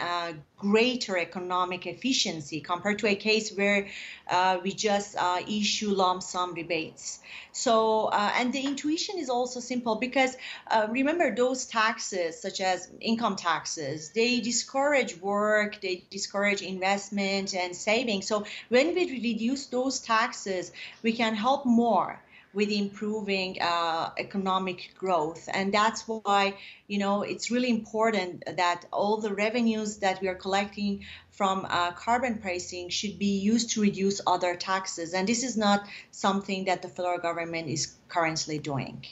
greater 0.61 1.17
economic 1.17 1.87
efficiency 1.87 2.61
compared 2.61 2.99
to 2.99 3.07
a 3.07 3.15
case 3.15 3.51
where 3.51 3.87
uh, 4.29 4.59
we 4.63 4.71
just 4.71 5.15
uh, 5.17 5.39
issue 5.47 5.89
lump 5.89 6.21
sum 6.21 6.53
rebates. 6.53 7.19
So, 7.51 8.05
uh, 8.05 8.31
and 8.35 8.53
the 8.53 8.61
intuition 8.61 9.17
is 9.17 9.29
also 9.29 9.59
simple 9.59 9.95
because 9.95 10.37
uh, 10.69 10.87
remember 10.89 11.35
those 11.35 11.65
taxes, 11.65 12.39
such 12.39 12.61
as 12.61 12.89
income 13.01 13.35
taxes, 13.35 14.11
they 14.11 14.39
discourage 14.39 15.19
work, 15.19 15.81
they 15.81 16.03
discourage 16.11 16.61
investment 16.61 17.55
and 17.55 17.75
saving. 17.75 18.21
So, 18.21 18.45
when 18.69 18.93
we 18.93 19.11
reduce 19.11 19.65
those 19.65 19.99
taxes, 19.99 20.71
we 21.01 21.13
can 21.13 21.33
help 21.33 21.65
more 21.65 22.21
with 22.53 22.69
improving 22.69 23.57
uh, 23.61 24.11
economic 24.17 24.91
growth. 24.97 25.47
And 25.53 25.73
that's 25.73 26.07
why, 26.07 26.55
you 26.87 26.97
know, 26.97 27.23
it's 27.23 27.49
really 27.49 27.69
important 27.69 28.43
that 28.57 28.85
all 28.91 29.17
the 29.17 29.33
revenues 29.33 29.97
that 29.97 30.21
we 30.21 30.27
are 30.27 30.35
collecting 30.35 31.05
from 31.29 31.65
uh, 31.69 31.91
carbon 31.91 32.37
pricing 32.39 32.89
should 32.89 33.17
be 33.17 33.39
used 33.39 33.71
to 33.71 33.81
reduce 33.81 34.21
other 34.27 34.55
taxes. 34.55 35.13
And 35.13 35.27
this 35.27 35.43
is 35.43 35.55
not 35.57 35.87
something 36.11 36.65
that 36.65 36.81
the 36.81 36.89
federal 36.89 37.19
government 37.19 37.69
is 37.69 37.95
currently 38.09 38.59
doing. 38.59 39.05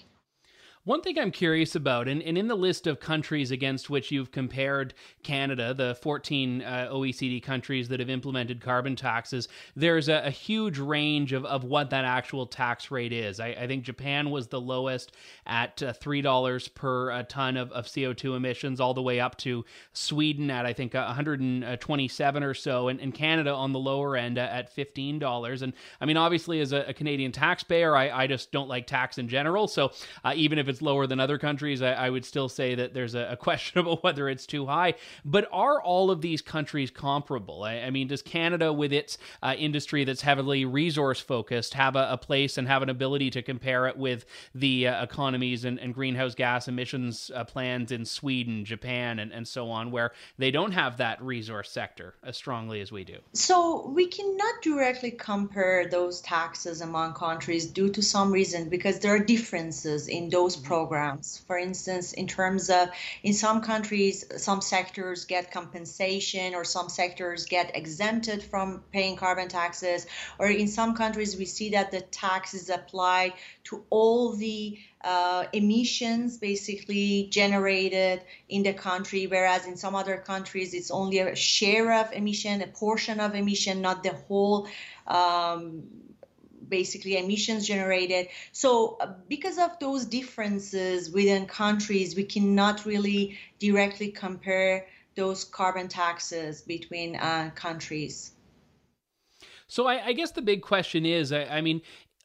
One 0.86 1.02
thing 1.02 1.20
I'm 1.20 1.32
curious 1.32 1.76
about, 1.76 2.08
and, 2.08 2.24
and 2.24 2.38
in 2.38 2.48
the 2.48 2.56
list 2.56 2.88
of 2.88 3.02
countries 3.02 3.52
against 3.52 3.90
which 3.90 4.12
you've 4.12 4.32
compared 4.32 4.94
Canada, 5.24 5.74
the 5.74 5.96
14 5.96 6.62
uh, 6.62 6.88
OECD 6.90 7.44
countries 7.44 7.90
that 7.90 8.00
have 8.00 8.10
implemented 8.10 8.62
carbon 8.62 8.96
taxes, 8.96 9.50
there's 9.76 10.08
a, 10.08 10.26
a, 10.26 10.30
huge 10.30 10.80
range 10.80 11.34
of, 11.34 11.44
of 11.44 11.66
what 11.66 11.90
that 11.90 12.06
actual 12.06 12.48
tax 12.48 12.92
rate 12.92 13.12
is. 13.12 13.42
I, 13.42 13.48
I 13.50 13.68
think 13.68 13.84
Japan 13.84 14.30
was 14.30 14.48
the 14.48 14.62
lowest 14.62 15.12
at 15.46 15.84
uh, 15.84 15.92
$3 15.92 16.74
per 16.76 17.12
uh, 17.12 17.24
ton 17.28 17.58
of, 17.58 17.74
of 17.74 17.86
CO2 17.86 18.38
emissions, 18.38 18.80
all 18.80 18.94
the 18.94 19.02
way 19.02 19.20
up 19.20 19.38
to 19.40 19.66
Sweden 19.92 20.50
at, 20.50 20.66
I 20.66 20.72
think, 20.72 20.94
127 20.94 22.44
or 22.44 22.54
so, 22.54 22.88
and, 22.88 23.02
and 23.02 23.14
Canada 23.14 23.54
on 23.54 23.74
the 23.74 23.80
lower 23.80 24.16
end 24.16 24.38
at 24.38 24.74
$15. 24.74 25.62
And 25.62 25.74
I 26.00 26.06
mean, 26.06 26.16
obviously, 26.16 26.62
as 26.62 26.72
a, 26.72 26.86
a 26.88 26.94
Canadian 26.94 27.34
taxpayer, 27.34 27.98
I, 27.98 28.10
I 28.10 28.28
just 28.28 28.54
don't 28.54 28.70
like 28.70 28.88
tax 28.88 29.18
in 29.18 29.28
general. 29.28 29.68
So 29.68 29.92
uh, 30.24 30.32
even 30.38 30.58
if 30.58 30.69
it's 30.70 30.82
lower 30.82 31.08
than 31.08 31.20
other 31.20 31.38
countries, 31.38 31.82
I, 31.82 31.94
I 31.94 32.10
would 32.10 32.26
still 32.26 32.50
say 32.50 32.76
that 32.76 32.94
there's 32.94 33.16
a, 33.16 33.30
a, 33.32 33.38
questionable 33.50 33.98
whether 33.98 34.30
it's 34.30 34.46
too 34.46 34.66
high. 34.66 34.94
But 35.26 35.48
are 35.52 35.82
all 35.82 36.12
of 36.12 36.22
these 36.22 36.42
countries 36.42 36.92
comparable? 36.92 37.64
I, 37.64 37.80
I 37.80 37.90
mean, 37.90 38.08
does 38.08 38.22
Canada, 38.22 38.72
with 38.72 38.94
its 38.94 39.18
uh, 39.42 39.56
industry 39.58 40.04
that's 40.04 40.22
heavily 40.22 40.66
resource 40.66 41.20
focused, 41.20 41.74
have 41.74 41.96
a, 41.96 42.12
a, 42.12 42.18
place 42.18 42.58
and 42.58 42.68
have 42.68 42.82
an 42.84 42.90
ability 42.90 43.30
to 43.32 43.42
compare 43.42 43.88
it 43.88 43.98
with 43.98 44.26
the 44.54 44.88
uh, 44.88 45.04
economies 45.04 45.66
and, 45.66 45.80
and, 45.80 45.94
greenhouse 45.94 46.36
gas 46.36 46.68
emissions 46.68 47.32
uh, 47.34 47.44
plans 47.44 47.92
in 47.92 48.06
Sweden, 48.06 48.66
Japan, 48.66 49.20
and, 49.20 49.32
and 49.32 49.48
so 49.48 49.70
on, 49.70 49.90
where 49.90 50.12
they 50.38 50.52
don't 50.52 50.74
have 50.74 50.98
that 50.98 51.22
resource 51.22 51.72
sector 51.72 52.14
as 52.24 52.38
strongly 52.38 52.82
as 52.82 52.92
we 52.92 53.04
do? 53.04 53.18
So 53.34 53.88
we 53.88 54.08
cannot 54.08 54.62
directly 54.62 55.12
compare 55.12 55.88
those 55.88 56.22
taxes 56.22 56.82
among 56.82 57.14
countries 57.14 57.66
due 57.66 57.90
to 57.90 58.02
some 58.02 58.32
reason 58.32 58.70
because 58.70 59.00
there 59.00 59.16
are 59.16 59.20
differences 59.20 60.08
in 60.08 60.30
those 60.30 60.56
programs. 60.60 61.42
For 61.48 61.58
instance, 61.58 62.14
in 62.14 62.28
terms 62.28 62.70
of 62.70 62.90
in 63.24 63.34
some 63.34 63.62
countries, 63.62 64.26
some 64.38 64.62
sectors 64.62 65.26
get 65.26 65.52
compensation 65.52 66.56
or 66.56 66.64
some 66.64 66.90
sectors 66.90 67.46
get 67.46 67.76
exempted 67.76 68.44
from 68.44 68.84
paying 68.92 69.16
carbon 69.16 69.48
taxes, 69.48 70.06
or 70.38 70.48
in 70.48 70.68
some 70.68 70.96
countries, 70.96 71.38
we 71.38 71.46
see 71.46 71.70
that 71.72 71.92
the 71.92 72.02
tax 72.02 72.54
is 72.54 72.70
applied 72.70 73.34
to 73.66 73.84
all 73.90 74.34
the 74.34 74.80
uh, 75.02 75.46
emissions 75.54 76.38
basically 76.38 77.28
generated 77.32 78.22
in 78.50 78.64
the 78.64 78.74
country, 78.74 79.28
whereas 79.28 79.66
in 79.66 79.78
some 79.78 79.96
other 79.96 80.18
countries 80.18 80.74
it's 80.74 80.92
only 80.92 81.20
a 81.20 81.36
share 81.36 81.94
of 81.94 82.12
emission, 82.14 82.62
a 82.62 82.68
portion 82.68 83.20
of 83.20 83.36
emission, 83.36 83.82
not 83.82 84.04
the 84.04 84.14
whole 84.28 84.68
um, 85.08 85.84
basically 86.70 87.18
emissions 87.18 87.68
generated. 87.68 88.28
So, 88.52 88.98
uh, 89.00 89.14
because 89.28 89.58
of 89.58 89.78
those 89.80 90.06
differences 90.06 91.12
within 91.12 91.46
countries, 91.46 92.16
we 92.16 92.24
cannot 92.24 92.86
really 92.86 93.38
directly 93.60 94.10
compare 94.10 94.88
those 95.16 95.44
carbon 95.44 95.88
taxes 95.88 96.62
between 96.62 97.16
uh, 97.16 97.52
countries. 97.56 98.32
So, 99.68 99.88
I, 99.88 100.08
I, 100.08 100.14
guess 100.14 100.32
the 100.32 100.42
big 100.42 100.62
question 100.62 101.06
is 101.06 101.32
I, 101.32 101.44
I 101.46 101.62
mean, 101.62 101.82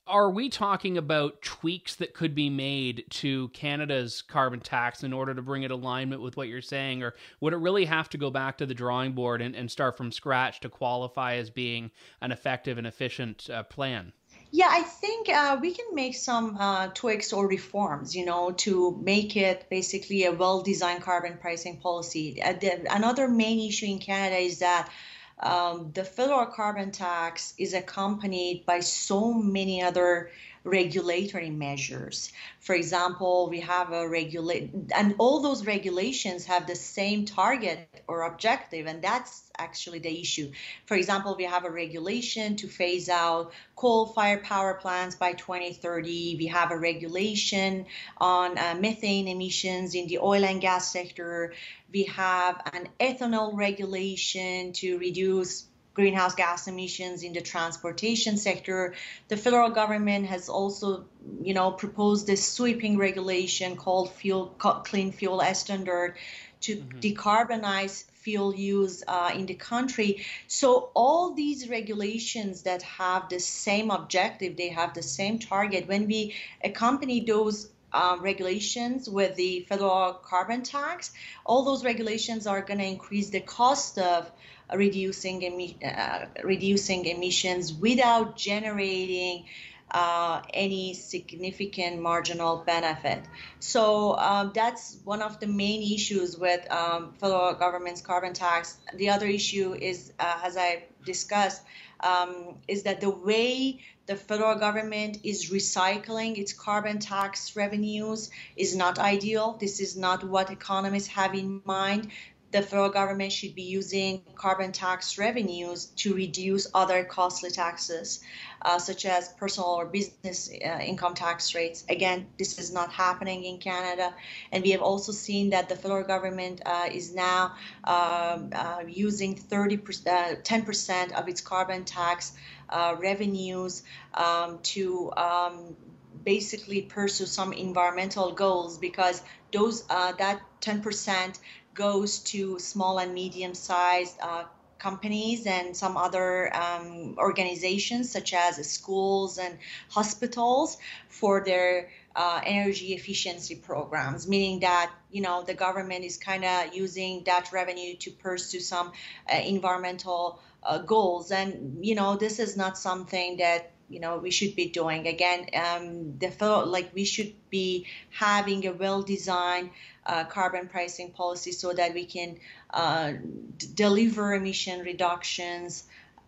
are 0.06 0.30
we 0.30 0.50
talking 0.50 0.98
about 0.98 1.40
tweaks 1.40 1.94
that 1.96 2.12
could 2.12 2.34
be 2.34 2.50
made 2.50 3.04
to 3.08 3.48
Canada's 3.48 4.20
carbon 4.20 4.60
tax 4.60 5.02
in 5.02 5.14
order 5.14 5.34
to 5.34 5.40
bring 5.40 5.62
it 5.62 5.70
alignment 5.70 6.20
with 6.20 6.36
what 6.36 6.48
you're 6.48 6.60
saying? 6.60 7.02
Or 7.02 7.14
would 7.40 7.54
it 7.54 7.58
really 7.58 7.86
have 7.86 8.10
to 8.10 8.18
go 8.18 8.30
back 8.30 8.58
to 8.58 8.66
the 8.66 8.74
drawing 8.74 9.12
board 9.12 9.40
and, 9.40 9.56
and 9.56 9.70
start 9.70 9.96
from 9.96 10.12
scratch 10.12 10.60
to 10.60 10.68
qualify 10.68 11.36
as 11.36 11.48
being 11.48 11.90
an 12.20 12.32
effective 12.32 12.76
and 12.76 12.86
efficient 12.86 13.48
uh, 13.48 13.62
plan? 13.62 14.12
Yeah, 14.56 14.68
I 14.70 14.82
think 14.82 15.28
uh, 15.28 15.58
we 15.60 15.72
can 15.72 15.96
make 15.96 16.14
some 16.14 16.56
uh, 16.56 16.86
tweaks 16.94 17.32
or 17.32 17.48
reforms, 17.48 18.14
you 18.14 18.24
know, 18.24 18.52
to 18.52 18.96
make 19.02 19.36
it 19.36 19.66
basically 19.68 20.26
a 20.26 20.32
well-designed 20.32 21.02
carbon 21.02 21.38
pricing 21.38 21.78
policy. 21.78 22.40
Uh, 22.40 22.54
another 22.88 23.26
main 23.26 23.58
issue 23.68 23.86
in 23.86 23.98
Canada 23.98 24.36
is 24.36 24.60
that 24.60 24.92
um, 25.40 25.90
the 25.92 26.04
federal 26.04 26.46
carbon 26.46 26.92
tax 26.92 27.52
is 27.58 27.74
accompanied 27.74 28.64
by 28.64 28.78
so 28.78 29.34
many 29.34 29.82
other 29.82 30.30
regulatory 30.64 31.50
measures. 31.50 32.32
For 32.60 32.74
example, 32.74 33.48
we 33.50 33.60
have 33.60 33.92
a 33.92 34.08
regulate, 34.08 34.70
and 34.94 35.14
all 35.18 35.40
those 35.40 35.66
regulations 35.66 36.46
have 36.46 36.66
the 36.66 36.74
same 36.74 37.26
target 37.26 37.86
or 38.08 38.22
objective, 38.22 38.86
and 38.86 39.02
that's 39.02 39.50
actually 39.58 39.98
the 39.98 40.20
issue. 40.20 40.50
For 40.86 40.96
example, 40.96 41.36
we 41.36 41.44
have 41.44 41.66
a 41.66 41.70
regulation 41.70 42.56
to 42.56 42.66
phase 42.66 43.10
out 43.10 43.52
coal-fired 43.76 44.42
power 44.42 44.74
plants 44.74 45.16
by 45.16 45.34
2030. 45.34 46.36
We 46.38 46.46
have 46.46 46.70
a 46.70 46.78
regulation 46.78 47.84
on 48.16 48.56
uh, 48.56 48.76
methane 48.80 49.28
emissions 49.28 49.94
in 49.94 50.06
the 50.06 50.18
oil 50.18 50.44
and 50.44 50.62
gas 50.62 50.90
sector. 50.90 51.52
We 51.92 52.04
have 52.04 52.62
an 52.72 52.88
ethanol 52.98 53.54
regulation 53.54 54.72
to 54.74 54.98
reduce 54.98 55.66
greenhouse 55.94 56.34
gas 56.34 56.66
emissions 56.66 57.22
in 57.22 57.32
the 57.32 57.40
transportation 57.40 58.36
sector. 58.36 58.94
The 59.28 59.36
federal 59.36 59.70
government 59.70 60.26
has 60.26 60.48
also, 60.48 61.06
you 61.40 61.54
know, 61.54 61.70
proposed 61.70 62.26
this 62.26 62.46
sweeping 62.46 62.98
regulation 62.98 63.76
called 63.76 64.12
fuel 64.12 64.48
clean 64.58 65.12
fuel 65.12 65.40
standard 65.54 66.16
to 66.62 66.76
mm-hmm. 66.76 66.98
decarbonize 66.98 68.04
fuel 68.14 68.54
use 68.54 69.04
uh, 69.06 69.30
in 69.34 69.46
the 69.46 69.54
country. 69.54 70.24
So 70.48 70.90
all 70.94 71.34
these 71.34 71.68
regulations 71.68 72.62
that 72.62 72.82
have 72.82 73.28
the 73.28 73.38
same 73.38 73.90
objective, 73.90 74.56
they 74.56 74.70
have 74.70 74.94
the 74.94 75.02
same 75.02 75.38
target. 75.38 75.86
When 75.86 76.06
we 76.06 76.34
accompany 76.62 77.20
those 77.20 77.68
um, 77.94 78.20
regulations 78.22 79.08
with 79.08 79.36
the 79.36 79.60
federal 79.68 80.14
carbon 80.14 80.62
tax, 80.62 81.12
all 81.46 81.64
those 81.64 81.84
regulations 81.84 82.46
are 82.46 82.60
going 82.60 82.80
to 82.80 82.84
increase 82.84 83.30
the 83.30 83.40
cost 83.40 83.98
of 83.98 84.30
reducing 84.74 85.40
emi- 85.42 85.78
uh, 85.82 86.26
reducing 86.42 87.04
emissions 87.06 87.72
without 87.72 88.36
generating 88.36 89.44
uh, 89.90 90.42
any 90.52 90.92
significant 90.94 92.00
marginal 92.00 92.64
benefit. 92.66 93.22
So 93.60 94.16
um, 94.16 94.50
that's 94.54 94.98
one 95.04 95.22
of 95.22 95.38
the 95.38 95.46
main 95.46 95.82
issues 95.94 96.36
with 96.36 96.68
um, 96.72 97.14
federal 97.20 97.54
government's 97.54 98.00
carbon 98.00 98.32
tax. 98.32 98.76
The 98.96 99.10
other 99.10 99.26
issue 99.26 99.74
is, 99.74 100.12
uh, 100.18 100.40
as 100.42 100.56
I 100.56 100.84
discussed, 101.04 101.62
um, 102.00 102.56
is 102.66 102.82
that 102.82 103.00
the 103.00 103.10
way 103.10 103.80
the 104.06 104.16
federal 104.16 104.54
government 104.56 105.18
is 105.22 105.50
recycling 105.50 106.36
its 106.36 106.52
carbon 106.52 106.98
tax 106.98 107.56
revenues 107.56 108.30
is 108.56 108.76
not 108.76 108.98
ideal. 108.98 109.56
This 109.58 109.80
is 109.80 109.96
not 109.96 110.24
what 110.24 110.50
economists 110.50 111.08
have 111.08 111.34
in 111.34 111.62
mind 111.64 112.10
the 112.54 112.62
federal 112.62 112.88
government 112.88 113.32
should 113.32 113.52
be 113.56 113.62
using 113.62 114.22
carbon 114.36 114.70
tax 114.70 115.18
revenues 115.18 115.86
to 115.96 116.14
reduce 116.14 116.68
other 116.72 117.02
costly 117.02 117.50
taxes, 117.50 118.20
uh, 118.62 118.78
such 118.78 119.04
as 119.06 119.28
personal 119.30 119.70
or 119.70 119.86
business 119.86 120.48
uh, 120.48 120.78
income 120.78 121.14
tax 121.14 121.52
rates. 121.56 121.84
Again, 121.88 122.28
this 122.38 122.60
is 122.60 122.72
not 122.72 122.92
happening 122.92 123.42
in 123.42 123.58
Canada. 123.58 124.14
And 124.52 124.62
we 124.62 124.70
have 124.70 124.82
also 124.82 125.10
seen 125.10 125.50
that 125.50 125.68
the 125.68 125.74
federal 125.74 126.04
government 126.04 126.62
uh, 126.64 126.86
is 126.92 127.12
now 127.12 127.56
um, 127.82 128.50
uh, 128.54 128.82
using 128.86 129.34
30 129.34 129.78
10% 129.78 131.12
uh, 131.12 131.18
of 131.18 131.28
its 131.28 131.40
carbon 131.40 131.84
tax 131.84 132.34
uh, 132.68 132.94
revenues 133.00 133.82
um, 134.14 134.60
to 134.62 135.12
um, 135.16 135.74
basically 136.22 136.82
pursue 136.82 137.26
some 137.26 137.52
environmental 137.52 138.30
goals 138.30 138.78
because 138.78 139.20
those 139.50 139.84
that 139.88 140.40
10% 140.60 141.38
goes 141.74 142.20
to 142.20 142.58
small 142.58 142.98
and 142.98 143.12
medium 143.12 143.54
sized 143.54 144.16
uh, 144.22 144.44
companies 144.78 145.46
and 145.46 145.76
some 145.76 145.96
other 145.96 146.54
um, 146.54 147.14
organizations 147.18 148.10
such 148.10 148.34
as 148.34 148.56
schools 148.68 149.38
and 149.38 149.58
hospitals 149.90 150.76
for 151.08 151.42
their 151.44 151.88
uh, 152.16 152.40
energy 152.44 152.94
efficiency 152.94 153.56
programs 153.56 154.28
meaning 154.28 154.60
that 154.60 154.92
you 155.10 155.20
know 155.20 155.42
the 155.42 155.54
government 155.54 156.04
is 156.04 156.16
kind 156.16 156.44
of 156.44 156.74
using 156.74 157.24
that 157.24 157.50
revenue 157.52 157.94
to 157.96 158.10
pursue 158.10 158.60
some 158.60 158.92
uh, 159.32 159.36
environmental 159.36 160.38
uh, 160.64 160.78
goals. 160.78 161.30
And 161.30 161.84
you 161.84 161.94
know 161.94 162.16
this 162.16 162.38
is 162.38 162.56
not 162.56 162.78
something 162.78 163.36
that 163.38 163.73
you 163.88 164.00
know 164.00 164.18
we 164.18 164.30
should 164.30 164.54
be 164.56 164.68
doing. 164.68 165.06
Again 165.06 165.46
um, 165.54 166.18
the 166.18 166.30
like 166.66 166.90
we 166.94 167.04
should 167.04 167.32
be 167.50 167.86
having 168.10 168.66
a 168.66 168.72
well 168.72 169.02
designed 169.02 169.70
uh, 170.06 170.24
carbon 170.24 170.68
pricing 170.68 171.10
policy 171.10 171.52
so 171.52 171.72
that 171.72 171.94
we 171.94 172.04
can 172.04 172.38
uh, 172.70 173.12
d- 173.56 173.66
deliver 173.74 174.34
emission 174.34 174.80
reductions 174.80 175.84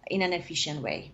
in 0.07 0.23
an 0.23 0.33
efficient 0.33 0.83
way 0.83 1.13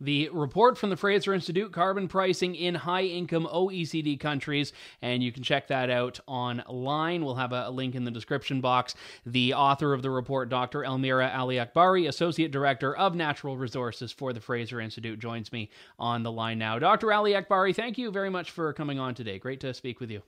the 0.00 0.28
report 0.32 0.78
from 0.78 0.90
the 0.90 0.96
Fraser 0.96 1.34
Institute 1.34 1.72
carbon 1.72 2.08
pricing 2.08 2.54
in 2.54 2.74
high 2.74 3.02
income 3.02 3.48
OECD 3.52 4.18
countries. 4.18 4.72
And 5.02 5.22
you 5.22 5.32
can 5.32 5.42
check 5.42 5.68
that 5.68 5.90
out 5.90 6.20
online. 6.26 7.24
We'll 7.24 7.34
have 7.34 7.52
a, 7.52 7.70
link 7.70 7.94
in 7.94 8.04
the 8.04 8.10
description 8.10 8.60
box. 8.60 8.94
The 9.26 9.54
author 9.54 9.92
of 9.92 10.02
the 10.02 10.10
report, 10.10 10.48
Dr. 10.48 10.84
Elmira 10.84 11.30
Aliakbari, 11.30 12.08
Associate 12.08 12.50
Director 12.50 12.96
of 12.96 13.14
Natural 13.14 13.56
Resources 13.56 14.10
for 14.10 14.32
the 14.32 14.40
Fraser 14.40 14.80
Institute, 14.80 15.18
joins 15.20 15.52
me 15.52 15.70
on 15.98 16.22
the 16.22 16.32
line 16.32 16.58
now. 16.58 16.78
Dr. 16.78 17.08
Aliakbari, 17.08 17.74
thank 17.74 17.96
you 17.96 18.10
very 18.10 18.30
much 18.30 18.50
for 18.50 18.72
coming 18.72 18.98
on 18.98 19.14
today. 19.14 19.38
Great 19.38 19.60
to 19.60 19.72
speak 19.72 20.00
with 20.00 20.10
you. 20.10 20.22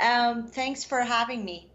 Um, 0.00 0.46
thanks 0.46 0.84
for 0.84 1.00
having 1.00 1.44
me. 1.44 1.68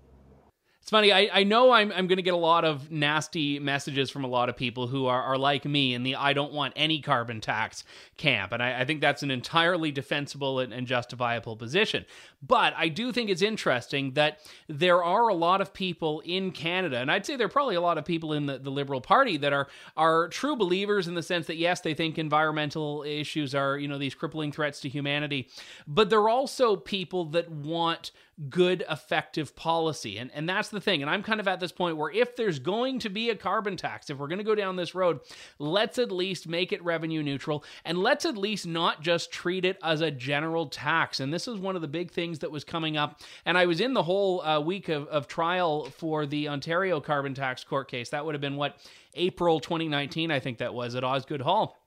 It's 0.82 0.90
funny. 0.90 1.12
I, 1.12 1.30
I 1.32 1.44
know 1.44 1.72
I'm, 1.72 1.92
I'm 1.92 2.08
going 2.08 2.18
to 2.18 2.24
get 2.24 2.34
a 2.34 2.38
lot 2.38 2.66
of 2.66 2.92
nasty 2.92 3.60
messages 3.60 4.10
from 4.10 4.24
a 4.24 4.28
lot 4.28 4.50
of 4.50 4.58
people 4.58 4.88
who 4.88 5.06
are, 5.06 5.22
are 5.22 5.38
like 5.38 5.64
me 5.64 5.94
in 5.94 6.02
the 6.02 6.16
I 6.16 6.34
don't 6.34 6.52
want 6.54 6.74
any 6.76 7.02
carbon 7.02 7.40
tax 7.40 7.84
camp. 8.18 8.52
And 8.52 8.64
I, 8.64 8.82
I 8.82 8.86
think 8.86 9.00
that's 9.00 9.22
an 9.22 9.30
entirely 9.30 9.92
defensible 9.92 10.60
and, 10.60 10.74
and 10.74 10.88
justifiable 10.88 11.56
position. 11.56 12.04
But 12.42 12.74
I 12.76 12.88
do 12.88 13.12
think 13.12 13.30
it's 13.30 13.44
interesting 13.44 14.14
that 14.14 14.40
there 14.68 15.04
are 15.04 15.28
a 15.28 15.36
lot 15.36 15.62
of 15.62 15.72
people 15.72 16.22
in 16.22 16.52
Canada, 16.52 16.98
and 16.98 17.12
I'd 17.12 17.28
say 17.28 17.36
there 17.36 17.46
are 17.46 17.50
probably 17.50 17.76
a 17.76 17.82
lot 17.82 18.00
of 18.00 18.06
people 18.06 18.34
in 18.34 18.48
the, 18.48 18.58
the 18.58 18.72
Liberal 18.72 19.02
Party 19.02 19.38
that 19.38 19.54
are, 19.54 19.68
are 19.96 20.30
true 20.30 20.56
believers 20.56 21.08
in 21.08 21.14
the 21.14 21.22
sense 21.22 21.46
that, 21.46 21.58
yes, 21.58 21.82
they 21.82 21.94
think 21.94 22.18
environmental 22.18 23.04
issues 23.04 23.54
are, 23.54 23.78
you 23.78 23.88
know, 23.88 24.00
these 24.00 24.16
crippling 24.16 24.52
threats 24.52 24.80
to 24.82 24.90
humanity. 24.90 25.48
But 25.88 26.10
they're 26.10 26.28
also 26.28 26.76
people 26.76 27.26
that 27.26 27.52
want 27.52 28.10
good, 28.50 28.84
effective 28.90 29.56
policy. 29.56 30.18
And, 30.18 30.32
and 30.34 30.48
that's 30.48 30.70
the 30.70 30.82
thing. 30.82 31.02
And 31.02 31.10
I'm 31.10 31.24
kind 31.24 31.40
of 31.40 31.48
at 31.48 31.60
this 31.60 31.72
point 31.72 31.98
where 31.98 32.12
if 32.12 32.36
there's 32.36 32.60
going 32.60 33.00
to 33.00 33.10
be 33.10 33.30
a 33.30 33.36
carbon 33.36 33.78
tax, 33.78 34.10
if 34.10 34.18
we're 34.18 34.28
going 34.28 34.40
to 34.40 34.44
go 34.44 34.56
down 34.56 34.76
this 34.76 34.96
road, 34.96 35.20
let's 35.60 36.00
at 36.00 36.12
least 36.12 36.48
make 36.48 36.72
it 36.72 36.84
revenue 36.84 37.22
neutral 37.24 37.64
and 37.86 37.98
let's 37.98 38.26
at 38.26 38.38
least 38.38 38.66
not 38.66 39.02
just 39.02 39.32
treat 39.32 39.66
it 39.66 39.78
as 39.84 40.02
a 40.02 40.12
general 40.12 40.68
tax. 40.68 41.20
And 41.20 41.34
this 41.34 41.48
is 41.48 41.58
one 41.58 41.76
of 41.76 41.82
the 41.82 41.88
big 41.88 42.12
things 42.12 42.40
that 42.40 42.52
was 42.52 42.64
coming 42.64 42.98
up. 42.98 43.22
And 43.46 43.58
I 43.58 43.66
was 43.66 43.80
in 43.80 43.94
the 43.94 44.04
whole 44.04 44.42
uh, 44.42 44.60
week 44.60 44.90
of, 44.90 45.08
of 45.08 45.28
trial 45.28 45.86
for 45.86 46.26
the 46.26 46.50
Ontario 46.50 47.00
carbon 47.00 47.34
tax 47.34 47.64
court 47.64 47.90
case. 47.90 48.10
That 48.10 48.26
would 48.26 48.36
have 48.36 48.42
been 48.42 48.56
what? 48.56 48.78
April 49.14 49.60
2019, 49.60 50.32
I 50.32 50.40
think 50.40 50.60
that 50.60 50.74
was 50.74 50.96
at 50.96 51.04
Osgoode 51.04 51.42
Hall. 51.42 51.81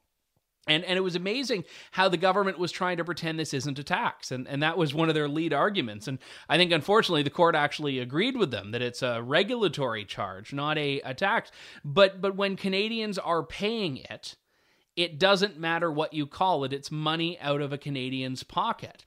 And, 0.66 0.84
and 0.84 0.96
it 0.96 1.02
was 1.02 1.14
amazing 1.14 1.64
how 1.90 2.08
the 2.08 2.16
government 2.16 2.58
was 2.58 2.72
trying 2.72 2.96
to 2.96 3.04
pretend 3.04 3.38
this 3.38 3.52
isn't 3.52 3.78
a 3.78 3.84
tax. 3.84 4.30
And, 4.30 4.48
and 4.48 4.62
that 4.62 4.78
was 4.78 4.94
one 4.94 5.08
of 5.08 5.14
their 5.14 5.28
lead 5.28 5.52
arguments. 5.52 6.08
And 6.08 6.18
I 6.48 6.56
think, 6.56 6.72
unfortunately, 6.72 7.22
the 7.22 7.30
court 7.30 7.54
actually 7.54 7.98
agreed 7.98 8.36
with 8.36 8.50
them 8.50 8.70
that 8.70 8.80
it's 8.80 9.02
a 9.02 9.22
regulatory 9.22 10.04
charge, 10.04 10.52
not 10.52 10.78
a, 10.78 11.00
a 11.00 11.12
tax. 11.12 11.50
But, 11.84 12.20
but 12.20 12.36
when 12.36 12.56
Canadians 12.56 13.18
are 13.18 13.42
paying 13.42 13.98
it, 13.98 14.36
it 14.96 15.18
doesn't 15.18 15.58
matter 15.58 15.90
what 15.90 16.14
you 16.14 16.26
call 16.26 16.64
it, 16.64 16.72
it's 16.72 16.90
money 16.90 17.38
out 17.40 17.60
of 17.60 17.72
a 17.72 17.78
Canadian's 17.78 18.42
pocket. 18.42 19.04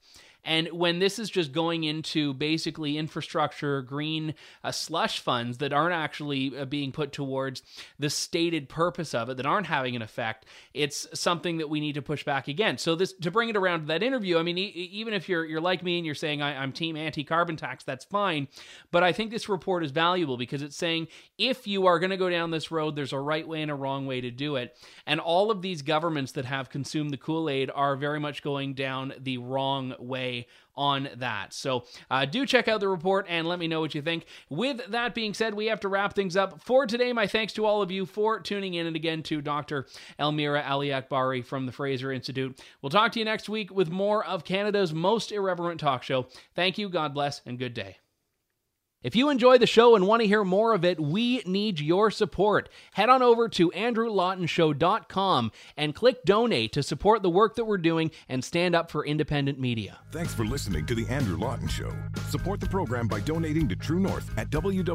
And 0.48 0.68
when 0.68 0.98
this 0.98 1.18
is 1.18 1.28
just 1.28 1.52
going 1.52 1.84
into 1.84 2.32
basically 2.32 2.96
infrastructure, 2.96 3.82
green 3.82 4.34
uh, 4.64 4.72
slush 4.72 5.20
funds 5.20 5.58
that 5.58 5.74
aren't 5.74 5.94
actually 5.94 6.58
uh, 6.58 6.64
being 6.64 6.90
put 6.90 7.12
towards 7.12 7.62
the 7.98 8.08
stated 8.08 8.66
purpose 8.66 9.12
of 9.12 9.28
it, 9.28 9.36
that 9.36 9.44
aren't 9.44 9.66
having 9.66 9.94
an 9.94 10.00
effect, 10.00 10.46
it's 10.72 11.06
something 11.12 11.58
that 11.58 11.68
we 11.68 11.80
need 11.80 11.96
to 11.96 12.02
push 12.02 12.24
back 12.24 12.48
against. 12.48 12.82
So 12.82 12.94
this 12.94 13.12
to 13.12 13.30
bring 13.30 13.50
it 13.50 13.58
around 13.58 13.80
to 13.80 13.86
that 13.88 14.02
interview. 14.02 14.38
I 14.38 14.42
mean, 14.42 14.56
e- 14.56 14.90
even 14.92 15.12
if 15.12 15.28
you're 15.28 15.44
you're 15.44 15.60
like 15.60 15.82
me 15.82 15.98
and 15.98 16.06
you're 16.06 16.14
saying 16.14 16.40
I, 16.40 16.56
I'm 16.62 16.72
team 16.72 16.96
anti-carbon 16.96 17.56
tax, 17.56 17.84
that's 17.84 18.06
fine. 18.06 18.48
But 18.90 19.02
I 19.02 19.12
think 19.12 19.30
this 19.30 19.50
report 19.50 19.84
is 19.84 19.90
valuable 19.90 20.38
because 20.38 20.62
it's 20.62 20.76
saying 20.76 21.08
if 21.36 21.66
you 21.66 21.84
are 21.84 21.98
going 21.98 22.08
to 22.08 22.16
go 22.16 22.30
down 22.30 22.52
this 22.52 22.70
road, 22.70 22.96
there's 22.96 23.12
a 23.12 23.20
right 23.20 23.46
way 23.46 23.60
and 23.60 23.70
a 23.70 23.74
wrong 23.74 24.06
way 24.06 24.22
to 24.22 24.30
do 24.30 24.56
it. 24.56 24.74
And 25.06 25.20
all 25.20 25.50
of 25.50 25.60
these 25.60 25.82
governments 25.82 26.32
that 26.32 26.46
have 26.46 26.70
consumed 26.70 27.10
the 27.10 27.18
Kool 27.18 27.50
Aid 27.50 27.70
are 27.74 27.96
very 27.96 28.18
much 28.18 28.42
going 28.42 28.72
down 28.72 29.12
the 29.20 29.36
wrong 29.36 29.94
on 30.74 31.08
that. 31.16 31.52
So 31.52 31.84
uh, 32.10 32.24
do 32.24 32.46
check 32.46 32.68
out 32.68 32.80
the 32.80 32.88
report 32.88 33.26
and 33.28 33.48
let 33.48 33.58
me 33.58 33.66
know 33.66 33.80
what 33.80 33.94
you 33.94 34.02
think. 34.02 34.26
With 34.48 34.80
that 34.90 35.14
being 35.14 35.34
said, 35.34 35.54
we 35.54 35.66
have 35.66 35.80
to 35.80 35.88
wrap 35.88 36.14
things 36.14 36.36
up 36.36 36.62
for 36.62 36.86
today. 36.86 37.12
My 37.12 37.26
thanks 37.26 37.52
to 37.54 37.64
all 37.64 37.82
of 37.82 37.90
you 37.90 38.06
for 38.06 38.40
tuning 38.40 38.74
in 38.74 38.86
and 38.86 38.96
again 38.96 39.22
to 39.24 39.42
Dr. 39.42 39.86
Elmira 40.18 40.62
Aliakbari 40.62 41.44
from 41.44 41.66
the 41.66 41.72
Fraser 41.72 42.12
Institute. 42.12 42.60
We'll 42.80 42.90
talk 42.90 43.12
to 43.12 43.18
you 43.18 43.24
next 43.24 43.48
week 43.48 43.72
with 43.72 43.90
more 43.90 44.24
of 44.24 44.44
Canada's 44.44 44.94
most 44.94 45.32
irreverent 45.32 45.80
talk 45.80 46.02
show. 46.02 46.28
Thank 46.54 46.78
you, 46.78 46.88
God 46.88 47.12
bless, 47.12 47.42
and 47.44 47.58
good 47.58 47.74
day. 47.74 47.98
If 49.00 49.14
you 49.14 49.30
enjoy 49.30 49.58
the 49.58 49.66
show 49.66 49.94
and 49.94 50.08
want 50.08 50.22
to 50.22 50.26
hear 50.26 50.42
more 50.42 50.74
of 50.74 50.84
it, 50.84 50.98
we 50.98 51.40
need 51.46 51.78
your 51.78 52.10
support. 52.10 52.68
Head 52.94 53.08
on 53.08 53.22
over 53.22 53.48
to 53.50 53.70
andrewlawtonshow.com 53.70 55.52
and 55.76 55.94
click 55.94 56.24
donate 56.24 56.72
to 56.72 56.82
support 56.82 57.22
the 57.22 57.30
work 57.30 57.54
that 57.54 57.64
we're 57.64 57.78
doing 57.78 58.10
and 58.28 58.42
stand 58.42 58.74
up 58.74 58.90
for 58.90 59.06
independent 59.06 59.60
media. 59.60 60.00
Thanks 60.10 60.34
for 60.34 60.44
listening 60.44 60.84
to 60.86 60.96
The 60.96 61.06
Andrew 61.06 61.36
Lawton 61.36 61.68
Show. 61.68 61.92
Support 62.28 62.58
the 62.58 62.66
program 62.66 63.06
by 63.06 63.20
donating 63.20 63.68
to 63.68 63.76
True 63.76 64.00
North 64.00 64.36
at 64.36 64.50
www.tnc.news. 64.50 64.88